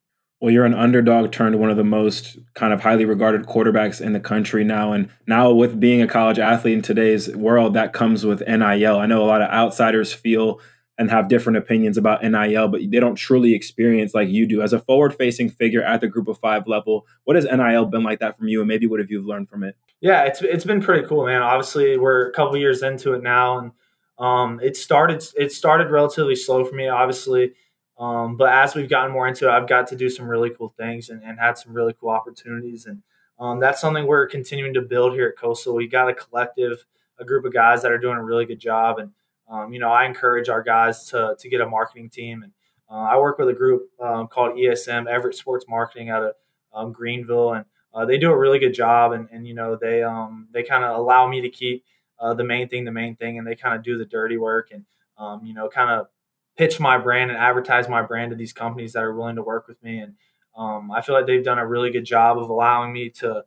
Well, 0.40 0.52
you're 0.52 0.66
an 0.66 0.74
underdog 0.74 1.32
turned 1.32 1.58
one 1.58 1.70
of 1.70 1.78
the 1.78 1.84
most 1.84 2.38
kind 2.52 2.74
of 2.74 2.82
highly 2.82 3.06
regarded 3.06 3.46
quarterbacks 3.46 4.02
in 4.02 4.12
the 4.12 4.20
country 4.20 4.64
now. 4.64 4.92
And 4.92 5.08
now, 5.26 5.50
with 5.50 5.80
being 5.80 6.02
a 6.02 6.06
college 6.06 6.38
athlete 6.38 6.74
in 6.74 6.82
today's 6.82 7.34
world, 7.34 7.72
that 7.72 7.94
comes 7.94 8.26
with 8.26 8.46
NIL. 8.46 8.98
I 8.98 9.06
know 9.06 9.24
a 9.24 9.24
lot 9.24 9.40
of 9.40 9.48
outsiders 9.48 10.12
feel 10.12 10.60
and 10.98 11.10
have 11.10 11.28
different 11.28 11.58
opinions 11.58 11.98
about 11.98 12.22
NIL, 12.22 12.68
but 12.68 12.80
they 12.90 13.00
don't 13.00 13.16
truly 13.16 13.54
experience 13.54 14.14
like 14.14 14.28
you 14.28 14.46
do. 14.46 14.62
As 14.62 14.72
a 14.72 14.78
forward 14.78 15.14
facing 15.14 15.50
figure 15.50 15.82
at 15.82 16.00
the 16.00 16.08
group 16.08 16.26
of 16.28 16.38
five 16.38 16.66
level, 16.66 17.06
what 17.24 17.36
has 17.36 17.44
NIL 17.44 17.86
been 17.86 18.02
like 18.02 18.20
that 18.20 18.38
from 18.38 18.48
you? 18.48 18.60
And 18.60 18.68
maybe 18.68 18.86
what 18.86 19.00
have 19.00 19.10
you 19.10 19.20
learned 19.20 19.48
from 19.48 19.62
it? 19.62 19.76
Yeah, 20.00 20.24
it's, 20.24 20.40
it's 20.42 20.64
been 20.64 20.80
pretty 20.80 21.06
cool, 21.06 21.26
man. 21.26 21.42
Obviously, 21.42 21.98
we're 21.98 22.28
a 22.28 22.32
couple 22.32 22.56
years 22.56 22.82
into 22.82 23.12
it 23.12 23.22
now. 23.22 23.58
And 23.58 23.72
um, 24.18 24.60
it 24.62 24.76
started 24.76 25.22
it 25.36 25.52
started 25.52 25.90
relatively 25.90 26.36
slow 26.36 26.64
for 26.64 26.74
me, 26.74 26.88
obviously. 26.88 27.52
Um, 27.98 28.36
but 28.36 28.50
as 28.50 28.74
we've 28.74 28.88
gotten 28.88 29.12
more 29.12 29.26
into 29.26 29.48
it, 29.48 29.50
I've 29.50 29.68
got 29.68 29.86
to 29.88 29.96
do 29.96 30.10
some 30.10 30.28
really 30.28 30.50
cool 30.50 30.74
things 30.76 31.08
and, 31.08 31.22
and 31.22 31.38
had 31.38 31.56
some 31.56 31.72
really 31.72 31.94
cool 31.98 32.10
opportunities. 32.10 32.86
And 32.86 33.02
um, 33.38 33.58
that's 33.58 33.80
something 33.80 34.06
we're 34.06 34.26
continuing 34.26 34.74
to 34.74 34.82
build 34.82 35.14
here 35.14 35.28
at 35.28 35.40
Coastal. 35.40 35.74
We 35.74 35.86
got 35.86 36.08
a 36.08 36.14
collective, 36.14 36.84
a 37.18 37.24
group 37.24 37.44
of 37.44 37.52
guys 37.52 37.82
that 37.82 37.92
are 37.92 37.98
doing 37.98 38.16
a 38.16 38.22
really 38.22 38.44
good 38.44 38.60
job. 38.60 38.98
And 38.98 39.12
um, 39.48 39.72
you 39.72 39.78
know, 39.78 39.90
I 39.90 40.06
encourage 40.06 40.48
our 40.48 40.62
guys 40.62 41.04
to 41.10 41.36
to 41.38 41.48
get 41.48 41.60
a 41.60 41.66
marketing 41.66 42.10
team, 42.10 42.42
and 42.42 42.52
uh, 42.90 43.02
I 43.02 43.18
work 43.18 43.38
with 43.38 43.48
a 43.48 43.54
group 43.54 43.90
um, 44.00 44.28
called 44.28 44.56
ESM 44.56 45.06
Everett 45.06 45.36
Sports 45.36 45.66
Marketing 45.68 46.10
out 46.10 46.22
of 46.22 46.34
um, 46.72 46.92
Greenville, 46.92 47.54
and 47.54 47.64
uh, 47.94 48.04
they 48.04 48.18
do 48.18 48.30
a 48.30 48.38
really 48.38 48.58
good 48.58 48.74
job. 48.74 49.12
And, 49.12 49.28
and 49.30 49.46
you 49.46 49.54
know, 49.54 49.76
they 49.80 50.02
um, 50.02 50.48
they 50.52 50.62
kind 50.62 50.84
of 50.84 50.96
allow 50.96 51.28
me 51.28 51.40
to 51.40 51.48
keep 51.48 51.84
uh, 52.18 52.34
the 52.34 52.44
main 52.44 52.68
thing 52.68 52.84
the 52.84 52.92
main 52.92 53.16
thing, 53.16 53.38
and 53.38 53.46
they 53.46 53.54
kind 53.54 53.76
of 53.76 53.84
do 53.84 53.96
the 53.96 54.04
dirty 54.04 54.36
work, 54.36 54.70
and 54.72 54.84
um, 55.18 55.44
you 55.44 55.54
know, 55.54 55.68
kind 55.68 55.90
of 55.90 56.08
pitch 56.56 56.80
my 56.80 56.98
brand 56.98 57.30
and 57.30 57.38
advertise 57.38 57.88
my 57.88 58.02
brand 58.02 58.30
to 58.30 58.36
these 58.36 58.52
companies 58.52 58.94
that 58.94 59.02
are 59.02 59.14
willing 59.14 59.36
to 59.36 59.42
work 59.42 59.68
with 59.68 59.80
me. 59.82 59.98
And 59.98 60.14
um, 60.56 60.90
I 60.90 61.02
feel 61.02 61.14
like 61.14 61.26
they've 61.26 61.44
done 61.44 61.58
a 61.58 61.66
really 61.66 61.90
good 61.90 62.04
job 62.04 62.38
of 62.38 62.50
allowing 62.50 62.92
me 62.92 63.10
to 63.10 63.44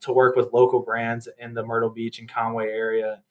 to 0.00 0.12
work 0.12 0.34
with 0.34 0.52
local 0.52 0.80
brands 0.80 1.28
in 1.38 1.54
the 1.54 1.64
Myrtle 1.64 1.88
Beach 1.88 2.18
and 2.18 2.28
Conway 2.28 2.66
area. 2.66 3.22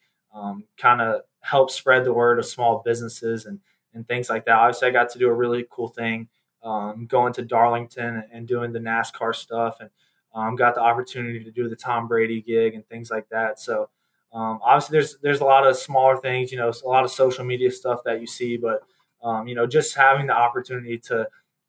Kind 0.77 1.01
of 1.01 1.21
help 1.41 1.71
spread 1.71 2.05
the 2.05 2.13
word 2.13 2.39
of 2.39 2.45
small 2.45 2.81
businesses 2.85 3.45
and, 3.45 3.59
and 3.93 4.07
things 4.07 4.29
like 4.29 4.45
that. 4.45 4.55
Obviously, 4.55 4.87
I 4.87 4.91
got 4.91 5.09
to 5.11 5.19
do 5.19 5.27
a 5.27 5.33
really 5.33 5.65
cool 5.69 5.87
thing 5.87 6.27
um, 6.63 7.05
going 7.07 7.33
to 7.33 7.41
Darlington 7.41 8.23
and 8.31 8.47
doing 8.47 8.71
the 8.71 8.79
NASCAR 8.79 9.35
stuff, 9.35 9.79
and 9.79 9.89
um, 10.33 10.55
got 10.55 10.75
the 10.75 10.81
opportunity 10.81 11.43
to 11.43 11.51
do 11.51 11.67
the 11.67 11.75
Tom 11.75 12.07
Brady 12.07 12.41
gig 12.41 12.75
and 12.75 12.87
things 12.87 13.09
like 13.09 13.27
that. 13.29 13.59
So, 13.59 13.89
um, 14.33 14.59
obviously 14.63 14.93
there's 14.93 15.17
there's 15.19 15.41
a 15.41 15.45
lot 15.45 15.67
of 15.67 15.75
smaller 15.75 16.17
things, 16.17 16.51
you 16.51 16.57
know, 16.57 16.71
a 16.71 16.87
lot 16.87 17.03
of 17.03 17.11
social 17.11 17.43
media 17.43 17.71
stuff 17.71 18.01
that 18.05 18.21
you 18.21 18.27
see, 18.27 18.57
but 18.57 18.81
um, 19.23 19.47
you 19.47 19.55
know, 19.55 19.67
just 19.67 19.95
having 19.95 20.27
the 20.27 20.35
opportunity 20.35 20.97
to 20.99 21.27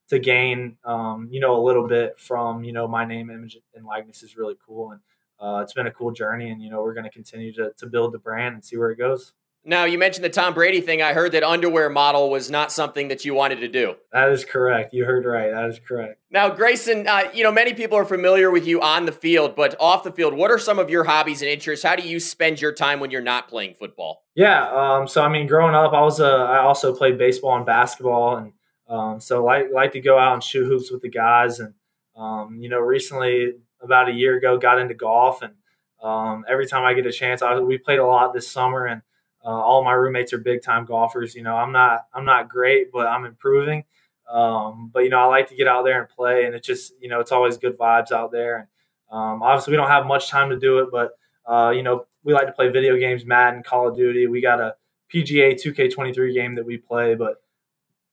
to 0.08 0.18
gain, 0.18 0.76
um, 0.84 1.28
you 1.30 1.40
know, 1.40 1.58
a 1.58 1.62
little 1.62 1.88
bit 1.88 2.18
from 2.18 2.64
you 2.64 2.72
know 2.72 2.86
my 2.86 3.04
name, 3.04 3.30
image, 3.30 3.58
and 3.74 3.86
likeness 3.86 4.22
is 4.22 4.36
really 4.36 4.56
cool, 4.64 4.92
and 4.92 5.00
uh, 5.42 5.60
it's 5.62 5.72
been 5.72 5.88
a 5.88 5.90
cool 5.90 6.12
journey, 6.12 6.50
and 6.50 6.62
you 6.62 6.70
know, 6.70 6.82
we're 6.82 6.94
going 6.94 7.04
to 7.04 7.10
continue 7.10 7.52
to 7.54 7.72
to 7.76 7.86
build 7.86 8.12
the 8.12 8.18
brand 8.18 8.54
and 8.54 8.64
see 8.64 8.76
where 8.76 8.90
it 8.90 8.96
goes. 8.96 9.32
Now, 9.64 9.84
you 9.84 9.96
mentioned 9.96 10.24
the 10.24 10.30
Tom 10.30 10.54
Brady 10.54 10.80
thing. 10.80 11.02
I 11.02 11.12
heard 11.12 11.32
that 11.32 11.44
underwear 11.44 11.88
model 11.88 12.30
was 12.30 12.50
not 12.50 12.72
something 12.72 13.08
that 13.08 13.24
you 13.24 13.32
wanted 13.32 13.60
to 13.60 13.68
do. 13.68 13.94
That 14.12 14.30
is 14.30 14.44
correct. 14.44 14.92
You 14.92 15.04
heard 15.04 15.24
right. 15.24 15.52
That 15.52 15.66
is 15.66 15.78
correct. 15.78 16.20
Now, 16.32 16.50
Grayson, 16.50 17.06
uh, 17.06 17.30
you 17.32 17.44
know, 17.44 17.52
many 17.52 17.72
people 17.72 17.96
are 17.96 18.04
familiar 18.04 18.50
with 18.50 18.66
you 18.66 18.80
on 18.80 19.06
the 19.06 19.12
field, 19.12 19.54
but 19.54 19.76
off 19.78 20.02
the 20.02 20.10
field, 20.10 20.34
what 20.34 20.50
are 20.50 20.58
some 20.58 20.80
of 20.80 20.90
your 20.90 21.04
hobbies 21.04 21.42
and 21.42 21.50
interests? 21.50 21.84
How 21.84 21.94
do 21.94 22.02
you 22.02 22.18
spend 22.18 22.60
your 22.60 22.72
time 22.72 22.98
when 22.98 23.12
you're 23.12 23.20
not 23.20 23.46
playing 23.46 23.74
football? 23.74 24.24
Yeah. 24.34 24.68
Um, 24.68 25.06
so, 25.06 25.22
I 25.22 25.28
mean, 25.28 25.46
growing 25.46 25.76
up, 25.76 25.92
I 25.92 26.00
was 26.00 26.18
uh, 26.18 26.44
I 26.44 26.58
also 26.58 26.92
played 26.92 27.16
baseball 27.16 27.56
and 27.56 27.64
basketball, 27.64 28.38
and 28.38 28.52
um, 28.88 29.20
so 29.20 29.44
like 29.44 29.66
like 29.72 29.92
to 29.92 30.00
go 30.00 30.18
out 30.18 30.34
and 30.34 30.42
shoot 30.42 30.64
hoops 30.64 30.90
with 30.90 31.02
the 31.02 31.08
guys. 31.08 31.60
And 31.60 31.74
um, 32.16 32.58
you 32.60 32.68
know, 32.68 32.80
recently, 32.80 33.52
about 33.82 34.08
a 34.08 34.12
year 34.12 34.36
ago, 34.36 34.58
got 34.58 34.78
into 34.78 34.94
golf, 34.94 35.42
and 35.42 35.54
um, 36.02 36.44
every 36.48 36.66
time 36.66 36.84
I 36.84 36.94
get 36.94 37.06
a 37.06 37.12
chance, 37.12 37.42
I, 37.42 37.58
we 37.58 37.78
played 37.78 37.98
a 37.98 38.06
lot 38.06 38.34
this 38.34 38.50
summer, 38.50 38.86
and 38.86 39.02
uh, 39.44 39.48
all 39.48 39.84
my 39.84 39.92
roommates 39.92 40.32
are 40.32 40.38
big 40.38 40.62
time 40.62 40.84
golfers. 40.84 41.34
You 41.34 41.42
know, 41.42 41.56
I'm 41.56 41.72
not 41.72 42.06
I'm 42.12 42.24
not 42.24 42.48
great, 42.48 42.92
but 42.92 43.06
I'm 43.06 43.24
improving. 43.24 43.84
Um, 44.30 44.90
but 44.92 45.00
you 45.00 45.10
know, 45.10 45.18
I 45.18 45.24
like 45.26 45.48
to 45.50 45.54
get 45.54 45.68
out 45.68 45.84
there 45.84 46.00
and 46.00 46.08
play, 46.08 46.44
and 46.44 46.54
it's 46.54 46.66
just 46.66 46.94
you 47.00 47.08
know, 47.08 47.20
it's 47.20 47.32
always 47.32 47.56
good 47.56 47.78
vibes 47.78 48.12
out 48.12 48.32
there. 48.32 48.56
And 48.56 48.66
um, 49.10 49.42
obviously, 49.42 49.72
we 49.72 49.76
don't 49.76 49.88
have 49.88 50.06
much 50.06 50.28
time 50.30 50.50
to 50.50 50.58
do 50.58 50.78
it, 50.78 50.88
but 50.90 51.12
uh, 51.46 51.70
you 51.70 51.82
know, 51.82 52.06
we 52.24 52.32
like 52.32 52.46
to 52.46 52.52
play 52.52 52.68
video 52.68 52.96
games, 52.96 53.24
Madden, 53.24 53.62
Call 53.62 53.88
of 53.88 53.96
Duty. 53.96 54.26
We 54.26 54.40
got 54.40 54.60
a 54.60 54.76
PGA 55.12 55.54
2K23 55.54 56.34
game 56.34 56.54
that 56.54 56.64
we 56.64 56.78
play, 56.78 57.14
but 57.14 57.42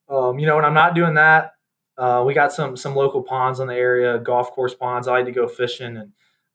um, 0.09 0.39
you 0.39 0.45
know, 0.45 0.55
when 0.55 0.65
I'm 0.65 0.73
not 0.73 0.95
doing 0.95 1.13
that, 1.15 1.53
uh, 1.99 2.23
we 2.25 2.33
got 2.33 2.53
some 2.53 2.77
some 2.77 2.95
local 2.95 3.21
ponds 3.21 3.59
on 3.59 3.67
the 3.67 3.75
area, 3.75 4.17
golf 4.17 4.51
course 4.51 4.73
ponds. 4.73 5.07
I 5.07 5.11
like 5.11 5.25
to 5.25 5.31
go 5.31 5.47
fishing, 5.47 5.97
and 5.97 6.13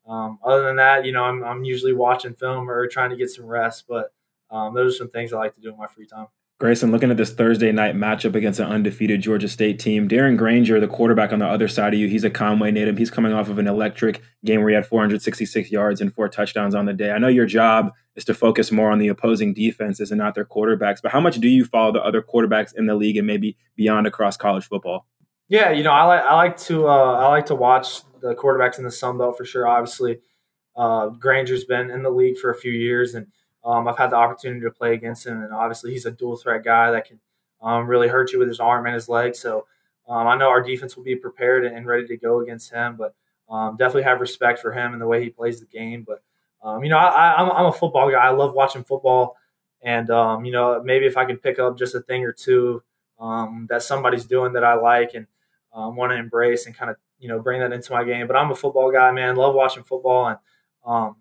um, 0.08 0.38
other 0.42 0.62
than 0.62 0.76
that, 0.76 1.04
you 1.04 1.12
know, 1.12 1.24
I'm 1.24 1.44
I'm 1.44 1.64
usually 1.64 1.92
watching 1.92 2.34
film 2.34 2.68
or 2.68 2.88
trying 2.88 3.10
to 3.10 3.16
get 3.16 3.30
some 3.30 3.44
rest, 3.44 3.84
but 3.86 4.12
um, 4.50 4.74
those 4.74 4.94
are 4.94 4.98
some 4.98 5.10
things 5.10 5.32
I 5.32 5.38
like 5.38 5.54
to 5.54 5.60
do 5.60 5.70
in 5.70 5.76
my 5.76 5.86
free 5.86 6.06
time. 6.06 6.28
Grayson, 6.60 6.92
looking 6.92 7.10
at 7.10 7.16
this 7.16 7.32
Thursday 7.32 7.72
night 7.72 7.96
matchup 7.96 8.36
against 8.36 8.60
an 8.60 8.68
undefeated 8.68 9.20
Georgia 9.20 9.48
State 9.48 9.80
team, 9.80 10.08
Darren 10.08 10.38
Grainger, 10.38 10.78
the 10.78 10.86
quarterback 10.86 11.32
on 11.32 11.40
the 11.40 11.46
other 11.46 11.66
side 11.66 11.92
of 11.92 11.98
you, 11.98 12.06
he's 12.06 12.22
a 12.22 12.30
Conway 12.30 12.70
native. 12.70 12.96
He's 12.96 13.10
coming 13.10 13.32
off 13.32 13.48
of 13.48 13.58
an 13.58 13.66
electric 13.66 14.22
game 14.44 14.60
where 14.60 14.70
he 14.70 14.74
had 14.76 14.86
466 14.86 15.72
yards 15.72 16.00
and 16.00 16.14
four 16.14 16.28
touchdowns 16.28 16.76
on 16.76 16.86
the 16.86 16.92
day. 16.92 17.10
I 17.10 17.18
know 17.18 17.28
your 17.28 17.44
job 17.44 17.92
is 18.14 18.24
to 18.26 18.34
focus 18.34 18.70
more 18.70 18.92
on 18.92 19.00
the 19.00 19.08
opposing 19.08 19.52
defenses 19.52 20.12
and 20.12 20.18
not 20.18 20.36
their 20.36 20.44
quarterbacks, 20.44 21.02
but 21.02 21.10
how 21.10 21.20
much 21.20 21.38
do 21.38 21.48
you 21.48 21.64
follow 21.64 21.92
the 21.92 22.02
other 22.02 22.22
quarterbacks 22.22 22.72
in 22.74 22.86
the 22.86 22.94
league 22.94 23.16
and 23.16 23.26
maybe 23.26 23.56
beyond 23.74 24.06
across 24.06 24.36
college 24.36 24.64
football? 24.64 25.06
Yeah, 25.48 25.70
you 25.70 25.82
know, 25.82 25.92
I 25.92 26.04
like 26.04 26.22
I 26.22 26.34
like 26.34 26.56
to 26.58 26.88
uh, 26.88 27.12
I 27.14 27.28
like 27.28 27.46
to 27.46 27.54
watch 27.54 28.00
the 28.20 28.34
quarterbacks 28.34 28.78
in 28.78 28.84
the 28.84 28.90
Sun 28.90 29.18
Belt 29.18 29.36
for 29.36 29.44
sure. 29.44 29.66
Obviously, 29.66 30.20
uh, 30.76 31.08
Grainger's 31.08 31.64
been 31.64 31.90
in 31.90 32.02
the 32.02 32.10
league 32.10 32.38
for 32.38 32.50
a 32.50 32.56
few 32.56 32.72
years, 32.72 33.14
and 33.14 33.26
um, 33.64 33.86
I've 33.86 33.98
had 33.98 34.10
the 34.10 34.16
opportunity 34.16 34.62
to 34.62 34.70
play 34.70 34.94
against 34.94 35.26
him, 35.26 35.42
and 35.42 35.52
obviously 35.52 35.92
he's 35.92 36.06
a 36.06 36.10
dual 36.10 36.36
threat 36.36 36.64
guy 36.64 36.90
that 36.92 37.06
can 37.06 37.20
um, 37.62 37.86
really 37.86 38.08
hurt 38.08 38.32
you 38.32 38.38
with 38.38 38.48
his 38.48 38.60
arm 38.60 38.86
and 38.86 38.94
his 38.94 39.08
leg. 39.08 39.34
So 39.34 39.66
um, 40.08 40.26
I 40.26 40.36
know 40.36 40.48
our 40.48 40.62
defense 40.62 40.96
will 40.96 41.04
be 41.04 41.16
prepared 41.16 41.64
and 41.66 41.86
ready 41.86 42.06
to 42.06 42.16
go 42.16 42.40
against 42.40 42.70
him, 42.70 42.96
but 42.96 43.14
um, 43.50 43.76
definitely 43.76 44.04
have 44.04 44.20
respect 44.20 44.60
for 44.60 44.72
him 44.72 44.92
and 44.92 45.00
the 45.00 45.06
way 45.06 45.22
he 45.22 45.28
plays 45.28 45.60
the 45.60 45.66
game. 45.66 46.04
But 46.06 46.22
um, 46.62 46.82
you 46.82 46.88
know, 46.88 46.96
I, 46.98 47.40
am 47.40 47.66
a 47.66 47.72
football 47.72 48.10
guy. 48.10 48.18
I 48.18 48.30
love 48.30 48.54
watching 48.54 48.84
football, 48.84 49.36
and 49.82 50.08
um, 50.08 50.46
you 50.46 50.52
know, 50.52 50.82
maybe 50.82 51.04
if 51.04 51.18
I 51.18 51.26
can 51.26 51.36
pick 51.36 51.58
up 51.58 51.76
just 51.78 51.94
a 51.94 52.00
thing 52.00 52.24
or 52.24 52.32
two 52.32 52.82
that 53.68 53.82
somebody's 53.82 54.24
doing 54.26 54.52
that 54.54 54.64
I 54.64 54.74
like 54.74 55.14
and 55.14 55.26
want 55.72 56.12
to 56.12 56.16
embrace 56.16 56.66
and 56.66 56.76
kind 56.76 56.90
of 56.90 56.96
you 57.18 57.28
know 57.28 57.40
bring 57.40 57.60
that 57.60 57.72
into 57.72 57.92
my 57.92 58.04
game. 58.04 58.26
But 58.26 58.36
I'm 58.36 58.50
a 58.50 58.56
football 58.56 58.90
guy, 58.90 59.10
man. 59.12 59.36
Love 59.36 59.54
watching 59.54 59.82
football 59.82 60.28
and 60.28 61.14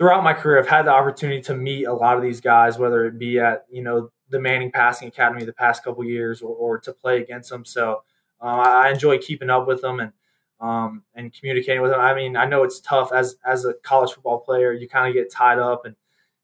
throughout 0.00 0.24
my 0.24 0.32
career, 0.32 0.58
I've 0.58 0.66
had 0.66 0.86
the 0.86 0.92
opportunity 0.92 1.42
to 1.42 1.54
meet 1.54 1.84
a 1.84 1.92
lot 1.92 2.16
of 2.16 2.22
these 2.22 2.40
guys, 2.40 2.78
whether 2.78 3.04
it 3.04 3.18
be 3.18 3.38
at 3.38 3.66
you 3.70 3.82
know 3.82 4.10
the 4.30 4.40
Manning 4.40 4.72
Passing 4.72 5.08
Academy 5.08 5.44
the 5.44 5.52
past 5.52 5.84
couple 5.84 6.02
years, 6.04 6.40
or, 6.40 6.54
or, 6.54 6.78
to 6.78 6.92
play 6.92 7.20
against 7.20 7.50
them. 7.50 7.64
So 7.64 8.02
uh, 8.40 8.46
I 8.46 8.90
enjoy 8.90 9.18
keeping 9.18 9.50
up 9.50 9.66
with 9.66 9.82
them 9.82 10.00
and 10.00 10.12
um, 10.60 11.04
and 11.14 11.32
communicating 11.32 11.82
with 11.82 11.90
them. 11.90 12.00
I 12.00 12.14
mean, 12.14 12.36
I 12.36 12.46
know 12.46 12.62
it's 12.62 12.80
tough 12.80 13.12
as 13.12 13.36
as 13.44 13.66
a 13.66 13.74
college 13.74 14.12
football 14.12 14.40
player. 14.40 14.72
You 14.72 14.88
kind 14.88 15.06
of 15.06 15.14
get 15.14 15.30
tied 15.30 15.58
up 15.58 15.84
and 15.84 15.94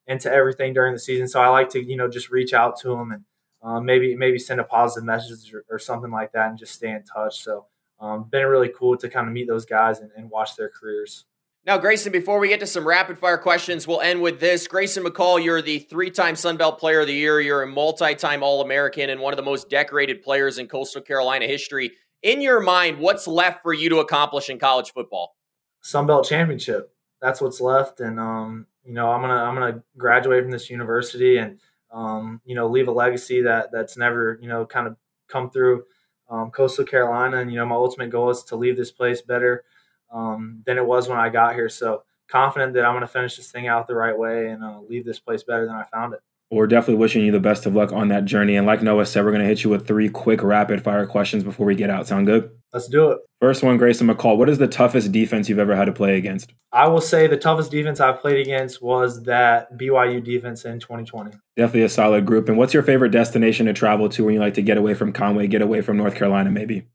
into 0.07 0.31
everything 0.31 0.75
during 0.75 0.93
the 0.93 1.01
season. 1.01 1.27
So 1.27 1.41
I 1.41 1.49
like 1.49 1.71
to 1.71 1.83
you 1.83 1.97
know 1.97 2.09
just 2.09 2.31
reach 2.31 2.53
out 2.53 2.79
to 2.81 2.91
them 2.91 3.11
and 3.11 3.25
um, 3.67 3.85
maybe 3.85 4.15
maybe 4.15 4.39
send 4.39 4.61
a 4.61 4.65
positive 4.65 5.05
message 5.05 5.53
or, 5.53 5.65
or, 5.69 5.79
something 5.79 6.13
like 6.13 6.31
that, 6.33 6.51
and 6.51 6.59
just 6.59 6.73
stay 6.73 6.93
in 6.93 7.03
touch. 7.03 7.43
So 7.43 7.67
um, 7.99 8.29
been 8.31 8.47
really 8.47 8.69
cool 8.69 8.97
to 8.97 9.09
kind 9.09 9.27
of 9.27 9.33
meet 9.33 9.49
those 9.49 9.67
guys 9.67 9.99
and, 9.99 10.11
and 10.17 10.31
watch 10.31 10.55
their 10.55 10.69
careers. 10.69 11.25
Now, 11.67 11.77
Grayson, 11.77 12.13
before 12.13 12.39
we 12.39 12.47
get 12.47 12.61
to 12.61 12.67
some 12.67 12.87
rapid 12.87 13.19
fire 13.19 13.39
questions, 13.39 13.89
we'll 13.89 14.01
end 14.01 14.23
with 14.23 14.39
this. 14.39 14.69
Grayson 14.69 15.03
McCall, 15.03 15.43
you're 15.43 15.61
the 15.61 15.81
three 15.81 16.13
time 16.13 16.37
Sun 16.37 16.59
Belt 16.59 16.79
Player 16.79 17.01
of 17.01 17.09
the 17.09 17.13
Year. 17.13 17.41
You're 17.41 17.65
a 17.65 17.67
multi 17.67 18.15
time 18.15 18.45
All 18.45 18.63
American 18.63 19.11
and 19.11 19.21
one 19.21 19.33
of 19.33 19.37
the 19.37 19.43
most 19.43 19.69
decorated 19.69 20.23
players 20.23 20.59
in 20.59 20.69
Coastal 20.69 21.03
Carolina 21.03 21.49
history. 21.49 21.91
In 22.23 22.41
your 22.41 22.61
mind, 22.61 23.01
what's 23.01 23.27
left 23.27 23.65
for 23.65 23.75
you 23.75 23.89
to 23.89 23.99
accomplish 23.99 24.49
in 24.49 24.61
college 24.61 24.93
football? 24.93 25.35
Sun 25.81 26.07
Belt 26.07 26.29
Championship. 26.29 26.93
That's 27.21 27.41
what's 27.41 27.61
left. 27.61 27.99
And, 27.99 28.21
um, 28.21 28.67
you 28.85 28.93
know, 28.93 29.11
I'm 29.11 29.21
gonna 29.21 29.35
I'm 29.35 29.55
gonna 29.55 29.83
graduate 29.99 30.45
from 30.45 30.53
this 30.53 30.71
university 30.71 31.39
and 31.39 31.59
um, 31.93 32.41
you 32.45 32.55
know 32.55 32.69
leave 32.69 32.89
a 32.89 32.93
legacy 32.93 33.43
that 33.43 33.71
that's 33.73 33.97
never 33.97 34.39
you 34.41 34.49
know 34.49 34.67
kind 34.67 34.87
of 34.87 34.97
come 35.29 35.51
through 35.51 35.85
um, 36.29 36.51
Coastal 36.51 36.85
Carolina. 36.85 37.39
And 37.39 37.51
you 37.51 37.59
know 37.59 37.67
my 37.67 37.75
ultimate 37.75 38.11
goal 38.11 38.31
is 38.31 38.43
to 38.45 38.57
leave 38.57 38.77
this 38.77 38.91
place 38.91 39.23
better 39.23 39.65
um, 40.13 40.63
than 40.67 40.79
it 40.79 40.87
was 40.87 41.09
when 41.09 41.19
I 41.19 41.29
got 41.29 41.55
here. 41.55 41.69
So 41.69 42.03
confident 42.29 42.75
that 42.75 42.85
I'm 42.85 42.93
going 42.93 43.03
to 43.03 43.07
finish 43.07 43.37
this 43.37 43.51
thing 43.51 43.69
out 43.69 43.87
the 43.87 43.95
right 43.95 44.17
way 44.17 44.49
and 44.49 44.63
uh, 44.63 44.81
leave 44.81 45.05
this 45.05 45.21
place 45.21 45.43
better 45.43 45.67
than 45.67 45.77
I 45.77 45.85
found 45.85 46.15
it. 46.15 46.21
We're 46.51 46.67
definitely 46.67 47.01
wishing 47.01 47.25
you 47.25 47.33
the 47.33 47.41
best 47.41 47.67
of 47.67 47.75
luck 47.75 47.93
on 47.93 48.09
that 48.09 48.25
journey. 48.25 48.57
And 48.57 48.67
like 48.67 48.83
Noah 48.83 49.07
said, 49.07 49.25
we're 49.25 49.33
going 49.33 49.43
to 49.43 49.49
hit 49.49 49.65
you 49.65 49.71
with 49.71 49.87
three 49.87 50.09
quick 50.09 50.43
rapid 50.43 50.83
fire 50.85 51.07
questions 51.07 51.43
before 51.43 51.67
we 51.67 51.75
get 51.75 51.91
out. 51.91 52.07
Sound 52.07 52.27
good? 52.27 52.51
Let's 52.73 52.87
do 52.89 53.11
it. 53.11 53.19
First 53.41 53.63
one, 53.63 53.77
Grayson 53.77 54.07
McCall. 54.07 54.37
What 54.37 54.49
is 54.49 54.59
the 54.59 54.69
toughest 54.69 55.11
defense 55.11 55.49
you've 55.49 55.59
ever 55.59 55.75
had 55.75 55.87
to 55.87 55.93
play 55.93 56.17
against? 56.17 56.53
I 56.73 56.89
will 56.89 57.01
say 57.01 57.27
the 57.27 57.37
toughest 57.37 57.71
defense 57.71 58.01
I've 58.01 58.21
played 58.21 58.39
against 58.39 58.81
was 58.81 59.25
that 59.25 59.77
BYU 59.77 60.23
defense 60.23 60.65
in 60.65 60.79
2020. 60.79 61.33
Definitely 61.57 61.83
a 61.83 61.89
solid 61.89 62.27
group. 62.27 62.49
And 62.49 62.57
what's 62.57 62.75
your 62.75 62.83
favorite 62.83 63.11
destination 63.11 63.67
to 63.67 63.73
travel 63.73 64.09
to 64.11 64.25
when 64.25 64.35
you 64.35 64.41
like 64.41 64.55
to 64.55 64.63
get 64.63 64.79
away 64.79 64.95
from 64.95 65.13
Conway, 65.13 65.49
get 65.49 65.63
away 65.63 65.81
from 65.81 65.97
North 65.97 66.15
Carolina, 66.15 66.51
maybe? 66.51 66.87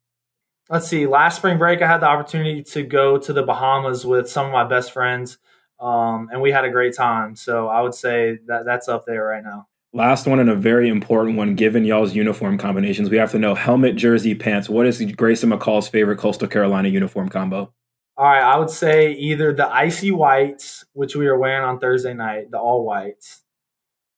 let's 0.72 0.88
see, 0.88 1.06
last 1.06 1.36
spring 1.36 1.58
break, 1.58 1.82
I 1.82 1.88
had 1.88 2.00
the 2.00 2.08
opportunity 2.08 2.64
to 2.64 2.82
go 2.82 3.18
to 3.18 3.34
the 3.34 3.44
Bahamas 3.44 4.06
with 4.06 4.30
some 4.30 4.46
of 4.48 4.54
my 4.54 4.64
best 4.64 4.94
friends, 4.94 5.38
um, 5.82 6.30
and 6.32 6.42
we 6.42 6.52
had 6.52 6.64
a 6.64 6.70
great 6.70 6.96
time. 6.96 7.36
So 7.36 7.68
I 7.68 7.82
would 7.82 7.96
say 7.96 8.40
that 8.48 8.66
that's 8.66 8.88
up 8.88 9.06
there 9.06 9.26
right 9.26 9.44
now. 9.44 9.68
Last 9.94 10.26
one 10.26 10.40
and 10.40 10.50
a 10.50 10.56
very 10.56 10.88
important 10.88 11.36
one, 11.36 11.56
given 11.56 11.84
y'all's 11.84 12.16
uniform 12.16 12.58
combinations, 12.58 13.10
we 13.10 13.18
have 13.18 13.32
to 13.32 13.40
know 13.40 13.56
helmet, 13.56 13.98
jersey, 13.98 14.34
pants. 14.34 14.70
What 14.70 14.86
is 14.86 15.02
Grayson 15.02 15.50
McCall's 15.50 15.90
favorite 15.90 16.18
Coastal 16.18 16.48
Carolina 16.48 16.88
uniform 16.88 17.28
combo? 17.28 17.74
All 18.16 18.26
right, 18.26 18.42
I 18.44 18.58
would 18.58 18.70
say 18.70 19.14
either 19.14 19.52
the 19.52 19.68
icy 19.68 20.12
whites, 20.12 20.86
which 20.94 21.16
we 21.16 21.28
are 21.28 21.38
wearing 21.38 21.64
on 21.64 21.80
Thursday 21.80 22.14
night, 22.14 22.52
the 22.52 22.60
all 22.60 22.86
whites, 22.86 23.42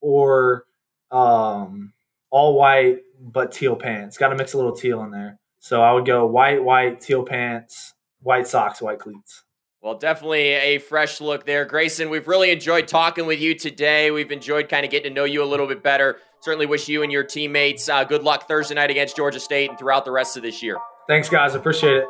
or 0.01 0.65
um, 1.09 1.93
all 2.29 2.55
white 2.55 2.99
but 3.19 3.51
teal 3.51 3.75
pants. 3.75 4.17
Got 4.17 4.29
to 4.29 4.35
mix 4.35 4.53
a 4.53 4.57
little 4.57 4.75
teal 4.75 5.03
in 5.03 5.11
there. 5.11 5.39
So 5.59 5.81
I 5.81 5.93
would 5.93 6.05
go 6.05 6.25
white, 6.25 6.63
white, 6.63 6.99
teal 6.99 7.23
pants, 7.23 7.93
white 8.21 8.47
socks, 8.47 8.81
white 8.81 8.99
cleats. 8.99 9.42
Well, 9.83 9.95
definitely 9.95 10.39
a 10.39 10.77
fresh 10.77 11.19
look 11.19 11.45
there. 11.45 11.65
Grayson, 11.65 12.09
we've 12.09 12.25
really 12.25 12.51
enjoyed 12.51 12.87
talking 12.87 13.25
with 13.25 13.41
you 13.41 13.53
today. 13.53 14.11
We've 14.11 14.31
enjoyed 14.31 14.69
kind 14.69 14.85
of 14.85 14.91
getting 14.91 15.11
to 15.11 15.13
know 15.13 15.25
you 15.25 15.43
a 15.43 15.45
little 15.45 15.67
bit 15.67 15.83
better. 15.83 16.19
Certainly 16.39 16.67
wish 16.67 16.87
you 16.87 17.03
and 17.03 17.11
your 17.11 17.25
teammates 17.25 17.89
uh, 17.89 18.05
good 18.05 18.23
luck 18.23 18.47
Thursday 18.47 18.75
night 18.75 18.91
against 18.91 19.17
Georgia 19.17 19.41
State 19.41 19.69
and 19.69 19.77
throughout 19.77 20.05
the 20.05 20.11
rest 20.11 20.37
of 20.37 20.43
this 20.43 20.63
year. 20.63 20.77
Thanks, 21.05 21.27
guys. 21.27 21.53
Appreciate 21.53 21.97
it. 21.97 22.05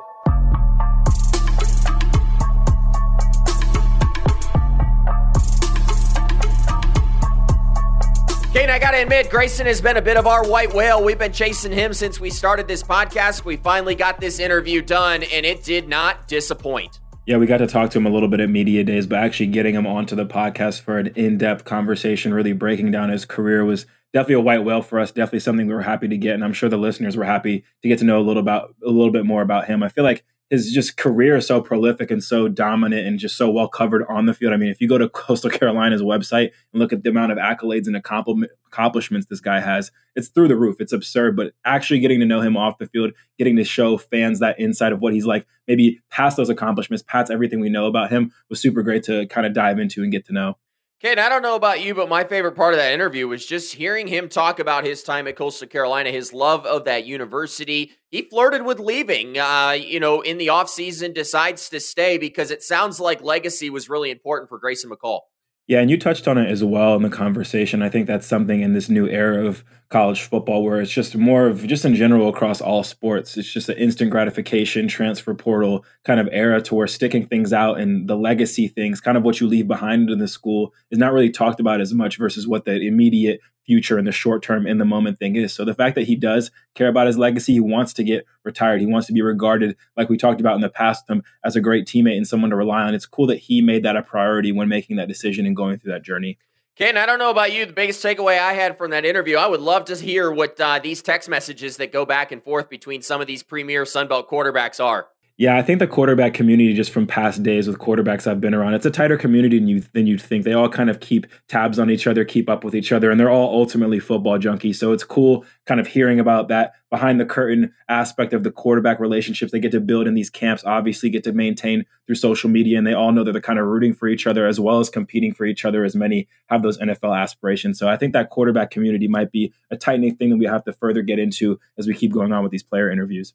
Kane, 8.54 8.70
I 8.70 8.78
gotta 8.78 9.02
admit, 9.02 9.32
Grayson 9.32 9.66
has 9.66 9.82
been 9.82 9.98
a 9.98 10.02
bit 10.02 10.18
of 10.18 10.28
our 10.28 10.48
white 10.48 10.76
whale. 10.76 11.04
We've 11.04 11.18
been 11.18 11.34
chasing 11.34 11.72
him 11.72 11.96
since 11.96 12.20
we 12.20 12.30
started 12.30 12.68
this 12.68 12.84
podcast. 12.84 13.46
We 13.46 13.58
finally 13.58 13.96
got 13.96 14.20
this 14.20 14.38
interview 14.38 14.84
done, 14.84 15.24
and 15.24 15.44
it 15.44 15.64
did 15.64 15.90
not 15.90 16.28
disappoint. 16.28 17.00
Yeah, 17.26 17.38
we 17.38 17.46
got 17.46 17.58
to 17.58 17.68
talk 17.68 17.90
to 17.92 17.98
him 17.98 18.06
a 18.06 18.10
little 18.10 18.28
bit 18.28 18.42
at 18.42 18.50
Media 18.50 18.84
Days, 18.84 19.08
but 19.08 19.20
actually 19.20 19.48
getting 19.48 19.76
him 19.76 19.88
onto 19.88 20.14
the 20.14 20.26
podcast 20.26 20.82
for 20.82 20.98
an 20.98 21.08
in 21.16 21.38
depth 21.38 21.64
conversation, 21.64 22.34
really 22.34 22.52
breaking 22.52 22.92
down 22.92 23.10
his 23.10 23.24
career, 23.24 23.64
was 23.64 23.86
definitely 24.12 24.36
a 24.36 24.40
white 24.42 24.66
whale 24.66 24.82
for 24.82 25.00
us. 25.00 25.12
Definitely 25.12 25.40
something 25.40 25.66
we 25.66 25.74
were 25.74 25.84
happy 25.84 26.10
to 26.10 26.18
get, 26.18 26.34
and 26.34 26.44
I'm 26.44 26.52
sure 26.52 26.68
the 26.68 26.76
listeners 26.78 27.16
were 27.16 27.24
happy 27.24 27.64
to 27.82 27.88
get 27.88 28.00
to 28.00 28.06
know 28.06 28.20
a 28.20 28.24
little 28.24 28.42
about 28.42 28.76
a 28.86 28.90
little 28.90 29.12
bit 29.12 29.26
more 29.26 29.42
about 29.42 29.68
him. 29.68 29.84
I 29.84 29.88
feel 29.88 30.04
like 30.04 30.26
his 30.54 30.72
just 30.72 30.98
career 30.98 31.36
is 31.36 31.48
so 31.48 31.60
prolific 31.60 32.12
and 32.12 32.24
so 32.24 32.48
dominant 32.48 33.08
and 33.08 33.18
just 33.18 33.36
so 33.38 33.50
well 33.50 33.68
covered 33.68 34.06
on 34.08 34.28
the 34.28 34.36
field. 34.36 34.54
I 34.54 34.58
mean, 34.58 34.70
if 34.70 34.80
you 34.80 34.88
go 34.88 35.00
to 35.00 35.10
Coastal 35.24 35.50
Carolina's 35.50 36.04
website 36.04 36.52
and 36.72 36.80
look 36.80 36.94
at 36.94 37.02
the 37.02 37.10
amount 37.10 37.32
of 37.32 37.40
accolades 37.40 37.88
and 37.88 37.96
accomplishments 37.96 39.26
this 39.26 39.40
guy 39.40 39.60
has, 39.60 39.92
it's 40.16 40.28
through 40.28 40.50
the 40.50 40.56
roof. 40.56 40.76
It's 40.80 40.94
absurd. 40.94 41.36
But 41.36 41.54
actually 41.66 42.02
getting 42.02 42.20
to 42.20 42.28
know 42.28 42.40
him 42.40 42.56
off 42.56 42.78
the 42.78 42.86
field, 42.86 43.14
getting 43.40 43.56
to 43.56 43.64
show 43.64 43.98
fans 43.98 44.42
that 44.42 44.60
insight 44.60 44.94
of 44.94 45.00
what 45.00 45.14
he's 45.14 45.26
like, 45.26 45.48
maybe 45.68 46.02
past 46.12 46.38
those 46.38 46.50
accomplishments, 46.50 47.02
past 47.02 47.32
everything 47.32 47.60
we 47.60 47.70
know 47.70 47.88
about 47.88 48.12
him, 48.12 48.32
was 48.48 48.62
super 48.62 48.84
great 48.84 49.02
to 49.06 49.26
kind 49.30 49.48
of 49.48 49.54
dive 49.54 49.80
into 49.80 50.04
and 50.04 50.12
get 50.12 50.24
to 50.28 50.34
know. 50.34 50.56
Kate, 51.04 51.20
I 51.20 51.28
don't 51.28 51.42
know 51.42 51.56
about 51.56 51.82
you, 51.82 51.94
but 51.94 52.08
my 52.08 52.24
favorite 52.24 52.56
part 52.56 52.74
of 52.74 52.78
that 52.78 52.94
interview 52.94 53.28
was 53.28 53.46
just 53.46 53.74
hearing 53.74 54.08
him 54.08 54.30
talk 54.30 54.60
about 54.60 54.86
his 54.86 55.04
time 55.04 55.28
at 55.28 55.36
Coastal 55.36 55.68
Carolina, 55.68 56.12
his 56.12 56.32
love 56.32 56.66
of 56.66 56.86
that 56.86 57.06
university. 57.06 57.92
He 58.10 58.22
flirted 58.22 58.64
with 58.64 58.80
leaving, 58.80 59.38
uh, 59.38 59.72
you 59.78 60.00
know, 60.00 60.22
in 60.22 60.38
the 60.38 60.48
offseason, 60.48 61.14
decides 61.14 61.68
to 61.72 61.82
stay 61.82 62.18
because 62.18 62.52
it 62.52 62.64
sounds 62.64 63.02
like 63.02 63.22
legacy 63.22 63.70
was 63.70 63.90
really 63.90 64.12
important 64.12 64.48
for 64.48 64.58
Grayson 64.58 64.90
McCall. 64.90 65.20
Yeah, 65.66 65.80
and 65.80 65.90
you 65.90 65.98
touched 65.98 66.28
on 66.28 66.38
it 66.38 66.50
as 66.50 66.62
well 66.62 66.96
in 66.96 67.04
the 67.04 67.10
conversation. 67.10 67.82
I 67.82 67.90
think 67.90 68.06
that's 68.06 68.28
something 68.28 68.62
in 68.62 68.74
this 68.74 68.90
new 68.90 69.08
era 69.08 69.46
of 69.46 69.64
college 69.90 70.22
football 70.24 70.62
where 70.62 70.82
it's 70.82 70.92
just 70.92 71.16
more 71.16 71.48
of 71.48 71.66
just 71.66 71.86
in 71.86 71.96
general 71.96 72.28
across 72.28 72.60
all 72.60 72.84
sports. 72.84 73.38
It's 73.38 73.52
just 73.52 73.70
an 73.70 73.78
instant 73.78 74.12
gratification, 74.12 74.90
transfer 74.90 75.34
portal 75.34 75.86
kind 76.04 76.20
of 76.20 76.28
era 76.34 76.62
to 76.64 76.76
where 76.76 76.88
sticking 76.88 77.28
things 77.28 77.54
out 77.54 77.80
and 77.80 78.10
the 78.10 78.18
legacy 78.18 78.68
things, 78.68 79.00
kind 79.00 79.16
of 79.18 79.24
what 79.24 79.40
you 79.40 79.48
leave 79.48 79.68
behind 79.68 80.10
in 80.10 80.20
the 80.20 80.28
school, 80.28 80.74
is 80.92 81.00
not 81.00 81.14
really 81.14 81.30
talked 81.30 81.62
about 81.62 81.80
as 81.80 81.94
much 81.94 82.18
versus 82.18 82.46
what 82.46 82.66
the 82.66 82.82
immediate 82.86 83.40
future 83.66 83.98
and 83.98 84.08
the 84.08 84.12
short 84.12 84.44
term 84.44 84.68
in 84.68 84.78
the 84.78 84.86
moment 84.86 85.20
thing 85.20 85.36
is. 85.36 85.54
So 85.54 85.66
the 85.66 85.74
fact 85.74 85.96
that 85.96 86.08
he 86.08 86.16
does 86.16 86.52
care 86.76 86.88
about 86.88 87.08
his 87.08 87.18
legacy, 87.18 87.54
he 87.54 87.60
wants 87.60 87.94
to 87.94 88.04
get 88.04 88.26
retired. 88.44 88.82
He 88.82 88.88
wants 88.88 89.08
to 89.08 89.14
be 89.14 89.22
regarded, 89.22 89.76
like 89.98 90.10
we 90.10 90.18
talked 90.18 90.42
about 90.42 90.56
in 90.56 90.62
the 90.62 90.70
past, 90.70 91.10
him 91.10 91.24
as 91.44 91.56
a 91.56 91.62
great 91.62 91.86
teammate 91.86 92.18
and 92.18 92.28
someone 92.28 92.50
to 92.50 92.56
rely 92.56 92.84
on. 92.84 92.94
It's 92.94 93.06
cool 93.06 93.28
that 93.28 93.38
he 93.38 93.62
made 93.62 93.84
that 93.84 93.96
a 93.96 94.02
priority 94.02 94.52
when 94.52 94.68
making 94.68 94.98
that 94.98 95.08
decision 95.08 95.46
and 95.46 95.56
going 95.56 95.80
through 95.80 95.94
that 95.94 96.04
journey. 96.04 96.38
Ken, 96.76 96.98
I 96.98 97.06
don't 97.06 97.20
know 97.20 97.30
about 97.30 97.54
you. 97.54 97.68
The 97.68 97.74
biggest 97.74 98.04
takeaway 98.04 98.40
I 98.40 98.54
had 98.54 98.80
from 98.80 98.90
that 98.92 99.06
interview, 99.06 99.38
I 99.38 99.46
would 99.46 99.62
love 99.62 99.86
to 99.86 99.96
hear 99.96 100.32
what 100.32 100.60
uh, 100.60 100.80
these 100.80 101.04
text 101.04 101.30
messages 101.30 101.78
that 101.78 101.92
go 101.92 102.04
back 102.04 102.32
and 102.32 102.44
forth 102.44 102.68
between 102.68 103.04
some 103.04 103.22
of 103.22 103.28
these 103.28 103.44
premier 103.44 103.86
Sun 103.86 104.08
Belt 104.08 104.28
quarterbacks 104.28 104.84
are. 104.84 105.08
Yeah, 105.36 105.58
I 105.58 105.64
think 105.64 105.80
the 105.80 105.88
quarterback 105.88 106.36
community, 106.36 106.76
just 106.76 106.92
from 106.92 107.08
past 107.08 107.42
days 107.42 107.68
with 107.68 107.80
quarterbacks 107.80 108.28
I've 108.28 108.40
been 108.40 108.54
around, 108.54 108.76
it's 108.76 108.86
a 108.86 108.92
tighter 108.92 109.18
community 109.18 109.58
than 109.58 109.68
you 109.68 109.82
than 109.94 110.06
you'd 110.06 110.22
think. 110.22 110.44
They 110.44 110.54
all 110.54 110.70
kind 110.70 110.92
of 110.92 111.00
keep 111.00 111.26
tabs 111.48 111.80
on 111.80 111.90
each 111.90 112.06
other, 112.06 112.24
keep 112.24 112.52
up 112.52 112.64
with 112.64 112.76
each 112.76 112.92
other, 112.92 113.10
and 113.10 113.20
they're 113.20 113.32
all 113.32 113.52
ultimately 113.52 114.00
football 114.00 114.38
junkies. 114.38 114.76
So 114.76 114.92
it's 114.92 115.04
cool, 115.04 115.44
kind 115.66 115.80
of 115.80 115.88
hearing 115.88 116.20
about 116.20 116.50
that 116.50 116.74
behind 116.92 117.20
the 117.20 117.26
curtain 117.26 117.74
aspect 117.90 118.34
of 118.34 118.44
the 118.44 118.52
quarterback 118.52 119.00
relationships 119.00 119.52
they 119.52 119.60
get 119.60 119.72
to 119.72 119.80
build 119.80 120.06
in 120.06 120.14
these 120.14 120.30
camps. 120.30 120.64
Obviously, 120.66 121.10
get 121.10 121.24
to 121.24 121.34
maintain 121.34 121.84
through 122.06 122.16
social 122.16 122.48
media, 122.52 122.78
and 122.78 122.86
they 122.86 122.94
all 122.94 123.12
know 123.12 123.24
that 123.24 123.32
they're 123.32 123.42
kind 123.42 123.58
of 123.58 123.66
rooting 123.66 123.96
for 123.96 124.08
each 124.08 124.28
other 124.28 124.46
as 124.46 124.60
well 124.60 124.80
as 124.80 124.92
competing 124.92 125.34
for 125.34 125.46
each 125.46 125.66
other. 125.66 125.84
As 125.84 125.96
many 125.96 126.28
have 126.50 126.62
those 126.62 126.78
NFL 126.78 127.20
aspirations. 127.20 127.80
So 127.80 127.90
I 127.90 127.98
think 127.98 128.14
that 128.14 128.30
quarterback 128.30 128.70
community 128.70 129.08
might 129.08 129.32
be 129.32 129.52
a 129.72 129.78
tightening 129.78 130.16
thing 130.16 130.30
that 130.30 130.38
we 130.38 130.46
have 130.46 130.64
to 130.66 130.74
further 130.74 131.02
get 131.02 131.18
into 131.18 131.60
as 131.80 131.88
we 131.88 131.96
keep 131.96 132.14
going 132.14 132.32
on 132.32 132.44
with 132.44 132.52
these 132.52 132.62
player 132.62 132.92
interviews. 132.92 133.34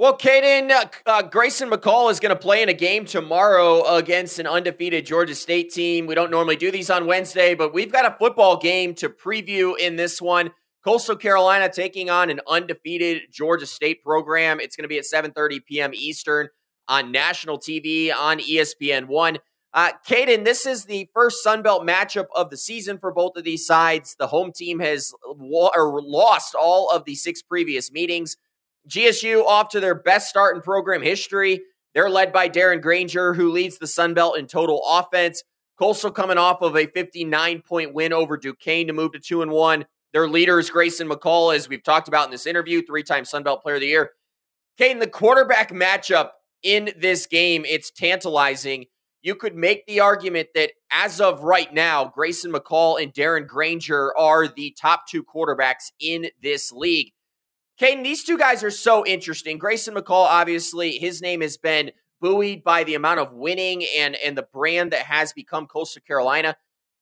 Well, 0.00 0.16
Kaiden, 0.16 0.70
uh, 0.70 0.86
uh, 1.04 1.20
Grayson 1.20 1.68
McCall 1.68 2.10
is 2.10 2.20
going 2.20 2.34
to 2.34 2.40
play 2.40 2.62
in 2.62 2.70
a 2.70 2.72
game 2.72 3.04
tomorrow 3.04 3.84
against 3.96 4.38
an 4.38 4.46
undefeated 4.46 5.04
Georgia 5.04 5.34
State 5.34 5.74
team. 5.74 6.06
We 6.06 6.14
don't 6.14 6.30
normally 6.30 6.56
do 6.56 6.70
these 6.70 6.88
on 6.88 7.04
Wednesday, 7.04 7.54
but 7.54 7.74
we've 7.74 7.92
got 7.92 8.06
a 8.06 8.16
football 8.18 8.56
game 8.56 8.94
to 8.94 9.10
preview 9.10 9.78
in 9.78 9.96
this 9.96 10.22
one. 10.22 10.52
Coastal 10.82 11.16
Carolina 11.16 11.70
taking 11.70 12.08
on 12.08 12.30
an 12.30 12.40
undefeated 12.48 13.24
Georgia 13.30 13.66
State 13.66 14.02
program. 14.02 14.58
It's 14.58 14.74
going 14.74 14.84
to 14.84 14.88
be 14.88 14.96
at 14.96 15.04
7:30 15.04 15.66
p.m. 15.66 15.90
Eastern 15.92 16.48
on 16.88 17.12
national 17.12 17.58
TV 17.58 18.10
on 18.10 18.38
ESPN 18.38 19.06
One. 19.06 19.36
Uh, 19.74 19.90
this 20.08 20.64
is 20.64 20.86
the 20.86 21.10
first 21.12 21.42
Sun 21.42 21.60
Belt 21.60 21.86
matchup 21.86 22.28
of 22.34 22.48
the 22.48 22.56
season 22.56 22.96
for 22.96 23.12
both 23.12 23.36
of 23.36 23.44
these 23.44 23.66
sides. 23.66 24.16
The 24.18 24.28
home 24.28 24.50
team 24.50 24.80
has 24.80 25.12
lo- 25.26 25.70
lost 25.74 26.54
all 26.54 26.88
of 26.90 27.04
the 27.04 27.16
six 27.16 27.42
previous 27.42 27.92
meetings. 27.92 28.38
GSU 28.88 29.44
off 29.44 29.68
to 29.70 29.80
their 29.80 29.94
best 29.94 30.28
start 30.28 30.56
in 30.56 30.62
program 30.62 31.02
history. 31.02 31.62
They're 31.94 32.10
led 32.10 32.32
by 32.32 32.48
Darren 32.48 32.80
Grainger, 32.80 33.34
who 33.34 33.50
leads 33.50 33.78
the 33.78 33.86
Sun 33.86 34.14
Belt 34.14 34.38
in 34.38 34.46
total 34.46 34.82
offense. 34.88 35.42
Coastal 35.78 36.10
coming 36.10 36.38
off 36.38 36.62
of 36.62 36.76
a 36.76 36.86
59 36.86 37.62
point 37.62 37.94
win 37.94 38.12
over 38.12 38.36
Duquesne 38.36 38.86
to 38.86 38.92
move 38.92 39.12
to 39.12 39.18
2 39.18 39.42
and 39.42 39.50
1. 39.50 39.86
Their 40.12 40.28
leader 40.28 40.58
is 40.58 40.70
Grayson 40.70 41.08
McCall, 41.08 41.54
as 41.54 41.68
we've 41.68 41.82
talked 41.82 42.08
about 42.08 42.26
in 42.26 42.30
this 42.30 42.46
interview, 42.46 42.82
three 42.82 43.02
time 43.02 43.24
Sun 43.24 43.44
Belt 43.44 43.62
Player 43.62 43.76
of 43.76 43.80
the 43.80 43.86
Year. 43.86 44.10
Kane, 44.76 44.98
the 44.98 45.06
quarterback 45.06 45.70
matchup 45.70 46.30
in 46.62 46.90
this 46.98 47.26
game, 47.26 47.64
it's 47.64 47.90
tantalizing. 47.90 48.86
You 49.22 49.34
could 49.34 49.54
make 49.54 49.86
the 49.86 50.00
argument 50.00 50.48
that 50.54 50.72
as 50.90 51.20
of 51.20 51.42
right 51.42 51.72
now, 51.72 52.06
Grayson 52.06 52.52
McCall 52.52 53.00
and 53.00 53.12
Darren 53.12 53.46
Grainger 53.46 54.16
are 54.16 54.48
the 54.48 54.74
top 54.80 55.06
two 55.06 55.22
quarterbacks 55.22 55.92
in 56.00 56.28
this 56.42 56.72
league. 56.72 57.12
Kaiden, 57.80 58.04
these 58.04 58.24
two 58.24 58.36
guys 58.36 58.62
are 58.62 58.70
so 58.70 59.06
interesting. 59.06 59.56
Grayson 59.56 59.94
McCall, 59.94 60.26
obviously, 60.26 60.98
his 60.98 61.22
name 61.22 61.40
has 61.40 61.56
been 61.56 61.92
buoyed 62.20 62.62
by 62.62 62.84
the 62.84 62.94
amount 62.94 63.20
of 63.20 63.32
winning 63.32 63.86
and, 63.96 64.16
and 64.16 64.36
the 64.36 64.46
brand 64.52 64.92
that 64.92 65.06
has 65.06 65.32
become 65.32 65.66
Coastal 65.66 66.02
Carolina. 66.06 66.56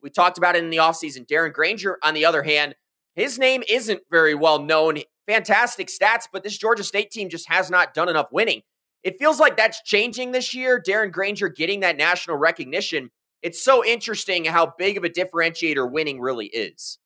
We 0.05 0.11
talked 0.11 0.38
about 0.38 0.55
it 0.55 0.62
in 0.62 0.71
the 0.71 0.77
offseason. 0.77 1.27
Darren 1.27 1.53
Grainger, 1.53 1.99
on 2.05 2.14
the 2.14 2.25
other 2.25 2.45
hand, 2.45 2.77
his 3.17 3.41
name 3.41 3.64
isn't 3.69 4.03
very 4.09 4.37
well 4.37 4.61
known. 4.61 4.99
Fantastic 5.27 5.88
stats, 5.88 6.29
but 6.33 6.45
this 6.45 6.57
Georgia 6.57 6.85
State 6.85 7.11
team 7.11 7.29
just 7.29 7.49
has 7.49 7.73
not 7.73 7.93
done 7.93 8.09
enough 8.09 8.29
winning. 8.31 8.62
It 9.03 9.19
feels 9.19 9.41
like 9.41 9.57
that's 9.57 9.83
changing 9.83 10.31
this 10.31 10.55
year. 10.55 10.81
Darren 10.81 11.11
Grainger 11.11 11.49
getting 11.49 11.81
that 11.81 11.97
national 11.97 12.37
recognition. 12.37 13.11
It's 13.43 13.61
so 13.61 13.85
interesting 13.85 14.45
how 14.45 14.75
big 14.79 14.97
of 14.97 15.03
a 15.03 15.09
differentiator 15.11 15.91
winning 15.91 16.21
really 16.21 16.47
is. 16.47 16.99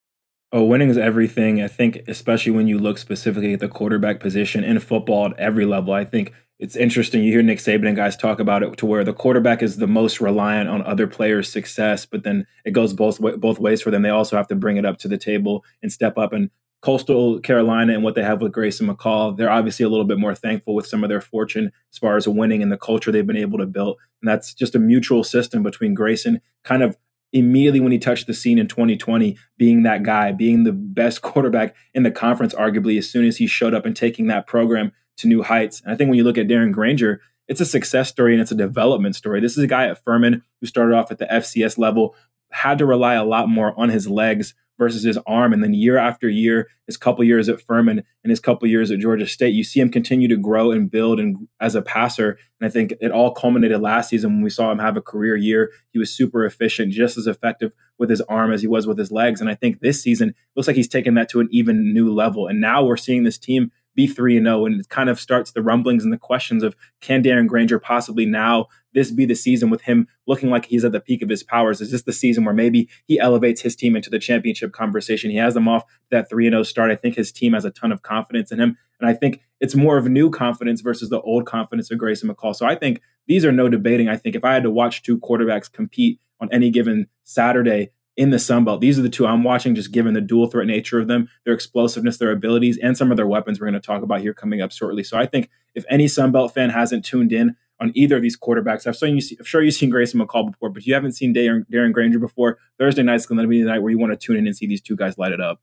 Oh, 0.54 0.64
winning 0.64 0.90
is 0.90 0.98
everything. 0.98 1.62
I 1.62 1.68
think, 1.68 2.02
especially 2.08 2.52
when 2.52 2.68
you 2.68 2.78
look 2.78 2.98
specifically 2.98 3.54
at 3.54 3.60
the 3.60 3.68
quarterback 3.68 4.20
position 4.20 4.64
in 4.64 4.78
football 4.80 5.26
at 5.26 5.38
every 5.38 5.64
level. 5.64 5.94
I 5.94 6.04
think 6.04 6.34
it's 6.58 6.76
interesting. 6.76 7.24
You 7.24 7.32
hear 7.32 7.42
Nick 7.42 7.58
Saban 7.58 7.88
and 7.88 7.96
guys 7.96 8.16
talk 8.16 8.38
about 8.38 8.62
it 8.62 8.76
to 8.76 8.86
where 8.86 9.02
the 9.02 9.14
quarterback 9.14 9.62
is 9.62 9.78
the 9.78 9.86
most 9.86 10.20
reliant 10.20 10.68
on 10.68 10.82
other 10.82 11.06
players' 11.06 11.50
success, 11.50 12.04
but 12.04 12.22
then 12.22 12.46
it 12.66 12.72
goes 12.72 12.92
both 12.92 13.18
both 13.18 13.58
ways 13.58 13.80
for 13.80 13.90
them. 13.90 14.02
They 14.02 14.10
also 14.10 14.36
have 14.36 14.46
to 14.48 14.54
bring 14.54 14.76
it 14.76 14.84
up 14.84 14.98
to 14.98 15.08
the 15.08 15.16
table 15.16 15.64
and 15.82 15.90
step 15.90 16.18
up. 16.18 16.34
And 16.34 16.50
Coastal 16.82 17.40
Carolina 17.40 17.94
and 17.94 18.02
what 18.02 18.14
they 18.14 18.22
have 18.22 18.42
with 18.42 18.52
Grayson 18.52 18.88
McCall, 18.88 19.34
they're 19.34 19.50
obviously 19.50 19.84
a 19.84 19.88
little 19.88 20.04
bit 20.04 20.18
more 20.18 20.34
thankful 20.34 20.74
with 20.74 20.86
some 20.86 21.02
of 21.02 21.08
their 21.08 21.20
fortune 21.20 21.72
as 21.90 21.98
far 21.98 22.16
as 22.16 22.28
winning 22.28 22.62
and 22.62 22.70
the 22.70 22.76
culture 22.76 23.10
they've 23.10 23.26
been 23.26 23.36
able 23.36 23.58
to 23.58 23.66
build. 23.66 23.96
And 24.20 24.28
that's 24.28 24.52
just 24.52 24.74
a 24.74 24.78
mutual 24.78 25.24
system 25.24 25.62
between 25.62 25.94
Grayson 25.94 26.42
kind 26.62 26.82
of 26.82 26.96
immediately 27.32 27.80
when 27.80 27.92
he 27.92 27.98
touched 27.98 28.26
the 28.26 28.34
scene 28.34 28.58
in 28.58 28.68
2020, 28.68 29.36
being 29.56 29.82
that 29.82 30.02
guy, 30.02 30.32
being 30.32 30.64
the 30.64 30.72
best 30.72 31.22
quarterback 31.22 31.74
in 31.94 32.02
the 32.02 32.10
conference, 32.10 32.54
arguably, 32.54 32.98
as 32.98 33.10
soon 33.10 33.26
as 33.26 33.36
he 33.36 33.46
showed 33.46 33.74
up 33.74 33.86
and 33.86 33.96
taking 33.96 34.26
that 34.26 34.46
program 34.46 34.92
to 35.18 35.28
new 35.28 35.42
heights. 35.42 35.80
And 35.82 35.92
I 35.92 35.96
think 35.96 36.08
when 36.08 36.18
you 36.18 36.24
look 36.24 36.38
at 36.38 36.48
Darren 36.48 36.72
Grainger, 36.72 37.20
it's 37.48 37.60
a 37.60 37.66
success 37.66 38.08
story 38.08 38.32
and 38.32 38.40
it's 38.40 38.52
a 38.52 38.56
development 38.56 39.16
story. 39.16 39.40
This 39.40 39.58
is 39.58 39.64
a 39.64 39.68
guy 39.68 39.86
at 39.88 40.02
Furman 40.04 40.42
who 40.60 40.66
started 40.66 40.94
off 40.94 41.10
at 41.10 41.18
the 41.18 41.26
FCS 41.26 41.76
level, 41.76 42.14
had 42.50 42.78
to 42.78 42.86
rely 42.86 43.14
a 43.14 43.24
lot 43.24 43.48
more 43.48 43.78
on 43.78 43.88
his 43.88 44.08
legs 44.08 44.54
versus 44.78 45.02
his 45.02 45.18
arm. 45.26 45.52
And 45.52 45.62
then 45.62 45.74
year 45.74 45.96
after 45.96 46.28
year, 46.28 46.68
his 46.86 46.96
couple 46.96 47.24
years 47.24 47.48
at 47.48 47.60
Furman 47.60 48.02
and 48.22 48.30
his 48.30 48.40
couple 48.40 48.66
years 48.68 48.90
at 48.90 48.98
Georgia 48.98 49.26
State, 49.26 49.54
you 49.54 49.64
see 49.64 49.80
him 49.80 49.90
continue 49.90 50.28
to 50.28 50.36
grow 50.36 50.70
and 50.70 50.90
build 50.90 51.20
and 51.20 51.48
as 51.60 51.74
a 51.74 51.82
passer. 51.82 52.38
And 52.60 52.66
I 52.66 52.70
think 52.70 52.94
it 53.00 53.10
all 53.10 53.32
culminated 53.32 53.80
last 53.80 54.10
season 54.10 54.32
when 54.32 54.42
we 54.42 54.50
saw 54.50 54.70
him 54.72 54.78
have 54.78 54.96
a 54.96 55.02
career 55.02 55.36
year. 55.36 55.70
He 55.90 55.98
was 55.98 56.14
super 56.14 56.44
efficient, 56.44 56.92
just 56.92 57.16
as 57.16 57.26
effective 57.26 57.72
with 57.98 58.10
his 58.10 58.20
arm 58.22 58.52
as 58.52 58.62
he 58.62 58.68
was 58.68 58.86
with 58.86 58.98
his 58.98 59.12
legs. 59.12 59.40
And 59.40 59.48
I 59.48 59.54
think 59.54 59.80
this 59.80 60.02
season 60.02 60.34
looks 60.56 60.66
like 60.66 60.76
he's 60.76 60.88
taken 60.88 61.14
that 61.14 61.28
to 61.30 61.40
an 61.40 61.48
even 61.50 61.92
new 61.92 62.12
level. 62.12 62.46
And 62.46 62.60
now 62.60 62.84
we're 62.84 62.96
seeing 62.96 63.24
this 63.24 63.38
team 63.38 63.70
be 63.94 64.06
3 64.06 64.36
and 64.36 64.46
0 64.46 64.66
and 64.66 64.80
it 64.80 64.88
kind 64.88 65.08
of 65.08 65.20
starts 65.20 65.52
the 65.52 65.62
rumblings 65.62 66.04
and 66.04 66.12
the 66.12 66.18
questions 66.18 66.62
of 66.62 66.74
can 67.00 67.22
Darren 67.22 67.46
Grainger 67.46 67.78
possibly 67.78 68.26
now 68.26 68.66
this 68.94 69.10
be 69.10 69.24
the 69.24 69.34
season 69.34 69.70
with 69.70 69.82
him 69.82 70.06
looking 70.26 70.50
like 70.50 70.66
he's 70.66 70.84
at 70.84 70.92
the 70.92 71.00
peak 71.00 71.22
of 71.22 71.28
his 71.28 71.42
powers? 71.42 71.80
Is 71.80 71.90
this 71.90 72.02
the 72.02 72.12
season 72.12 72.44
where 72.44 72.54
maybe 72.54 72.88
he 73.06 73.18
elevates 73.18 73.60
his 73.60 73.74
team 73.74 73.96
into 73.96 74.10
the 74.10 74.18
championship 74.18 74.72
conversation? 74.72 75.30
He 75.30 75.36
has 75.36 75.54
them 75.54 75.68
off 75.68 75.84
that 76.10 76.28
3 76.28 76.48
0 76.48 76.62
start. 76.62 76.90
I 76.90 76.96
think 76.96 77.14
his 77.14 77.32
team 77.32 77.52
has 77.52 77.64
a 77.64 77.70
ton 77.70 77.92
of 77.92 78.02
confidence 78.02 78.52
in 78.52 78.60
him. 78.60 78.76
And 79.00 79.08
I 79.08 79.14
think 79.14 79.40
it's 79.60 79.74
more 79.74 79.96
of 79.96 80.06
new 80.08 80.30
confidence 80.30 80.80
versus 80.80 81.08
the 81.08 81.20
old 81.20 81.46
confidence 81.46 81.90
of 81.90 81.98
Grayson 81.98 82.28
McCall. 82.28 82.54
So 82.54 82.66
I 82.66 82.74
think 82.74 83.00
these 83.26 83.44
are 83.44 83.52
no 83.52 83.68
debating. 83.68 84.08
I 84.08 84.16
think 84.16 84.36
if 84.36 84.44
I 84.44 84.54
had 84.54 84.62
to 84.62 84.70
watch 84.70 85.02
two 85.02 85.18
quarterbacks 85.18 85.70
compete 85.70 86.20
on 86.40 86.48
any 86.52 86.70
given 86.70 87.06
Saturday, 87.24 87.90
in 88.16 88.30
the 88.30 88.38
Sun 88.38 88.64
Belt. 88.64 88.80
These 88.80 88.98
are 88.98 89.02
the 89.02 89.08
two 89.08 89.26
I'm 89.26 89.44
watching, 89.44 89.74
just 89.74 89.92
given 89.92 90.14
the 90.14 90.20
dual 90.20 90.46
threat 90.46 90.66
nature 90.66 90.98
of 90.98 91.08
them, 91.08 91.28
their 91.44 91.54
explosiveness, 91.54 92.18
their 92.18 92.30
abilities, 92.30 92.78
and 92.78 92.96
some 92.96 93.10
of 93.10 93.16
their 93.16 93.26
weapons 93.26 93.60
we're 93.60 93.68
going 93.68 93.80
to 93.80 93.86
talk 93.86 94.02
about 94.02 94.20
here 94.20 94.34
coming 94.34 94.60
up 94.60 94.72
shortly. 94.72 95.02
So 95.02 95.16
I 95.16 95.26
think 95.26 95.50
if 95.74 95.84
any 95.88 96.08
Sun 96.08 96.32
Belt 96.32 96.52
fan 96.52 96.70
hasn't 96.70 97.04
tuned 97.04 97.32
in 97.32 97.56
on 97.80 97.90
either 97.94 98.16
of 98.16 98.22
these 98.22 98.38
quarterbacks, 98.38 98.86
I've 98.86 98.96
seen 98.96 99.14
you 99.14 99.20
see, 99.20 99.36
I'm 99.38 99.44
sure 99.44 99.62
you've 99.62 99.74
seen 99.74 99.90
Grayson 99.90 100.20
McCall 100.20 100.50
before, 100.50 100.70
but 100.70 100.86
you 100.86 100.94
haven't 100.94 101.12
seen 101.12 101.34
Darren, 101.34 101.64
Darren 101.72 101.92
Grainger 101.92 102.18
before. 102.18 102.58
Thursday 102.78 103.02
night's 103.02 103.26
going 103.26 103.40
to 103.40 103.48
be 103.48 103.62
the 103.62 103.68
night 103.68 103.80
where 103.80 103.90
you 103.90 103.98
want 103.98 104.12
to 104.12 104.16
tune 104.16 104.36
in 104.36 104.46
and 104.46 104.56
see 104.56 104.66
these 104.66 104.82
two 104.82 104.96
guys 104.96 105.16
light 105.16 105.32
it 105.32 105.40
up. 105.40 105.60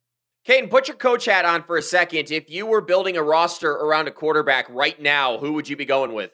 Kaiden, 0.48 0.70
put 0.70 0.88
your 0.88 0.98
coach 0.98 1.26
hat 1.26 1.46
on 1.46 1.64
for 1.64 1.78
a 1.78 1.82
second. 1.82 2.32
If 2.32 2.50
you 2.50 2.66
were 2.66 2.82
building 2.82 3.18
a 3.18 3.22
roster 3.22 3.72
around 3.72 4.08
a 4.08 4.12
quarterback 4.12 4.68
right 4.70 5.00
now, 5.00 5.38
who 5.38 5.54
would 5.54 5.70
you 5.70 5.76
be 5.76 5.86
going 5.86 6.14
with? 6.14 6.32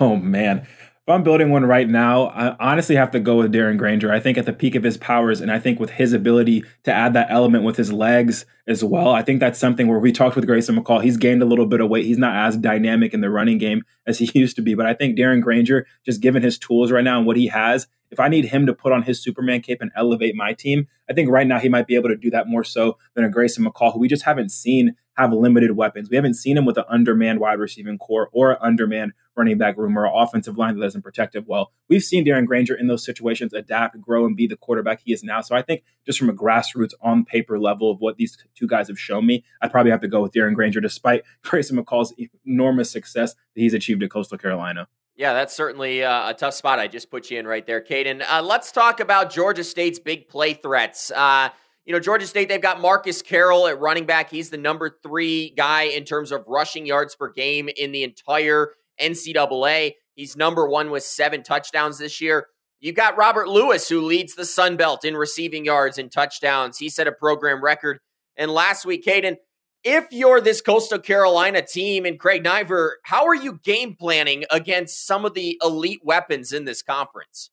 Oh 0.00 0.16
man, 0.16 0.66
if 1.08 1.12
I'm 1.12 1.22
building 1.22 1.48
one 1.48 1.64
right 1.64 1.88
now, 1.88 2.26
I 2.26 2.54
honestly 2.60 2.94
have 2.94 3.12
to 3.12 3.18
go 3.18 3.36
with 3.36 3.50
Darren 3.50 3.78
Grainger. 3.78 4.12
I 4.12 4.20
think 4.20 4.36
at 4.36 4.44
the 4.44 4.52
peak 4.52 4.74
of 4.74 4.82
his 4.82 4.98
powers, 4.98 5.40
and 5.40 5.50
I 5.50 5.58
think 5.58 5.80
with 5.80 5.88
his 5.88 6.12
ability 6.12 6.64
to 6.84 6.92
add 6.92 7.14
that 7.14 7.28
element 7.30 7.64
with 7.64 7.78
his 7.78 7.90
legs 7.90 8.44
as 8.66 8.84
well, 8.84 9.08
I 9.08 9.22
think 9.22 9.40
that's 9.40 9.58
something 9.58 9.88
where 9.88 10.00
we 10.00 10.12
talked 10.12 10.36
with 10.36 10.46
Grayson 10.46 10.76
McCall. 10.76 11.02
He's 11.02 11.16
gained 11.16 11.40
a 11.40 11.46
little 11.46 11.64
bit 11.64 11.80
of 11.80 11.88
weight. 11.88 12.04
He's 12.04 12.18
not 12.18 12.36
as 12.36 12.58
dynamic 12.58 13.14
in 13.14 13.22
the 13.22 13.30
running 13.30 13.56
game 13.56 13.84
as 14.06 14.18
he 14.18 14.30
used 14.38 14.56
to 14.56 14.62
be. 14.62 14.74
But 14.74 14.84
I 14.84 14.92
think 14.92 15.18
Darren 15.18 15.40
Grainger, 15.40 15.86
just 16.04 16.20
given 16.20 16.42
his 16.42 16.58
tools 16.58 16.92
right 16.92 17.02
now 17.02 17.16
and 17.16 17.26
what 17.26 17.38
he 17.38 17.46
has, 17.46 17.86
if 18.10 18.20
I 18.20 18.28
need 18.28 18.44
him 18.44 18.66
to 18.66 18.74
put 18.74 18.92
on 18.92 19.02
his 19.02 19.22
Superman 19.22 19.62
cape 19.62 19.80
and 19.80 19.90
elevate 19.96 20.34
my 20.34 20.52
team, 20.52 20.88
I 21.08 21.14
think 21.14 21.30
right 21.30 21.46
now 21.46 21.58
he 21.58 21.70
might 21.70 21.86
be 21.86 21.94
able 21.94 22.10
to 22.10 22.16
do 22.16 22.28
that 22.32 22.48
more 22.48 22.64
so 22.64 22.98
than 23.14 23.24
a 23.24 23.30
Grayson 23.30 23.64
McCall, 23.64 23.94
who 23.94 23.98
we 23.98 24.08
just 24.08 24.24
haven't 24.24 24.50
seen 24.50 24.94
have 25.18 25.32
limited 25.32 25.72
weapons. 25.72 26.08
We 26.08 26.16
haven't 26.16 26.34
seen 26.34 26.56
him 26.56 26.64
with 26.64 26.78
an 26.78 26.84
undermanned 26.88 27.40
wide 27.40 27.58
receiving 27.58 27.98
core 27.98 28.30
or 28.32 28.52
an 28.52 28.58
undermanned 28.60 29.14
running 29.36 29.58
back 29.58 29.76
room 29.76 29.98
or 29.98 30.08
offensive 30.14 30.56
line 30.56 30.76
that 30.76 30.80
doesn't 30.80 31.02
protect 31.02 31.34
it 31.34 31.44
well. 31.44 31.72
We've 31.88 32.04
seen 32.04 32.24
Darren 32.24 32.46
Grainger 32.46 32.74
in 32.74 32.86
those 32.86 33.04
situations 33.04 33.52
adapt, 33.52 34.00
grow, 34.00 34.26
and 34.26 34.36
be 34.36 34.46
the 34.46 34.56
quarterback 34.56 35.00
he 35.04 35.12
is 35.12 35.24
now. 35.24 35.40
So 35.40 35.56
I 35.56 35.62
think 35.62 35.82
just 36.06 36.20
from 36.20 36.30
a 36.30 36.32
grassroots 36.32 36.92
on 37.02 37.24
paper 37.24 37.58
level 37.58 37.90
of 37.90 38.00
what 38.00 38.16
these 38.16 38.38
two 38.54 38.68
guys 38.68 38.86
have 38.86 38.98
shown 38.98 39.26
me, 39.26 39.44
I'd 39.60 39.72
probably 39.72 39.90
have 39.90 40.00
to 40.02 40.08
go 40.08 40.22
with 40.22 40.32
Darren 40.32 40.54
Grainger 40.54 40.80
despite 40.80 41.24
Grayson 41.42 41.76
McCall's 41.76 42.14
enormous 42.46 42.90
success 42.90 43.34
that 43.34 43.60
he's 43.60 43.74
achieved 43.74 44.04
at 44.04 44.10
Coastal 44.10 44.38
Carolina. 44.38 44.86
Yeah, 45.16 45.32
that's 45.32 45.52
certainly 45.52 46.04
uh, 46.04 46.30
a 46.30 46.34
tough 46.34 46.54
spot 46.54 46.78
I 46.78 46.86
just 46.86 47.10
put 47.10 47.28
you 47.28 47.40
in 47.40 47.46
right 47.48 47.66
there, 47.66 47.80
Kaiden. 47.80 48.24
Uh, 48.24 48.40
let's 48.40 48.70
talk 48.70 49.00
about 49.00 49.32
Georgia 49.32 49.64
State's 49.64 49.98
big 49.98 50.28
play 50.28 50.54
threats. 50.54 51.10
Uh, 51.10 51.48
you 51.88 51.94
know, 51.94 52.00
Georgia 52.00 52.26
State, 52.26 52.50
they've 52.50 52.60
got 52.60 52.82
Marcus 52.82 53.22
Carroll 53.22 53.66
at 53.66 53.80
running 53.80 54.04
back. 54.04 54.28
He's 54.28 54.50
the 54.50 54.58
number 54.58 54.98
three 55.02 55.54
guy 55.56 55.84
in 55.84 56.04
terms 56.04 56.32
of 56.32 56.44
rushing 56.46 56.84
yards 56.84 57.16
per 57.16 57.32
game 57.32 57.70
in 57.78 57.92
the 57.92 58.04
entire 58.04 58.72
NCAA. 59.00 59.94
He's 60.14 60.36
number 60.36 60.68
one 60.68 60.90
with 60.90 61.02
seven 61.02 61.42
touchdowns 61.42 61.96
this 61.96 62.20
year. 62.20 62.48
You've 62.78 62.94
got 62.94 63.16
Robert 63.16 63.48
Lewis, 63.48 63.88
who 63.88 64.02
leads 64.02 64.34
the 64.34 64.44
Sun 64.44 64.76
Belt 64.76 65.02
in 65.02 65.16
receiving 65.16 65.64
yards 65.64 65.96
and 65.96 66.12
touchdowns. 66.12 66.76
He 66.76 66.90
set 66.90 67.06
a 67.06 67.12
program 67.12 67.64
record. 67.64 68.00
And 68.36 68.50
last 68.50 68.84
week, 68.84 69.02
Kaiden, 69.06 69.36
if 69.82 70.08
you're 70.10 70.42
this 70.42 70.60
Coastal 70.60 70.98
Carolina 70.98 71.62
team 71.62 72.04
and 72.04 72.20
Craig 72.20 72.44
Naivar, 72.44 72.96
how 73.04 73.24
are 73.26 73.34
you 73.34 73.60
game 73.64 73.96
planning 73.98 74.44
against 74.50 75.06
some 75.06 75.24
of 75.24 75.32
the 75.32 75.58
elite 75.62 76.00
weapons 76.04 76.52
in 76.52 76.66
this 76.66 76.82
conference? 76.82 77.48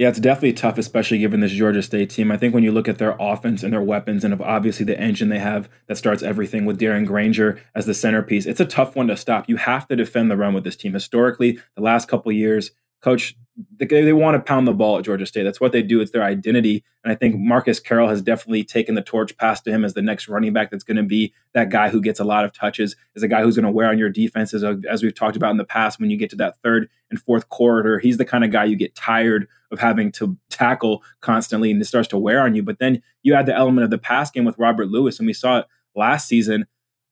Yeah, 0.00 0.08
it's 0.08 0.18
definitely 0.18 0.54
tough, 0.54 0.78
especially 0.78 1.18
given 1.18 1.40
this 1.40 1.52
Georgia 1.52 1.82
State 1.82 2.08
team. 2.08 2.32
I 2.32 2.38
think 2.38 2.54
when 2.54 2.62
you 2.62 2.72
look 2.72 2.88
at 2.88 2.96
their 2.96 3.14
offense 3.20 3.62
and 3.62 3.70
their 3.70 3.82
weapons, 3.82 4.24
and 4.24 4.40
obviously 4.40 4.86
the 4.86 4.98
engine 4.98 5.28
they 5.28 5.38
have 5.38 5.68
that 5.88 5.98
starts 5.98 6.22
everything 6.22 6.64
with 6.64 6.80
Darren 6.80 7.04
Grainger 7.04 7.60
as 7.74 7.84
the 7.84 7.92
centerpiece, 7.92 8.46
it's 8.46 8.60
a 8.60 8.64
tough 8.64 8.96
one 8.96 9.08
to 9.08 9.16
stop. 9.18 9.46
You 9.46 9.56
have 9.56 9.86
to 9.88 9.96
defend 9.96 10.30
the 10.30 10.38
run 10.38 10.54
with 10.54 10.64
this 10.64 10.74
team. 10.74 10.94
Historically, 10.94 11.58
the 11.76 11.82
last 11.82 12.08
couple 12.08 12.32
years, 12.32 12.70
Coach, 13.02 13.36
they, 13.76 13.86
they 13.86 14.12
want 14.12 14.34
to 14.34 14.40
pound 14.40 14.66
the 14.66 14.72
ball 14.72 14.98
at 14.98 15.04
Georgia 15.04 15.26
State. 15.26 15.42
That's 15.42 15.60
what 15.60 15.72
they 15.72 15.82
do. 15.82 16.00
It's 16.00 16.10
their 16.10 16.22
identity. 16.22 16.84
And 17.04 17.12
I 17.12 17.16
think 17.16 17.36
Marcus 17.36 17.80
Carroll 17.80 18.08
has 18.08 18.22
definitely 18.22 18.64
taken 18.64 18.94
the 18.94 19.02
torch 19.02 19.36
passed 19.36 19.64
to 19.64 19.70
him 19.70 19.84
as 19.84 19.94
the 19.94 20.02
next 20.02 20.28
running 20.28 20.52
back 20.52 20.70
that's 20.70 20.84
going 20.84 20.96
to 20.96 21.02
be 21.02 21.32
that 21.52 21.70
guy 21.70 21.88
who 21.88 22.00
gets 22.00 22.20
a 22.20 22.24
lot 22.24 22.44
of 22.44 22.52
touches, 22.52 22.96
is 23.14 23.22
a 23.22 23.28
guy 23.28 23.42
who's 23.42 23.56
going 23.56 23.66
to 23.66 23.70
wear 23.70 23.88
on 23.88 23.98
your 23.98 24.10
defenses, 24.10 24.64
as 24.88 25.02
we've 25.02 25.14
talked 25.14 25.36
about 25.36 25.50
in 25.50 25.56
the 25.56 25.64
past. 25.64 26.00
When 26.00 26.10
you 26.10 26.16
get 26.16 26.30
to 26.30 26.36
that 26.36 26.56
third 26.62 26.88
and 27.10 27.20
fourth 27.20 27.48
quarter, 27.48 27.98
he's 27.98 28.18
the 28.18 28.24
kind 28.24 28.44
of 28.44 28.50
guy 28.50 28.64
you 28.64 28.76
get 28.76 28.94
tired 28.94 29.48
of 29.70 29.78
having 29.78 30.12
to 30.12 30.36
tackle 30.48 31.02
constantly 31.20 31.70
and 31.70 31.80
it 31.80 31.84
starts 31.84 32.08
to 32.08 32.18
wear 32.18 32.40
on 32.42 32.54
you. 32.54 32.62
But 32.62 32.78
then 32.78 33.02
you 33.22 33.34
add 33.34 33.46
the 33.46 33.56
element 33.56 33.84
of 33.84 33.90
the 33.90 33.98
pass 33.98 34.30
game 34.30 34.44
with 34.44 34.58
Robert 34.58 34.88
Lewis, 34.88 35.18
and 35.18 35.26
we 35.26 35.32
saw 35.32 35.60
it 35.60 35.66
last 35.94 36.28
season. 36.28 36.66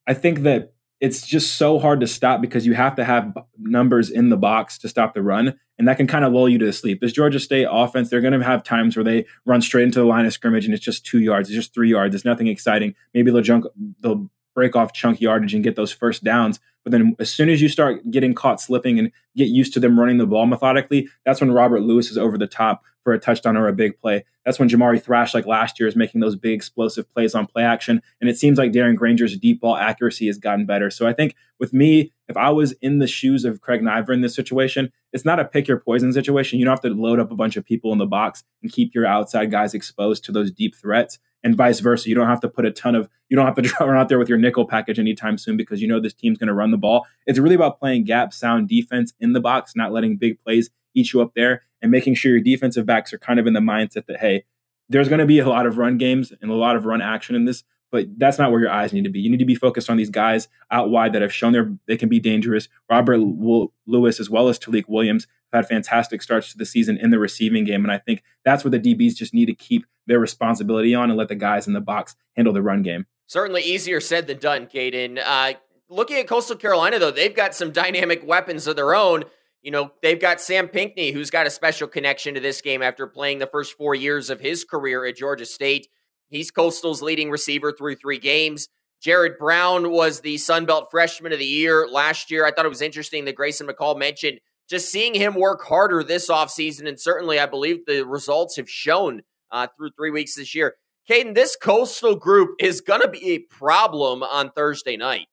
I 0.07 0.15
think 0.15 0.41
that 0.41 0.73
it's 1.01 1.27
just 1.27 1.57
so 1.57 1.79
hard 1.79 2.01
to 2.01 2.07
stop 2.07 2.41
because 2.41 2.67
you 2.67 2.75
have 2.75 2.97
to 2.97 3.05
have 3.05 3.37
numbers 3.59 4.11
in 4.11 4.31
the 4.31 4.37
box 4.37 4.79
to 4.79 4.89
stop 4.89 5.15
the 5.15 5.23
run, 5.23 5.59
and 5.79 5.87
that 5.87 5.97
can 5.97 6.07
kind 6.07 6.25
of 6.25 6.33
lull 6.33 6.49
you 6.49 6.59
to 6.59 6.73
sleep. 6.73 7.01
This 7.01 7.13
Georgia 7.13 7.39
State 7.39 7.69
offense, 7.71 8.11
they're 8.11 8.21
going 8.21 8.39
to 8.39 8.45
have 8.45 8.65
times 8.65 8.97
where 8.97 9.05
they 9.05 9.27
run 9.47 9.63
straight 9.63 9.85
into 9.85 10.01
the 10.01 10.07
line 10.07 10.27
of 10.27 10.33
scrimmage 10.33 10.65
and 10.65 10.75
it's 10.75 10.85
just 10.85 11.07
two 11.07 11.21
yards, 11.21 11.49
it's 11.49 11.57
just 11.57 11.73
three 11.73 11.91
yards, 11.91 12.15
it's 12.15 12.25
nothing 12.25 12.49
exciting. 12.49 12.95
Maybe 13.15 13.31
they'll 13.31 13.43
junk, 13.43 13.65
they'll 14.01 14.29
break 14.55 14.75
off 14.75 14.93
chunk 14.93 15.21
yardage 15.21 15.55
and 15.55 15.63
get 15.63 15.77
those 15.77 15.93
first 15.93 16.25
downs. 16.25 16.59
But 16.83 16.93
then 16.93 17.15
as 17.21 17.31
soon 17.31 17.49
as 17.49 17.63
you 17.63 17.69
start 17.69 18.11
getting 18.11 18.35
caught 18.35 18.61
slipping 18.61 18.99
and 18.99 19.13
get 19.37 19.49
used 19.49 19.73
to 19.75 19.81
them 19.81 19.99
running 20.01 20.19
the 20.19 20.27
ball 20.27 20.47
methodically, 20.47 21.09
that's 21.25 21.41
when 21.41 21.53
Robert 21.53 21.83
Lewis 21.83 22.11
is 22.11 22.19
over 22.19 22.37
the 22.37 22.47
top 22.47 22.83
for 23.09 23.15
a 23.15 23.19
touchdown 23.19 23.57
or 23.57 23.69
a 23.69 23.73
big 23.73 23.99
play. 23.99 24.23
That's 24.45 24.59
when 24.59 24.69
Jamari 24.69 25.03
Thrash, 25.03 25.33
like 25.33 25.47
last 25.47 25.81
year, 25.81 25.89
is 25.89 25.97
making 25.97 26.21
those 26.21 26.37
big 26.37 26.53
explosive 26.53 27.09
plays 27.09 27.35
on 27.35 27.47
play 27.47 27.63
action. 27.63 28.03
And 28.21 28.29
it 28.29 28.37
seems 28.37 28.59
like 28.59 28.71
Darren 28.71 28.97
Grainger's 28.97 29.35
deep 29.39 29.63
ball 29.63 29.77
accuracy 29.77 30.27
has 30.27 30.37
gotten 30.37 30.67
better. 30.67 30.91
So 30.91 31.07
I 31.07 31.15
think 31.15 31.35
with 31.59 31.73
me, 31.73 32.13
if 32.29 32.37
I 32.37 32.51
was 32.51 32.73
in 32.83 32.99
the 32.99 33.07
shoes 33.07 33.47
of 33.47 33.63
Craig 33.63 33.81
Naivar 33.81 34.13
in 34.13 34.21
this 34.21 34.35
situation, 34.35 34.93
it's 35.15 35.25
not 35.25 35.41
a 35.41 35.47
pick 35.47 35.69
your 35.69 35.81
poison 35.81 36.13
situation. 36.13 36.59
You 36.59 36.67
don't 36.67 36.73
have 36.73 36.83
to 36.83 36.91
load 36.91 37.19
up 37.19 37.31
a 37.31 37.35
bunch 37.35 37.57
of 37.57 37.65
people 37.65 37.93
in 37.93 37.99
the 37.99 38.05
box 38.05 38.45
and 38.63 38.71
keep 38.71 38.95
your 38.95 39.07
outside 39.07 39.51
guys 39.51 39.73
exposed 39.73 40.23
to 40.25 40.33
those 40.33 40.51
deep 40.51 40.77
threats 40.77 41.19
and 41.43 41.57
vice 41.57 41.81
versa. 41.81 42.11
You 42.11 42.15
don't 42.15 42.29
have 42.29 42.41
to 42.41 42.49
put 42.49 42.67
a 42.67 42.71
ton 42.71 42.95
of, 42.95 43.09
you 43.31 43.39
don't 43.39 43.47
have 43.47 43.55
to 43.55 43.75
run 43.87 43.97
out 43.97 44.11
there 44.11 44.19
with 44.19 44.29
your 44.29 44.37
nickel 44.37 44.67
package 44.67 44.99
anytime 44.99 45.39
soon 45.39 45.57
because 45.57 45.81
you 45.81 45.89
know 45.89 45.99
this 45.99 46.13
team's 46.13 46.37
going 46.37 46.49
to 46.49 46.53
run 46.53 46.73
the 46.73 46.77
ball. 46.77 47.07
It's 47.27 47.39
really 47.39 47.55
about 47.55 47.79
playing 47.79 48.05
gap 48.05 48.35
sound 48.35 48.69
defense 48.69 49.15
in 49.19 49.33
the 49.33 49.41
box, 49.41 49.75
not 49.75 49.93
letting 49.93 50.19
big 50.19 50.39
plays 50.43 50.69
eat 50.95 51.15
you 51.15 51.23
up 51.23 51.33
there 51.35 51.63
and 51.83 51.91
making 51.91 52.15
sure 52.15 52.33
your 52.33 52.41
defensive 52.41 52.87
backs 52.87 53.13
are 53.13 53.19
kind 53.19 53.39
of 53.39 53.47
in 53.47 53.53
the 53.53 53.61
mindset 53.61 54.07
that, 54.07 54.21
hey, 54.21 54.45
there's 54.89 55.09
going 55.09 55.21
to 55.21 55.27
be 55.27 55.39
a 55.39 55.49
lot 55.49 55.67
of 55.67 55.79
run 55.79 55.99
games 55.99 56.33
and 56.41 56.51
a 56.51 56.55
lot 56.55 56.77
of 56.77 56.85
run 56.85 57.01
action 57.03 57.35
in 57.35 57.45
this, 57.45 57.65
but 57.91 58.07
that's 58.17 58.39
not 58.39 58.51
where 58.51 58.61
your 58.61 58.71
eyes 58.71 58.93
need 58.93 59.05
to 59.05 59.11
be. 59.11 59.21
You 59.21 59.31
need 59.31 59.39
to 59.39 59.45
be 59.45 59.55
focused 59.55 59.91
on 59.91 59.97
these 59.97 60.11
guys 60.11 60.49
out 60.71 60.91
wide 60.91 61.13
that 61.13 61.23
have 61.23 61.33
shown 61.33 61.53
their 61.53 61.73
they 61.87 61.97
can 61.97 62.09
be 62.09 62.21
dangerous. 62.21 62.69
Robert 62.91 63.19
Lewis 63.19 64.21
as 64.21 64.31
well 64.31 64.49
as 64.49 64.59
Tailique 64.59 64.89
Williams 64.89 65.27
have 65.53 65.65
had 65.65 65.69
fantastic 65.69 66.23
starts 66.23 66.53
to 66.53 66.59
the 66.59 66.67
season 66.67 66.97
in 66.99 67.11
the 67.11 67.19
receiving 67.19 67.65
game, 67.65 67.85
and 67.85 67.93
I 67.93 67.99
think 67.99 68.23
that's 68.45 68.65
where 68.65 68.71
the 68.71 68.81
DBs 68.81 69.15
just 69.15 69.35
need 69.35 69.47
to 69.47 69.55
keep 69.55 69.87
their 70.07 70.19
responsibility 70.19 70.95
on 70.95 71.11
and 71.11 71.19
let 71.19 71.29
the 71.29 71.35
guys 71.35 71.67
in 71.67 71.75
the 71.75 71.81
box 71.81 72.17
handle 72.37 72.53
the 72.53 72.63
run 72.63 72.83
game. 72.83 73.07
Certainly 73.27 73.63
easier 73.63 74.01
said 74.01 74.27
than 74.27 74.39
done, 74.39 74.67
Kaiden. 74.67 75.21
Uh, 75.23 75.55
looking 75.91 76.17
at 76.17 76.27
Coastal 76.27 76.57
Carolina, 76.57 76.99
though, 76.99 77.11
they've 77.11 77.35
got 77.35 77.55
some 77.55 77.73
dynamic 77.73 78.27
weapons 78.27 78.67
of 78.67 78.77
their 78.77 78.95
own. 78.95 79.25
You 79.63 79.71
know, 79.71 79.93
they've 80.03 80.21
got 80.21 80.41
Sam 80.41 80.69
Pinckney, 80.69 81.11
who's 81.11 81.31
got 81.31 81.47
a 81.47 81.51
special 81.51 81.89
connection 81.89 82.35
to 82.35 82.41
this 82.41 82.61
game 82.61 82.83
after 82.83 83.07
playing 83.07 83.39
the 83.39 83.47
first 83.47 83.77
four 83.77 83.95
years 83.95 84.31
of 84.31 84.41
his 84.41 84.65
career 84.65 85.05
at 85.05 85.17
Georgia 85.17 85.47
State. 85.47 85.89
He's 86.29 86.51
Coastal's 86.51 87.03
leading 87.03 87.31
receiver 87.31 87.73
through 87.73 87.97
three 87.97 88.19
games. 88.19 88.69
Jared 89.01 89.39
Brown 89.39 89.91
was 89.91 90.21
the 90.21 90.39
Sun 90.39 90.67
Belt 90.67 90.89
Freshman 90.91 91.33
of 91.33 91.39
the 91.39 91.45
Year 91.45 91.87
last 91.89 92.31
year. 92.31 92.45
I 92.45 92.51
thought 92.51 92.67
it 92.67 92.71
was 92.71 92.83
interesting 92.83 93.25
that 93.25 93.37
Grayson 93.37 93.67
McCall 93.67 93.99
mentioned 93.99 94.41
just 94.69 94.91
seeing 94.91 95.15
him 95.15 95.35
work 95.35 95.65
harder 95.65 96.03
this 96.03 96.29
offseason. 96.29 96.87
And 96.87 97.01
certainly, 97.01 97.39
I 97.39 97.47
believe 97.47 97.87
the 97.87 98.05
results 98.05 98.57
have 98.57 98.69
shown 98.69 99.23
uh, 99.51 99.69
through 99.77 99.91
three 99.97 100.11
weeks 100.11 100.35
this 100.35 100.55
year. 100.55 100.75
Kaiden, 101.09 101.35
this 101.35 101.57
Coastal 101.57 102.17
group 102.17 102.51
is 102.61 102.81
going 102.81 103.01
to 103.01 103.09
be 103.09 103.31
a 103.31 103.39
problem 103.39 104.23
on 104.23 104.51
Thursday 104.51 104.97
night. 104.97 105.27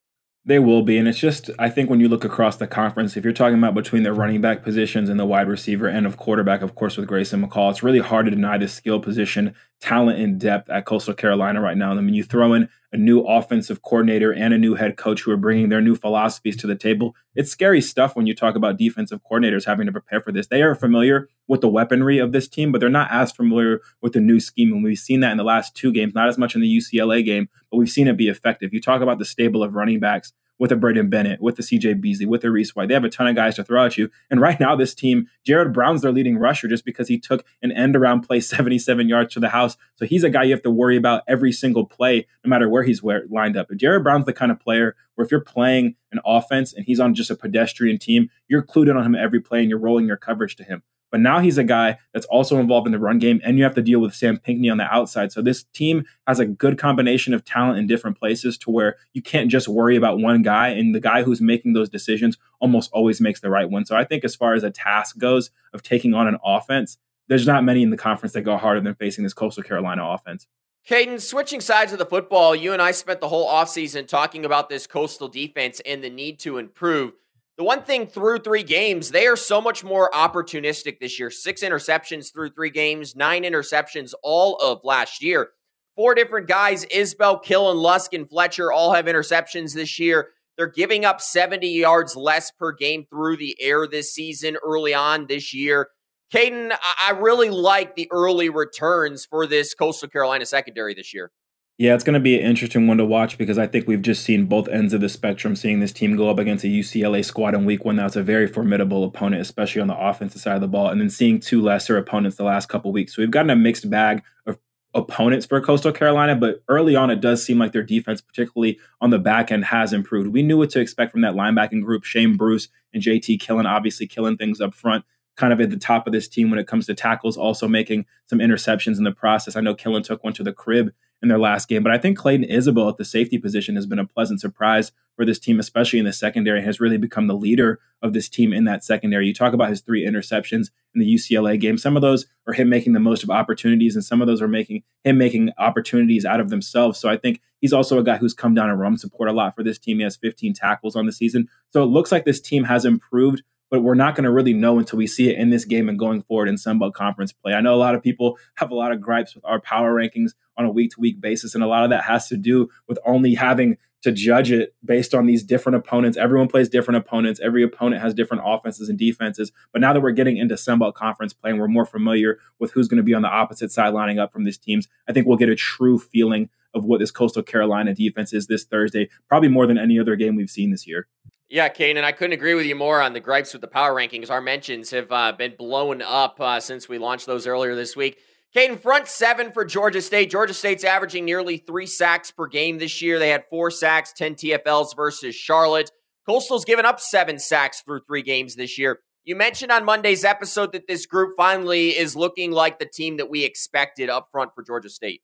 They 0.48 0.60
will 0.60 0.84
be. 0.84 1.00
And 1.00 1.08
it's 1.08 1.18
just, 1.18 1.50
I 1.58 1.70
think 1.70 1.90
when 1.90 2.00
you 2.00 2.08
look 2.08 2.24
across 2.24 2.58
the 2.58 2.68
conference, 2.68 3.18
if 3.18 3.24
you're 3.24 3.34
talking 3.34 3.58
about 3.58 3.74
between 3.74 4.04
the 4.04 4.14
running 4.14 4.42
back 4.42 4.62
positions 4.64 5.10
and 5.10 5.20
the 5.20 5.26
wide 5.26 5.48
receiver 5.48 5.88
and 5.88 6.06
of 6.06 6.18
quarterback, 6.18 6.62
of 6.62 6.76
course, 6.76 6.98
with 6.98 7.08
Grayson 7.08 7.44
McCall, 7.44 7.72
it's 7.72 7.82
really 7.82 8.00
hard 8.00 8.26
to 8.26 8.32
deny 8.32 8.60
the 8.60 8.68
skill 8.68 9.00
position, 9.00 9.56
talent, 9.86 10.20
and 10.20 10.40
depth 10.40 10.68
at 10.72 10.86
Coastal 10.86 11.14
Carolina 11.14 11.62
right 11.62 11.78
now. 11.78 11.92
I 11.92 12.02
mean, 12.02 12.16
you 12.16 12.24
throw 12.24 12.54
in 12.54 12.68
a 12.92 12.98
new 12.98 13.20
offensive 13.22 13.84
coordinator 13.84 14.34
and 14.34 14.52
a 14.52 14.58
new 14.58 14.74
head 14.74 14.98
coach 14.98 15.22
who 15.22 15.32
are 15.32 15.38
bringing 15.38 15.70
their 15.70 15.82
new 15.82 15.96
philosophies 15.96 16.58
to 16.58 16.66
the 16.66 16.76
table. 16.76 17.16
It's 17.36 17.52
scary 17.52 17.82
stuff 17.82 18.16
when 18.16 18.26
you 18.26 18.34
talk 18.34 18.56
about 18.56 18.78
defensive 18.78 19.20
coordinators 19.30 19.66
having 19.66 19.86
to 19.86 19.92
prepare 19.92 20.22
for 20.22 20.32
this. 20.32 20.48
They 20.48 20.64
are 20.64 20.74
familiar 20.74 21.30
with 21.48 21.62
the 21.62 21.70
weaponry 21.70 22.18
of 22.18 22.32
this 22.32 22.48
team, 22.48 22.72
but 22.72 22.82
they're 22.82 22.90
not 22.90 23.12
as 23.12 23.32
familiar 23.32 23.82
with 24.02 24.14
the 24.14 24.22
new 24.22 24.40
scheme. 24.40 24.74
And 24.74 24.84
we've 24.84 24.98
seen 24.98 25.20
that 25.20 25.32
in 25.32 25.38
the 25.38 25.44
last 25.44 25.76
two 25.76 25.92
games, 25.92 26.16
not 26.16 26.30
as 26.30 26.38
much 26.40 26.56
in 26.56 26.62
the 26.62 26.78
UCLA 26.78 27.24
game, 27.24 27.48
but 27.70 27.78
we've 27.78 27.88
seen 27.88 28.08
it 28.08 28.18
be 28.18 28.28
effective. 28.28 28.74
You 28.74 28.82
talk 28.82 29.02
about 29.02 29.20
the 29.20 29.26
stable 29.26 29.62
of 29.62 29.76
running 29.76 30.00
backs 30.00 30.34
with 30.58 30.72
a 30.72 30.76
Braydon 30.76 31.10
Bennett, 31.10 31.42
with 31.42 31.56
the 31.56 31.64
CJ 31.64 32.00
Beasley, 32.00 32.26
with 32.26 32.42
the 32.42 32.52
Reese 32.52 32.76
White. 32.76 32.88
They 32.88 32.94
have 32.94 33.04
a 33.04 33.10
ton 33.10 33.28
of 33.28 33.36
guys 33.36 33.56
to 33.56 33.64
throw 33.64 33.86
at 33.86 33.98
you. 33.98 34.10
And 34.30 34.40
right 34.40 34.60
now, 34.60 34.76
this 34.76 34.94
team, 34.94 35.28
Jared 35.46 35.74
Brown's 35.74 36.02
their 36.02 36.12
leading 36.12 36.38
rusher 36.38 36.68
just 36.68 36.86
because 36.86 37.08
he 37.08 37.20
took 37.20 37.46
an 37.62 37.72
end 37.72 37.96
around 37.96 38.22
play 38.22 38.40
77 38.42 39.10
yards 39.10 39.34
to 39.34 39.40
the 39.40 39.50
house. 39.50 39.78
So 39.96 40.06
he's 40.06 40.24
a 40.24 40.30
guy 40.30 40.44
you 40.44 40.52
have 40.52 40.64
to 40.64 40.72
worry 40.72 40.98
about 40.98 41.24
every 41.28 41.52
single 41.52 41.86
play, 41.86 42.28
no 42.44 42.50
matter 42.50 42.70
where 42.70 42.84
he's 42.84 43.04
where, 43.04 43.26
lined 43.30 43.58
up. 43.58 43.68
But 43.68 43.78
Jared 43.78 44.04
Brown's 44.04 44.26
the 44.26 44.34
kind 44.34 44.52
of 44.52 44.60
player 44.60 44.96
where 45.16 45.26
if 45.26 45.32
you're 45.32 45.42
playing 45.42 45.96
an 46.12 46.20
offense 46.26 46.74
and 46.74 46.86
he's 46.86 47.00
on 47.00 47.14
just 47.14 47.32
a 47.32 47.36
pedestrian 47.36 47.98
team, 47.98 48.30
you're 48.48 48.64
clued 48.64 48.90
in 48.90 48.98
on 48.98 49.06
him 49.06 49.16
every 49.16 49.40
play 49.40 49.60
and 49.62 49.70
you're 49.70 49.80
rolling 49.80 50.08
your 50.08 50.18
coverage 50.18 50.56
to 50.58 50.64
him. 50.64 50.84
But 51.16 51.22
now 51.22 51.40
he's 51.40 51.58
a 51.58 51.64
guy 51.64 51.98
that's 52.12 52.26
also 52.26 52.58
involved 52.58 52.88
in 52.88 52.92
the 52.92 53.00
run 53.00 53.20
game, 53.20 53.40
and 53.42 53.58
you 53.58 53.64
have 53.64 53.76
to 53.76 53.82
deal 53.82 54.02
with 54.02 54.14
Sam 54.14 54.38
Pinckney 54.38 54.70
on 54.70 54.76
the 54.76 54.94
outside. 54.94 55.32
So 55.32 55.42
this 55.42 55.64
team 55.64 56.04
has 56.28 56.42
a 56.42 56.46
good 56.46 56.78
combination 56.78 57.34
of 57.34 57.46
talent 57.46 57.80
in 57.80 57.88
different 57.88 58.20
places 58.20 58.58
to 58.58 58.70
where 58.70 58.98
you 59.14 59.22
can't 59.22 59.50
just 59.50 59.70
worry 59.70 59.96
about 59.96 60.20
one 60.20 60.42
guy, 60.42 60.68
and 60.68 60.94
the 60.94 61.00
guy 61.00 61.24
who's 61.24 61.40
making 61.40 61.72
those 61.72 61.88
decisions 61.88 62.38
almost 62.60 62.92
always 62.92 63.22
makes 63.22 63.40
the 63.40 63.50
right 63.50 63.70
one. 63.70 63.86
So 63.86 63.96
I 63.96 64.04
think 64.04 64.26
as 64.26 64.36
far 64.36 64.56
as 64.56 64.64
a 64.64 64.72
task 64.72 65.18
goes 65.18 65.52
of 65.72 65.84
taking 65.84 66.14
on 66.14 66.28
an 66.28 66.38
offense, 66.44 66.98
there's 67.30 67.48
not 67.48 67.64
many 67.64 67.82
in 67.82 67.92
the 67.92 67.96
conference 67.96 68.34
that 68.34 68.42
go 68.42 68.58
harder 68.58 68.82
than 68.82 68.96
facing 68.96 69.24
this 69.24 69.34
Coastal 69.34 69.64
Carolina 69.64 70.06
offense. 70.06 70.48
Kaiden, 70.86 71.22
switching 71.22 71.62
sides 71.62 71.94
of 71.94 71.98
the 71.98 72.06
football, 72.06 72.54
you 72.54 72.74
and 72.74 72.82
I 72.82 72.92
spent 72.92 73.22
the 73.22 73.30
whole 73.30 73.50
offseason 73.50 74.06
talking 74.06 74.44
about 74.44 74.68
this 74.68 74.86
coastal 74.86 75.30
defense 75.30 75.82
and 75.86 76.04
the 76.04 76.10
need 76.10 76.40
to 76.40 76.58
improve. 76.58 77.14
The 77.58 77.64
one 77.64 77.84
thing 77.84 78.08
through 78.08 78.40
three 78.40 78.64
games, 78.64 79.12
they 79.12 79.28
are 79.28 79.38
so 79.38 79.62
much 79.62 79.82
more 79.82 80.10
opportunistic 80.14 81.00
this 81.00 81.18
year. 81.18 81.32
Six 81.32 81.64
interceptions 81.64 82.34
through 82.34 82.50
three 82.50 82.70
games, 82.70 83.16
nine 83.16 83.44
interceptions 83.44 84.14
all 84.24 84.58
of 84.58 84.82
last 84.84 85.24
year. 85.24 85.52
Four 85.96 86.16
different 86.16 86.50
guys, 86.50 86.86
Isbell, 86.88 87.42
Killen, 87.42 87.82
Lusk, 87.82 88.14
and 88.14 88.30
Fletcher, 88.30 88.74
all 88.74 88.92
have 88.94 89.06
interceptions 89.06 89.74
this 89.74 89.98
year. 89.98 90.32
They're 90.58 90.68
giving 90.68 91.06
up 91.06 91.22
70 91.22 91.68
yards 91.70 92.18
less 92.18 92.52
per 92.52 92.74
game 92.74 93.06
through 93.10 93.38
the 93.38 93.56
air 93.62 93.88
this 93.88 94.14
season, 94.14 94.58
early 94.62 94.94
on 94.94 95.28
this 95.28 95.54
year. 95.54 95.88
Kaiden, 96.34 96.76
I 97.02 97.12
really 97.12 97.50
like 97.50 97.96
the 97.96 98.10
early 98.12 98.50
returns 98.50 99.26
for 99.26 99.48
this 99.48 99.74
Coastal 99.74 100.10
Carolina 100.10 100.46
secondary 100.46 100.94
this 100.94 101.14
year. 101.14 101.32
Yeah, 101.78 101.94
it's 101.94 102.06
going 102.06 102.14
to 102.14 102.22
be 102.22 102.40
an 102.40 102.46
interesting 102.46 102.88
one 102.88 102.98
to 103.00 103.06
watch 103.06 103.38
because 103.38 103.58
I 103.58 103.68
think 103.68 103.86
we've 103.86 104.02
just 104.02 104.24
seen 104.24 104.46
both 104.46 104.70
ends 104.70 104.94
of 104.94 105.02
the 105.02 105.10
spectrum. 105.10 105.58
Seeing 105.58 105.82
this 105.82 105.92
team 105.92 106.16
go 106.16 106.30
up 106.30 106.40
against 106.40 106.64
a 106.64 106.68
UCLA 106.68 107.24
squad 107.24 107.54
in 107.54 107.66
week 107.66 107.84
one, 107.84 107.98
that's 107.98 108.16
a 108.16 108.24
very 108.24 108.48
formidable 108.48 109.04
opponent, 109.04 109.42
especially 109.42 109.82
on 109.82 109.88
the 109.88 109.98
offensive 109.98 110.40
side 110.40 110.56
of 110.56 110.62
the 110.62 110.70
ball, 110.70 110.88
and 110.88 111.02
then 111.02 111.10
seeing 111.10 111.38
two 111.38 111.62
lesser 111.62 111.98
opponents 111.98 112.38
the 112.38 112.46
last 112.46 112.70
couple 112.70 112.94
weeks. 112.94 113.14
So 113.14 113.22
we've 113.22 113.30
gotten 113.30 113.50
a 113.50 113.58
mixed 113.58 113.90
bag 113.90 114.24
of 114.46 114.58
opponents 114.94 115.46
for 115.46 115.60
Coastal 115.60 115.92
Carolina, 115.92 116.38
but 116.38 116.64
early 116.70 116.96
on, 116.96 117.10
it 117.10 117.20
does 117.20 117.44
seem 117.44 117.60
like 117.60 117.74
their 117.74 117.84
defense, 117.84 118.22
particularly 118.22 118.80
on 119.02 119.10
the 119.10 119.20
back 119.20 119.52
end, 119.52 119.66
has 119.66 119.92
improved. 119.92 120.30
We 120.30 120.44
knew 120.44 120.58
what 120.58 120.70
to 120.70 120.80
expect 120.80 121.12
from 121.12 121.22
that 121.22 121.34
linebacking 121.34 121.84
group. 121.84 122.06
Shane 122.06 122.38
Bruce 122.38 122.70
and 122.94 123.04
JT 123.04 123.42
Killen, 123.42 123.66
obviously 123.66 124.08
killing 124.08 124.38
things 124.38 124.62
up 124.62 124.74
front 124.74 125.04
kind 125.36 125.52
of 125.52 125.60
at 125.60 125.70
the 125.70 125.78
top 125.78 126.08
of 126.08 126.14
this 126.14 126.28
team 126.28 126.50
when 126.50 126.60
it 126.60 126.68
comes 126.68 126.86
to 126.86 126.94
tackles, 126.94 127.38
also 127.38 127.68
making 127.68 128.06
some 128.26 128.40
interceptions 128.40 128.98
in 128.98 129.04
the 129.04 129.12
process. 129.12 129.56
I 129.56 129.62
know 129.62 129.76
Killen 129.76 130.04
took 130.04 130.24
one 130.24 130.34
to 130.34 130.44
the 130.44 130.54
crib 130.54 130.94
in 131.26 131.30
their 131.30 131.40
last 131.40 131.68
game, 131.68 131.82
but 131.82 131.92
I 131.92 131.98
think 131.98 132.18
Clayton 132.18 132.48
Isbell 132.48 132.88
at 132.88 132.98
the 132.98 133.04
safety 133.04 133.40
position 133.40 133.76
has 133.76 133.88
been 133.88 133.98
a 133.98 134.06
pleasant 134.06 134.40
surprise 134.40 134.92
for 135.16 135.26
this 135.26 135.40
team, 135.40 135.60
especially 135.60 135.98
in 135.98 136.06
the 136.06 136.14
secondary, 136.14 136.62
has 136.62 136.80
really 136.80 136.98
become 136.98 137.26
the 137.26 137.36
leader 137.36 137.80
of 138.04 138.14
this 138.14 138.30
team 138.30 138.54
in 138.54 138.66
that 138.66 138.84
secondary. 138.84 139.26
You 139.26 139.34
talk 139.34 139.54
about 139.54 139.70
his 139.70 139.82
three 139.82 140.06
interceptions 140.06 140.70
in 140.94 141.02
the 141.02 141.16
UCLA 141.16 141.60
game. 141.60 141.80
Some 141.80 141.96
of 141.96 142.04
those 142.04 142.28
are 142.46 142.54
him 142.54 142.70
making 142.70 142.94
the 142.94 143.00
most 143.00 143.24
of 143.24 143.32
opportunities, 143.32 143.96
and 143.96 144.06
some 144.06 144.22
of 144.22 144.28
those 144.28 144.42
are 144.42 144.48
making 144.48 144.84
him 145.04 145.18
making 145.18 145.52
opportunities 145.58 146.26
out 146.26 146.40
of 146.40 146.50
themselves. 146.50 147.00
So 147.00 147.10
I 147.10 147.18
think 147.18 147.42
he's 147.60 147.74
also 147.74 147.98
a 147.98 148.04
guy 148.04 148.18
who's 148.18 148.36
come 148.36 148.54
down 148.54 148.70
and 148.70 148.80
run 148.80 148.98
support 148.98 149.28
a 149.28 149.34
lot 149.34 149.56
for 149.56 149.64
this 149.64 149.80
team. 149.80 149.98
He 149.98 150.04
has 150.04 150.18
15 150.18 150.54
tackles 150.54 150.96
on 150.96 151.08
the 151.08 151.12
season. 151.12 151.50
So 151.72 151.82
it 151.82 151.88
looks 151.88 152.12
like 152.12 152.26
this 152.26 152.42
team 152.42 152.66
has 152.66 152.86
improved 152.86 153.42
but 153.76 153.82
we're 153.82 153.94
not 153.94 154.16
going 154.16 154.24
to 154.24 154.32
really 154.32 154.54
know 154.54 154.80
until 154.80 154.96
we 154.96 155.06
see 155.06 155.30
it 155.30 155.38
in 155.38 155.50
this 155.50 155.66
game 155.66 155.90
and 155.90 156.00
going 156.00 156.22
forward 156.22 156.48
in 156.48 156.58
Sun 156.58 156.80
Belt 156.80 156.94
Conference 156.94 157.34
play. 157.34 157.52
I 157.54 157.60
know 157.60 157.76
a 157.76 157.76
lot 157.76 157.94
of 157.94 158.02
people 158.02 158.38
have 158.54 158.72
a 158.72 158.76
lot 158.76 158.94
of 158.94 159.02
gripes 159.02 159.36
with 159.36 159.44
our 159.44 159.60
power 159.60 159.94
rankings 159.94 160.32
on 160.56 160.64
a 160.64 160.72
week 160.72 160.92
to 160.92 161.02
week 161.02 161.20
basis, 161.20 161.56
and 161.56 161.62
a 161.62 161.68
lot 161.68 161.84
of 161.84 161.90
that 161.90 162.06
has 162.06 162.30
to 162.30 162.38
do 162.38 162.70
with 162.88 162.98
only 163.06 163.34
having 163.34 163.76
to 164.04 164.14
judge 164.14 164.50
it 164.50 164.74
based 164.86 165.14
on 165.14 165.26
these 165.26 165.44
different 165.44 165.76
opponents. 165.76 166.18
Everyone 166.18 166.48
plays 166.48 166.70
different 166.70 167.00
opponents. 167.00 167.42
Every 167.44 167.64
opponent 167.64 168.02
has 168.02 168.14
different 168.14 168.44
offenses 168.46 168.88
and 168.88 168.98
defenses. 168.98 169.52
But 169.74 169.82
now 169.82 169.92
that 169.92 170.00
we're 170.00 170.12
getting 170.12 170.38
into 170.38 170.56
Sun 170.56 170.80
Belt 170.80 170.96
Conference 170.96 171.34
play 171.34 171.50
and 171.50 171.60
we're 171.60 171.68
more 171.68 171.86
familiar 171.86 172.40
with 172.60 172.72
who's 172.72 172.88
going 172.88 173.00
to 173.00 173.04
be 173.04 173.14
on 173.14 173.24
the 173.24 173.28
opposite 173.28 173.74
side 173.74 173.94
lining 173.94 174.20
up 174.20 174.32
from 174.32 174.46
these 174.46 174.58
teams, 174.58 174.88
I 175.10 175.12
think 175.12 175.28
we'll 175.28 175.36
get 175.36 175.50
a 175.50 175.56
true 175.56 176.00
feeling 176.00 176.50
of 176.74 176.86
what 176.86 177.02
this 177.02 177.12
Coastal 177.12 177.44
Carolina 177.44 177.94
defense 177.94 178.32
is 178.32 178.48
this 178.48 178.64
Thursday, 178.64 179.10
probably 179.28 179.50
more 179.50 179.68
than 179.68 179.78
any 179.78 180.00
other 180.00 180.16
game 180.16 180.38
we've 180.38 180.50
seen 180.50 180.72
this 180.72 180.88
year. 180.88 181.08
Yeah, 181.50 181.70
Kane, 181.70 181.98
and 181.98 182.06
I 182.06 182.12
couldn't 182.12 182.34
agree 182.34 182.56
with 182.56 182.66
you 182.66 182.76
more 182.76 183.02
on 183.02 183.14
the 183.14 183.20
gripes 183.20 183.54
with 183.54 183.62
the 183.62 183.68
power 183.68 183.94
rankings. 183.94 184.32
Our 184.32 184.42
mentions 184.42 184.90
have 184.90 185.12
uh, 185.12 185.32
been 185.32 185.54
blown 185.58 186.02
up 186.02 186.38
uh, 186.40 186.60
since 186.60 186.90
we 186.90 186.98
launched 186.98 187.28
those 187.28 187.46
earlier 187.46 187.76
this 187.76 187.96
week. 187.96 188.18
Kaiden, 188.56 188.80
front 188.80 189.08
seven 189.08 189.52
for 189.52 189.64
Georgia 189.64 190.02
State. 190.02 190.32
Georgia 190.32 190.54
State's 190.54 190.84
averaging 190.84 191.24
nearly 191.24 191.58
three 191.58 191.86
sacks 191.86 192.32
per 192.32 192.48
game 192.48 192.80
this 192.80 193.02
year. 193.02 193.20
They 193.20 193.30
had 193.30 193.44
four 193.50 193.70
sacks, 193.70 194.14
10 194.14 194.36
TFLs 194.36 194.96
versus 194.96 195.36
Charlotte. 195.36 195.92
Coastal's 196.26 196.66
given 196.66 196.86
up 196.86 197.00
seven 197.00 197.38
sacks 197.38 197.82
through 197.82 198.02
three 198.08 198.24
games 198.24 198.56
this 198.56 198.80
year. 198.80 199.02
You 199.24 199.36
mentioned 199.36 199.72
on 199.72 199.86
Monday's 199.86 200.24
episode 200.24 200.72
that 200.72 200.88
this 200.88 201.06
group 201.06 201.32
finally 201.36 201.90
is 201.90 202.16
looking 202.16 202.52
like 202.52 202.80
the 202.80 202.86
team 202.86 203.18
that 203.18 203.30
we 203.30 203.44
expected 203.44 204.10
up 204.10 204.30
front 204.32 204.52
for 204.56 204.64
Georgia 204.64 204.90
State. 204.90 205.22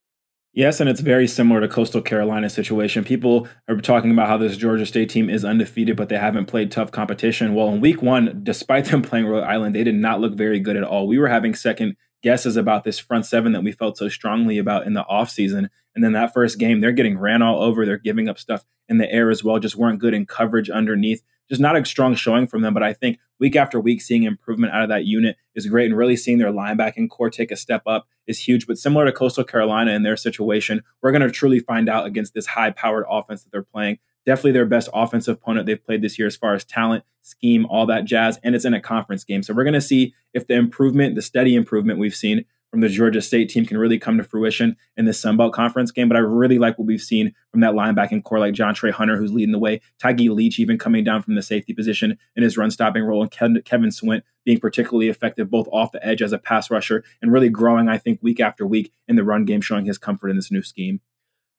Yes, 0.54 0.80
and 0.80 0.90
it's 0.90 1.00
very 1.00 1.26
similar 1.26 1.62
to 1.62 1.68
Coastal 1.68 2.02
Carolina 2.02 2.50
situation. 2.50 3.04
People 3.04 3.48
are 3.68 3.76
talking 3.76 4.10
about 4.10 4.28
how 4.28 4.36
this 4.36 4.58
Georgia 4.58 4.84
State 4.84 5.08
team 5.08 5.30
is 5.30 5.46
undefeated, 5.46 5.96
but 5.96 6.10
they 6.10 6.18
haven't 6.18 6.44
played 6.44 6.70
tough 6.70 6.92
competition. 6.92 7.54
Well, 7.54 7.70
in 7.70 7.80
week 7.80 8.02
one, 8.02 8.40
despite 8.42 8.84
them 8.84 9.00
playing 9.02 9.26
Rhode 9.26 9.44
Island, 9.44 9.74
they 9.74 9.82
did 9.82 9.94
not 9.94 10.20
look 10.20 10.34
very 10.34 10.60
good 10.60 10.76
at 10.76 10.84
all. 10.84 11.06
We 11.06 11.18
were 11.18 11.28
having 11.28 11.54
second 11.54 11.96
guesses 12.22 12.58
about 12.58 12.84
this 12.84 12.98
front 12.98 13.24
seven 13.24 13.52
that 13.52 13.64
we 13.64 13.72
felt 13.72 13.96
so 13.96 14.10
strongly 14.10 14.58
about 14.58 14.86
in 14.86 14.92
the 14.92 15.04
offseason. 15.04 15.68
And 15.94 16.04
then 16.04 16.12
that 16.12 16.34
first 16.34 16.58
game, 16.58 16.80
they're 16.80 16.92
getting 16.92 17.18
ran 17.18 17.40
all 17.40 17.62
over. 17.62 17.86
They're 17.86 17.96
giving 17.96 18.28
up 18.28 18.38
stuff 18.38 18.62
in 18.90 18.98
the 18.98 19.10
air 19.10 19.30
as 19.30 19.42
well, 19.42 19.58
just 19.58 19.76
weren't 19.76 20.00
good 20.00 20.12
in 20.12 20.26
coverage 20.26 20.68
underneath 20.68 21.22
just 21.52 21.60
not 21.60 21.76
a 21.76 21.84
strong 21.84 22.14
showing 22.14 22.46
from 22.46 22.62
them. 22.62 22.72
But 22.72 22.82
I 22.82 22.94
think 22.94 23.18
week 23.38 23.56
after 23.56 23.78
week, 23.78 24.00
seeing 24.00 24.22
improvement 24.22 24.72
out 24.72 24.82
of 24.82 24.88
that 24.88 25.04
unit 25.04 25.36
is 25.54 25.66
great, 25.66 25.84
and 25.84 25.94
really 25.94 26.16
seeing 26.16 26.38
their 26.38 26.50
linebacking 26.50 27.10
core 27.10 27.28
take 27.28 27.50
a 27.50 27.56
step 27.56 27.82
up 27.86 28.08
is 28.26 28.38
huge. 28.38 28.66
But 28.66 28.78
similar 28.78 29.04
to 29.04 29.12
Coastal 29.12 29.44
Carolina 29.44 29.90
in 29.90 30.02
their 30.02 30.16
situation, 30.16 30.82
we're 31.02 31.12
going 31.12 31.20
to 31.20 31.30
truly 31.30 31.60
find 31.60 31.90
out 31.90 32.06
against 32.06 32.32
this 32.32 32.46
high-powered 32.46 33.04
offense 33.06 33.42
that 33.42 33.52
they're 33.52 33.62
playing. 33.62 33.98
Definitely 34.24 34.52
their 34.52 34.64
best 34.64 34.88
offensive 34.94 35.36
opponent 35.36 35.66
they've 35.66 35.84
played 35.84 36.00
this 36.00 36.18
year 36.18 36.26
as 36.26 36.36
far 36.36 36.54
as 36.54 36.64
talent, 36.64 37.04
scheme, 37.20 37.66
all 37.66 37.84
that 37.84 38.06
jazz, 38.06 38.40
and 38.42 38.54
it's 38.54 38.64
in 38.64 38.72
a 38.72 38.80
conference 38.80 39.22
game. 39.22 39.42
So 39.42 39.52
we're 39.52 39.64
going 39.64 39.74
to 39.74 39.80
see 39.82 40.14
if 40.32 40.46
the 40.46 40.54
improvement, 40.54 41.16
the 41.16 41.22
steady 41.22 41.54
improvement 41.54 41.98
we've 41.98 42.14
seen 42.14 42.46
from 42.72 42.80
the 42.80 42.88
Georgia 42.88 43.20
State 43.20 43.50
team 43.50 43.66
can 43.66 43.76
really 43.76 43.98
come 43.98 44.16
to 44.16 44.24
fruition 44.24 44.78
in 44.96 45.04
this 45.04 45.20
Sun 45.20 45.36
Belt 45.36 45.52
Conference 45.52 45.90
game. 45.90 46.08
But 46.08 46.16
I 46.16 46.20
really 46.20 46.58
like 46.58 46.78
what 46.78 46.86
we've 46.86 47.02
seen 47.02 47.34
from 47.50 47.60
that 47.60 47.74
linebacking 47.74 48.24
core, 48.24 48.38
like 48.38 48.54
Jontrey 48.54 48.90
Hunter, 48.90 49.18
who's 49.18 49.30
leading 49.30 49.52
the 49.52 49.58
way, 49.58 49.82
Tyge 50.02 50.34
Leach 50.34 50.58
even 50.58 50.78
coming 50.78 51.04
down 51.04 51.20
from 51.20 51.34
the 51.34 51.42
safety 51.42 51.74
position 51.74 52.18
in 52.34 52.42
his 52.42 52.56
run 52.56 52.70
stopping 52.70 53.04
role, 53.04 53.22
and 53.22 53.30
Kevin 53.30 53.90
Swint 53.90 54.22
being 54.46 54.58
particularly 54.58 55.08
effective 55.08 55.50
both 55.50 55.68
off 55.70 55.92
the 55.92 56.04
edge 56.04 56.22
as 56.22 56.32
a 56.32 56.38
pass 56.38 56.70
rusher 56.70 57.04
and 57.20 57.30
really 57.30 57.50
growing, 57.50 57.90
I 57.90 57.98
think, 57.98 58.20
week 58.22 58.40
after 58.40 58.66
week 58.66 58.90
in 59.06 59.16
the 59.16 59.22
run 59.22 59.44
game, 59.44 59.60
showing 59.60 59.84
his 59.84 59.98
comfort 59.98 60.30
in 60.30 60.36
this 60.36 60.50
new 60.50 60.62
scheme. 60.62 61.00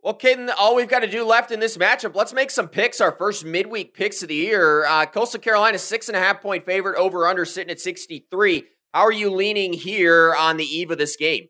Well, 0.02 0.18
Kaiden, 0.18 0.52
all 0.58 0.76
we've 0.76 0.90
got 0.90 1.00
to 1.00 1.08
do 1.08 1.24
left 1.24 1.52
in 1.52 1.62
this 1.62 1.78
matchup, 1.78 2.14
let's 2.14 2.34
make 2.34 2.52
some 2.52 2.68
picks. 2.68 3.00
Our 3.00 3.14
first 3.14 3.46
midweek 3.46 3.94
picks 3.94 4.22
of 4.22 4.30
the 4.30 4.36
year. 4.36 4.84
Uh, 4.86 5.06
Coastal 5.06 5.40
Carolina, 5.40 5.78
six 5.78 6.10
and 6.10 6.18
a 6.18 6.20
half 6.20 6.42
point 6.42 6.66
favorite, 6.66 6.98
over 6.98 7.26
under 7.26 7.46
sitting 7.46 7.72
at 7.72 7.80
63. 7.80 8.66
How 8.94 9.02
are 9.02 9.12
you 9.12 9.32
leaning 9.32 9.74
here 9.74 10.36
on 10.36 10.58
the 10.58 10.66
eve 10.66 10.92
of 10.92 11.00
this 11.00 11.16
game? 11.16 11.48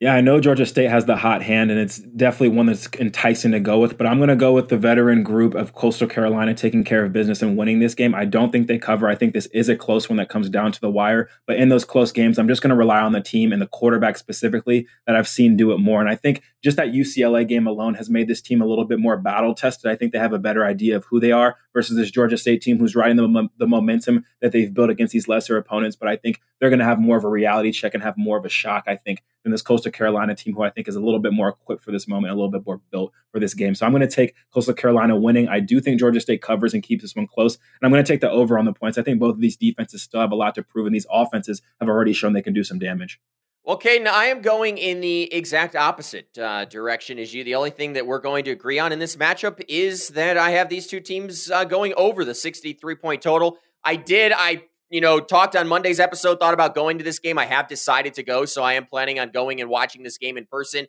Yeah, 0.00 0.14
I 0.14 0.20
know 0.20 0.38
Georgia 0.38 0.66
State 0.66 0.90
has 0.90 1.06
the 1.06 1.16
hot 1.16 1.40
hand, 1.40 1.70
and 1.70 1.80
it's 1.80 1.98
definitely 1.98 2.50
one 2.50 2.66
that's 2.66 2.88
enticing 2.98 3.52
to 3.52 3.60
go 3.60 3.78
with. 3.78 3.96
But 3.96 4.06
I'm 4.06 4.18
going 4.18 4.28
to 4.28 4.36
go 4.36 4.52
with 4.52 4.68
the 4.68 4.76
veteran 4.76 5.22
group 5.22 5.54
of 5.54 5.74
Coastal 5.74 6.06
Carolina 6.06 6.52
taking 6.52 6.84
care 6.84 7.06
of 7.06 7.12
business 7.14 7.40
and 7.40 7.56
winning 7.56 7.78
this 7.78 7.94
game. 7.94 8.14
I 8.14 8.26
don't 8.26 8.52
think 8.52 8.66
they 8.66 8.76
cover. 8.76 9.08
I 9.08 9.14
think 9.14 9.32
this 9.32 9.46
is 9.46 9.70
a 9.70 9.76
close 9.76 10.10
one 10.10 10.18
that 10.18 10.28
comes 10.28 10.50
down 10.50 10.72
to 10.72 10.80
the 10.80 10.90
wire. 10.90 11.30
But 11.46 11.56
in 11.56 11.70
those 11.70 11.86
close 11.86 12.12
games, 12.12 12.38
I'm 12.38 12.48
just 12.48 12.60
going 12.60 12.68
to 12.68 12.76
rely 12.76 13.00
on 13.00 13.12
the 13.12 13.22
team 13.22 13.50
and 13.50 13.62
the 13.62 13.66
quarterback 13.66 14.18
specifically 14.18 14.86
that 15.06 15.16
I've 15.16 15.28
seen 15.28 15.56
do 15.56 15.72
it 15.72 15.78
more. 15.78 16.02
And 16.02 16.10
I 16.10 16.16
think 16.16 16.42
just 16.64 16.78
that 16.78 16.92
UCLA 16.92 17.46
game 17.46 17.66
alone 17.66 17.92
has 17.92 18.08
made 18.08 18.26
this 18.26 18.40
team 18.40 18.62
a 18.62 18.66
little 18.66 18.86
bit 18.86 18.98
more 18.98 19.18
battle 19.18 19.54
tested. 19.54 19.90
I 19.90 19.96
think 19.96 20.12
they 20.12 20.18
have 20.18 20.32
a 20.32 20.38
better 20.38 20.64
idea 20.64 20.96
of 20.96 21.04
who 21.04 21.20
they 21.20 21.30
are 21.30 21.56
versus 21.74 21.94
this 21.94 22.10
Georgia 22.10 22.38
State 22.38 22.62
team 22.62 22.78
who's 22.78 22.96
riding 22.96 23.16
the, 23.16 23.48
the 23.58 23.66
momentum 23.66 24.24
that 24.40 24.52
they've 24.52 24.72
built 24.72 24.88
against 24.88 25.12
these 25.12 25.28
lesser 25.28 25.58
opponents. 25.58 25.94
But 25.94 26.08
I 26.08 26.16
think 26.16 26.40
they're 26.58 26.70
going 26.70 26.78
to 26.78 26.86
have 26.86 26.98
more 26.98 27.18
of 27.18 27.24
a 27.24 27.28
reality 27.28 27.70
check 27.70 27.92
and 27.92 28.02
have 28.02 28.16
more 28.16 28.38
of 28.38 28.46
a 28.46 28.48
shock, 28.48 28.84
I 28.86 28.96
think, 28.96 29.22
than 29.42 29.52
this 29.52 29.60
Coastal 29.60 29.92
Carolina 29.92 30.34
team, 30.34 30.54
who 30.54 30.62
I 30.62 30.70
think 30.70 30.88
is 30.88 30.96
a 30.96 31.00
little 31.00 31.20
bit 31.20 31.34
more 31.34 31.50
equipped 31.50 31.84
for 31.84 31.92
this 31.92 32.08
moment, 32.08 32.32
a 32.32 32.34
little 32.34 32.50
bit 32.50 32.64
more 32.64 32.80
built 32.90 33.12
for 33.30 33.38
this 33.38 33.52
game. 33.52 33.74
So 33.74 33.84
I'm 33.84 33.92
going 33.92 34.00
to 34.00 34.08
take 34.08 34.34
Coastal 34.54 34.72
Carolina 34.72 35.18
winning. 35.18 35.48
I 35.50 35.60
do 35.60 35.82
think 35.82 36.00
Georgia 36.00 36.20
State 36.20 36.40
covers 36.40 36.72
and 36.72 36.82
keeps 36.82 37.02
this 37.02 37.14
one 37.14 37.26
close. 37.26 37.56
And 37.56 37.82
I'm 37.82 37.90
going 37.90 38.02
to 38.02 38.10
take 38.10 38.22
the 38.22 38.30
over 38.30 38.58
on 38.58 38.64
the 38.64 38.72
points. 38.72 38.96
I 38.96 39.02
think 39.02 39.20
both 39.20 39.34
of 39.34 39.40
these 39.40 39.58
defenses 39.58 40.00
still 40.00 40.20
have 40.20 40.32
a 40.32 40.36
lot 40.36 40.54
to 40.54 40.62
prove, 40.62 40.86
and 40.86 40.94
these 40.94 41.06
offenses 41.10 41.60
have 41.78 41.90
already 41.90 42.14
shown 42.14 42.32
they 42.32 42.40
can 42.40 42.54
do 42.54 42.64
some 42.64 42.78
damage. 42.78 43.20
Well, 43.64 43.78
Kaiden, 43.78 44.06
I 44.06 44.26
am 44.26 44.42
going 44.42 44.76
in 44.76 45.00
the 45.00 45.32
exact 45.32 45.74
opposite 45.74 46.36
uh, 46.36 46.66
direction 46.66 47.18
as 47.18 47.32
you. 47.32 47.44
The 47.44 47.54
only 47.54 47.70
thing 47.70 47.94
that 47.94 48.06
we're 48.06 48.18
going 48.18 48.44
to 48.44 48.50
agree 48.50 48.78
on 48.78 48.92
in 48.92 48.98
this 48.98 49.16
matchup 49.16 49.64
is 49.68 50.08
that 50.08 50.36
I 50.36 50.50
have 50.50 50.68
these 50.68 50.86
two 50.86 51.00
teams 51.00 51.50
uh, 51.50 51.64
going 51.64 51.94
over 51.96 52.26
the 52.26 52.34
63 52.34 52.94
point 52.96 53.22
total. 53.22 53.56
I 53.82 53.96
did. 53.96 54.32
I 54.36 54.64
you 54.90 55.00
know, 55.00 55.18
talked 55.18 55.56
on 55.56 55.66
Monday's 55.66 55.98
episode, 55.98 56.38
thought 56.38 56.52
about 56.52 56.74
going 56.74 56.98
to 56.98 57.04
this 57.04 57.18
game. 57.18 57.38
I 57.38 57.46
have 57.46 57.66
decided 57.66 58.12
to 58.14 58.22
go, 58.22 58.44
so 58.44 58.62
I 58.62 58.74
am 58.74 58.84
planning 58.84 59.18
on 59.18 59.30
going 59.30 59.62
and 59.62 59.70
watching 59.70 60.02
this 60.02 60.18
game 60.18 60.36
in 60.36 60.44
person. 60.44 60.86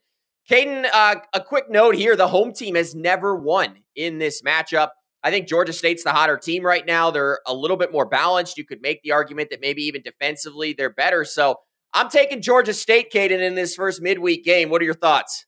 Kaiden, 0.51 0.85
uh, 0.93 1.15
a 1.33 1.41
quick 1.41 1.69
note 1.69 1.95
here 1.95 2.17
the 2.17 2.27
home 2.27 2.53
team 2.53 2.75
has 2.75 2.93
never 2.93 3.35
won 3.35 3.77
in 3.95 4.19
this 4.19 4.41
matchup. 4.41 4.89
I 5.23 5.31
think 5.31 5.47
Georgia 5.47 5.73
State's 5.73 6.03
the 6.03 6.11
hotter 6.11 6.37
team 6.37 6.63
right 6.63 6.85
now. 6.85 7.09
They're 7.09 7.39
a 7.47 7.53
little 7.53 7.77
bit 7.77 7.91
more 7.91 8.05
balanced. 8.05 8.57
You 8.57 8.65
could 8.65 8.81
make 8.81 9.01
the 9.01 9.13
argument 9.13 9.49
that 9.49 9.61
maybe 9.61 9.81
even 9.83 10.03
defensively 10.03 10.73
they're 10.73 10.93
better. 10.93 11.23
So 11.25 11.55
I'm 11.95 12.09
taking 12.09 12.41
Georgia 12.41 12.73
State, 12.73 13.11
Kaiden, 13.11 13.39
in 13.39 13.55
this 13.55 13.73
first 13.73 14.01
midweek 14.01 14.43
game. 14.43 14.69
What 14.69 14.81
are 14.81 14.85
your 14.85 14.93
thoughts? 14.93 15.45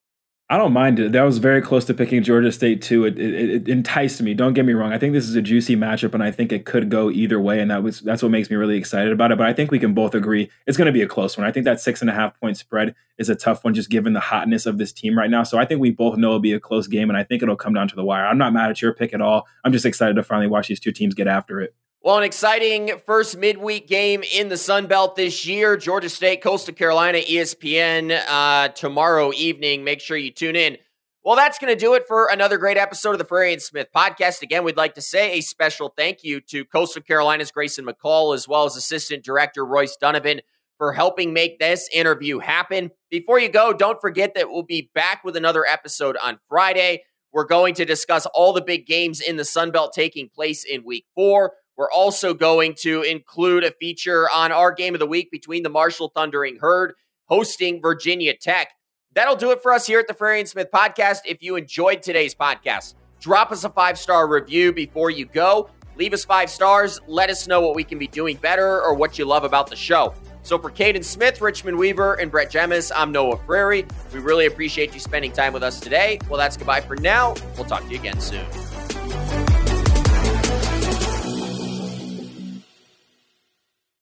I 0.49 0.55
don't 0.55 0.71
mind 0.71 0.97
it. 0.97 1.11
That 1.11 1.23
was 1.23 1.39
very 1.39 1.61
close 1.61 1.83
to 1.85 1.93
picking 1.93 2.23
Georgia 2.23 2.53
State 2.53 2.81
too. 2.81 3.03
It, 3.03 3.19
it, 3.19 3.49
it, 3.49 3.67
enticed 3.67 4.21
me. 4.21 4.33
Don't 4.33 4.53
get 4.53 4.63
me 4.63 4.71
wrong. 4.71 4.93
I 4.93 4.97
think 4.97 5.11
this 5.11 5.27
is 5.27 5.35
a 5.35 5.41
juicy 5.41 5.75
matchup, 5.75 6.13
and 6.13 6.23
I 6.23 6.31
think 6.31 6.53
it 6.53 6.65
could 6.65 6.89
go 6.89 7.11
either 7.11 7.37
way, 7.37 7.59
and 7.59 7.69
that 7.69 7.83
was 7.83 7.99
that's 7.99 8.23
what 8.23 8.31
makes 8.31 8.49
me 8.49 8.55
really 8.55 8.77
excited 8.77 9.11
about 9.11 9.33
it. 9.33 9.37
But 9.37 9.47
I 9.47 9.51
think 9.51 9.71
we 9.71 9.79
can 9.79 9.93
both 9.93 10.15
agree 10.15 10.49
it's 10.65 10.77
going 10.77 10.85
to 10.85 10.93
be 10.93 11.01
a 11.01 11.07
close 11.07 11.37
one. 11.37 11.45
I 11.45 11.51
think 11.51 11.65
that 11.65 11.81
six 11.81 11.99
and 11.99 12.09
a 12.09 12.13
half 12.13 12.39
point 12.39 12.55
spread 12.55 12.95
is 13.17 13.27
a 13.27 13.35
tough 13.35 13.65
one, 13.65 13.73
just 13.73 13.89
given 13.89 14.13
the 14.13 14.21
hotness 14.21 14.65
of 14.65 14.77
this 14.77 14.93
team 14.93 15.17
right 15.17 15.29
now. 15.29 15.43
So 15.43 15.57
I 15.57 15.65
think 15.65 15.81
we 15.81 15.91
both 15.91 16.17
know 16.17 16.27
it'll 16.29 16.39
be 16.39 16.53
a 16.53 16.61
close 16.61 16.87
game, 16.87 17.09
and 17.09 17.17
I 17.17 17.25
think 17.25 17.43
it'll 17.43 17.57
come 17.57 17.73
down 17.73 17.89
to 17.89 17.95
the 17.97 18.05
wire. 18.05 18.25
I'm 18.25 18.37
not 18.37 18.53
mad 18.53 18.69
at 18.69 18.81
your 18.81 18.93
pick 18.93 19.13
at 19.13 19.19
all. 19.19 19.47
I'm 19.65 19.73
just 19.73 19.85
excited 19.85 20.15
to 20.15 20.23
finally 20.23 20.47
watch 20.47 20.69
these 20.69 20.79
two 20.79 20.93
teams 20.93 21.13
get 21.13 21.27
after 21.27 21.59
it. 21.59 21.75
Well, 22.03 22.19
an 22.19 22.23
exciting 22.23 22.91
first 23.05 23.37
midweek 23.37 23.87
game 23.87 24.23
in 24.33 24.49
the 24.49 24.57
Sun 24.57 24.87
Belt 24.87 25.15
this 25.15 25.45
year. 25.45 25.75
Georgia 25.75 26.09
State, 26.09 26.41
Coastal 26.41 26.73
Carolina, 26.73 27.17
ESPN 27.17 28.21
uh, 28.27 28.69
tomorrow 28.69 29.33
evening. 29.33 29.83
Make 29.83 29.99
sure 29.99 30.15
you 30.15 30.31
tune 30.31 30.55
in. 30.55 30.77
Well, 31.23 31.35
that's 31.35 31.59
going 31.59 31.73
to 31.73 31.79
do 31.79 31.95
it 31.95 32.07
for 32.07 32.29
another 32.31 32.57
great 32.57 32.77
episode 32.77 33.11
of 33.11 33.17
the 33.17 33.25
Frary 33.25 33.51
and 33.51 33.61
Smith 33.61 33.87
podcast. 33.93 34.41
Again, 34.43 34.63
we'd 34.63 34.77
like 34.77 34.93
to 34.93 35.01
say 35.01 35.33
a 35.33 35.41
special 35.41 35.91
thank 35.97 36.23
you 36.23 36.39
to 36.41 36.63
Coastal 36.63 37.01
Carolina's 37.01 37.51
Grayson 37.51 37.85
McCall, 37.85 38.33
as 38.33 38.47
well 38.47 38.63
as 38.63 38.77
Assistant 38.77 39.25
Director 39.25 39.65
Royce 39.65 39.97
Donovan, 39.97 40.39
for 40.77 40.93
helping 40.93 41.33
make 41.33 41.59
this 41.59 41.89
interview 41.91 42.39
happen. 42.39 42.91
Before 43.09 43.39
you 43.39 43.49
go, 43.49 43.73
don't 43.73 43.99
forget 43.99 44.35
that 44.35 44.49
we'll 44.49 44.63
be 44.63 44.91
back 44.93 45.23
with 45.25 45.35
another 45.35 45.65
episode 45.65 46.15
on 46.23 46.39
Friday. 46.47 47.03
We're 47.33 47.43
going 47.45 47.73
to 47.73 47.85
discuss 47.85 48.25
all 48.27 48.53
the 48.53 48.61
big 48.61 48.85
games 48.85 49.19
in 49.19 49.35
the 49.35 49.43
Sun 49.43 49.71
Belt 49.71 49.91
taking 49.93 50.29
place 50.29 50.63
in 50.63 50.85
week 50.85 51.05
four. 51.13 51.53
We're 51.77 51.91
also 51.91 52.33
going 52.33 52.73
to 52.79 53.03
include 53.03 53.63
a 53.63 53.71
feature 53.71 54.27
on 54.33 54.51
our 54.51 54.71
game 54.71 54.95
of 54.95 54.99
the 54.99 55.05
week 55.05 55.29
between 55.31 55.63
the 55.63 55.69
Marshall 55.69 56.11
Thundering 56.15 56.57
Herd 56.59 56.93
hosting 57.27 57.81
Virginia 57.81 58.35
Tech. 58.35 58.69
That'll 59.13 59.35
do 59.35 59.51
it 59.51 59.61
for 59.61 59.71
us 59.73 59.85
here 59.85 59.99
at 59.99 60.07
the 60.07 60.13
Frary 60.13 60.39
and 60.39 60.49
Smith 60.49 60.69
podcast. 60.73 61.19
If 61.25 61.41
you 61.41 61.55
enjoyed 61.55 62.01
today's 62.01 62.35
podcast, 62.35 62.95
drop 63.19 63.51
us 63.51 63.63
a 63.63 63.69
five 63.69 63.97
star 63.97 64.27
review 64.27 64.73
before 64.73 65.09
you 65.09 65.25
go. 65.25 65.69
Leave 65.95 66.13
us 66.13 66.23
five 66.25 66.49
stars. 66.49 66.99
Let 67.07 67.29
us 67.29 67.47
know 67.47 67.61
what 67.61 67.75
we 67.75 67.83
can 67.83 67.97
be 67.97 68.07
doing 68.07 68.37
better 68.37 68.81
or 68.81 68.93
what 68.93 69.17
you 69.17 69.25
love 69.25 69.43
about 69.43 69.67
the 69.67 69.75
show. 69.75 70.13
So 70.43 70.57
for 70.57 70.69
Kaiden 70.69 71.03
Smith, 71.03 71.41
Richmond 71.41 71.77
Weaver, 71.77 72.13
and 72.15 72.31
Brett 72.31 72.51
Jemis, 72.51 72.91
I'm 72.95 73.11
Noah 73.11 73.37
Frary. 73.45 73.85
We 74.13 74.19
really 74.19 74.45
appreciate 74.45 74.93
you 74.93 74.99
spending 74.99 75.31
time 75.31 75.51
with 75.51 75.63
us 75.63 75.79
today. 75.79 76.19
Well, 76.29 76.37
that's 76.37 76.55
goodbye 76.55 76.81
for 76.81 76.95
now. 76.95 77.35
We'll 77.55 77.65
talk 77.65 77.83
to 77.83 77.89
you 77.89 77.99
again 77.99 78.21
soon. 78.21 78.45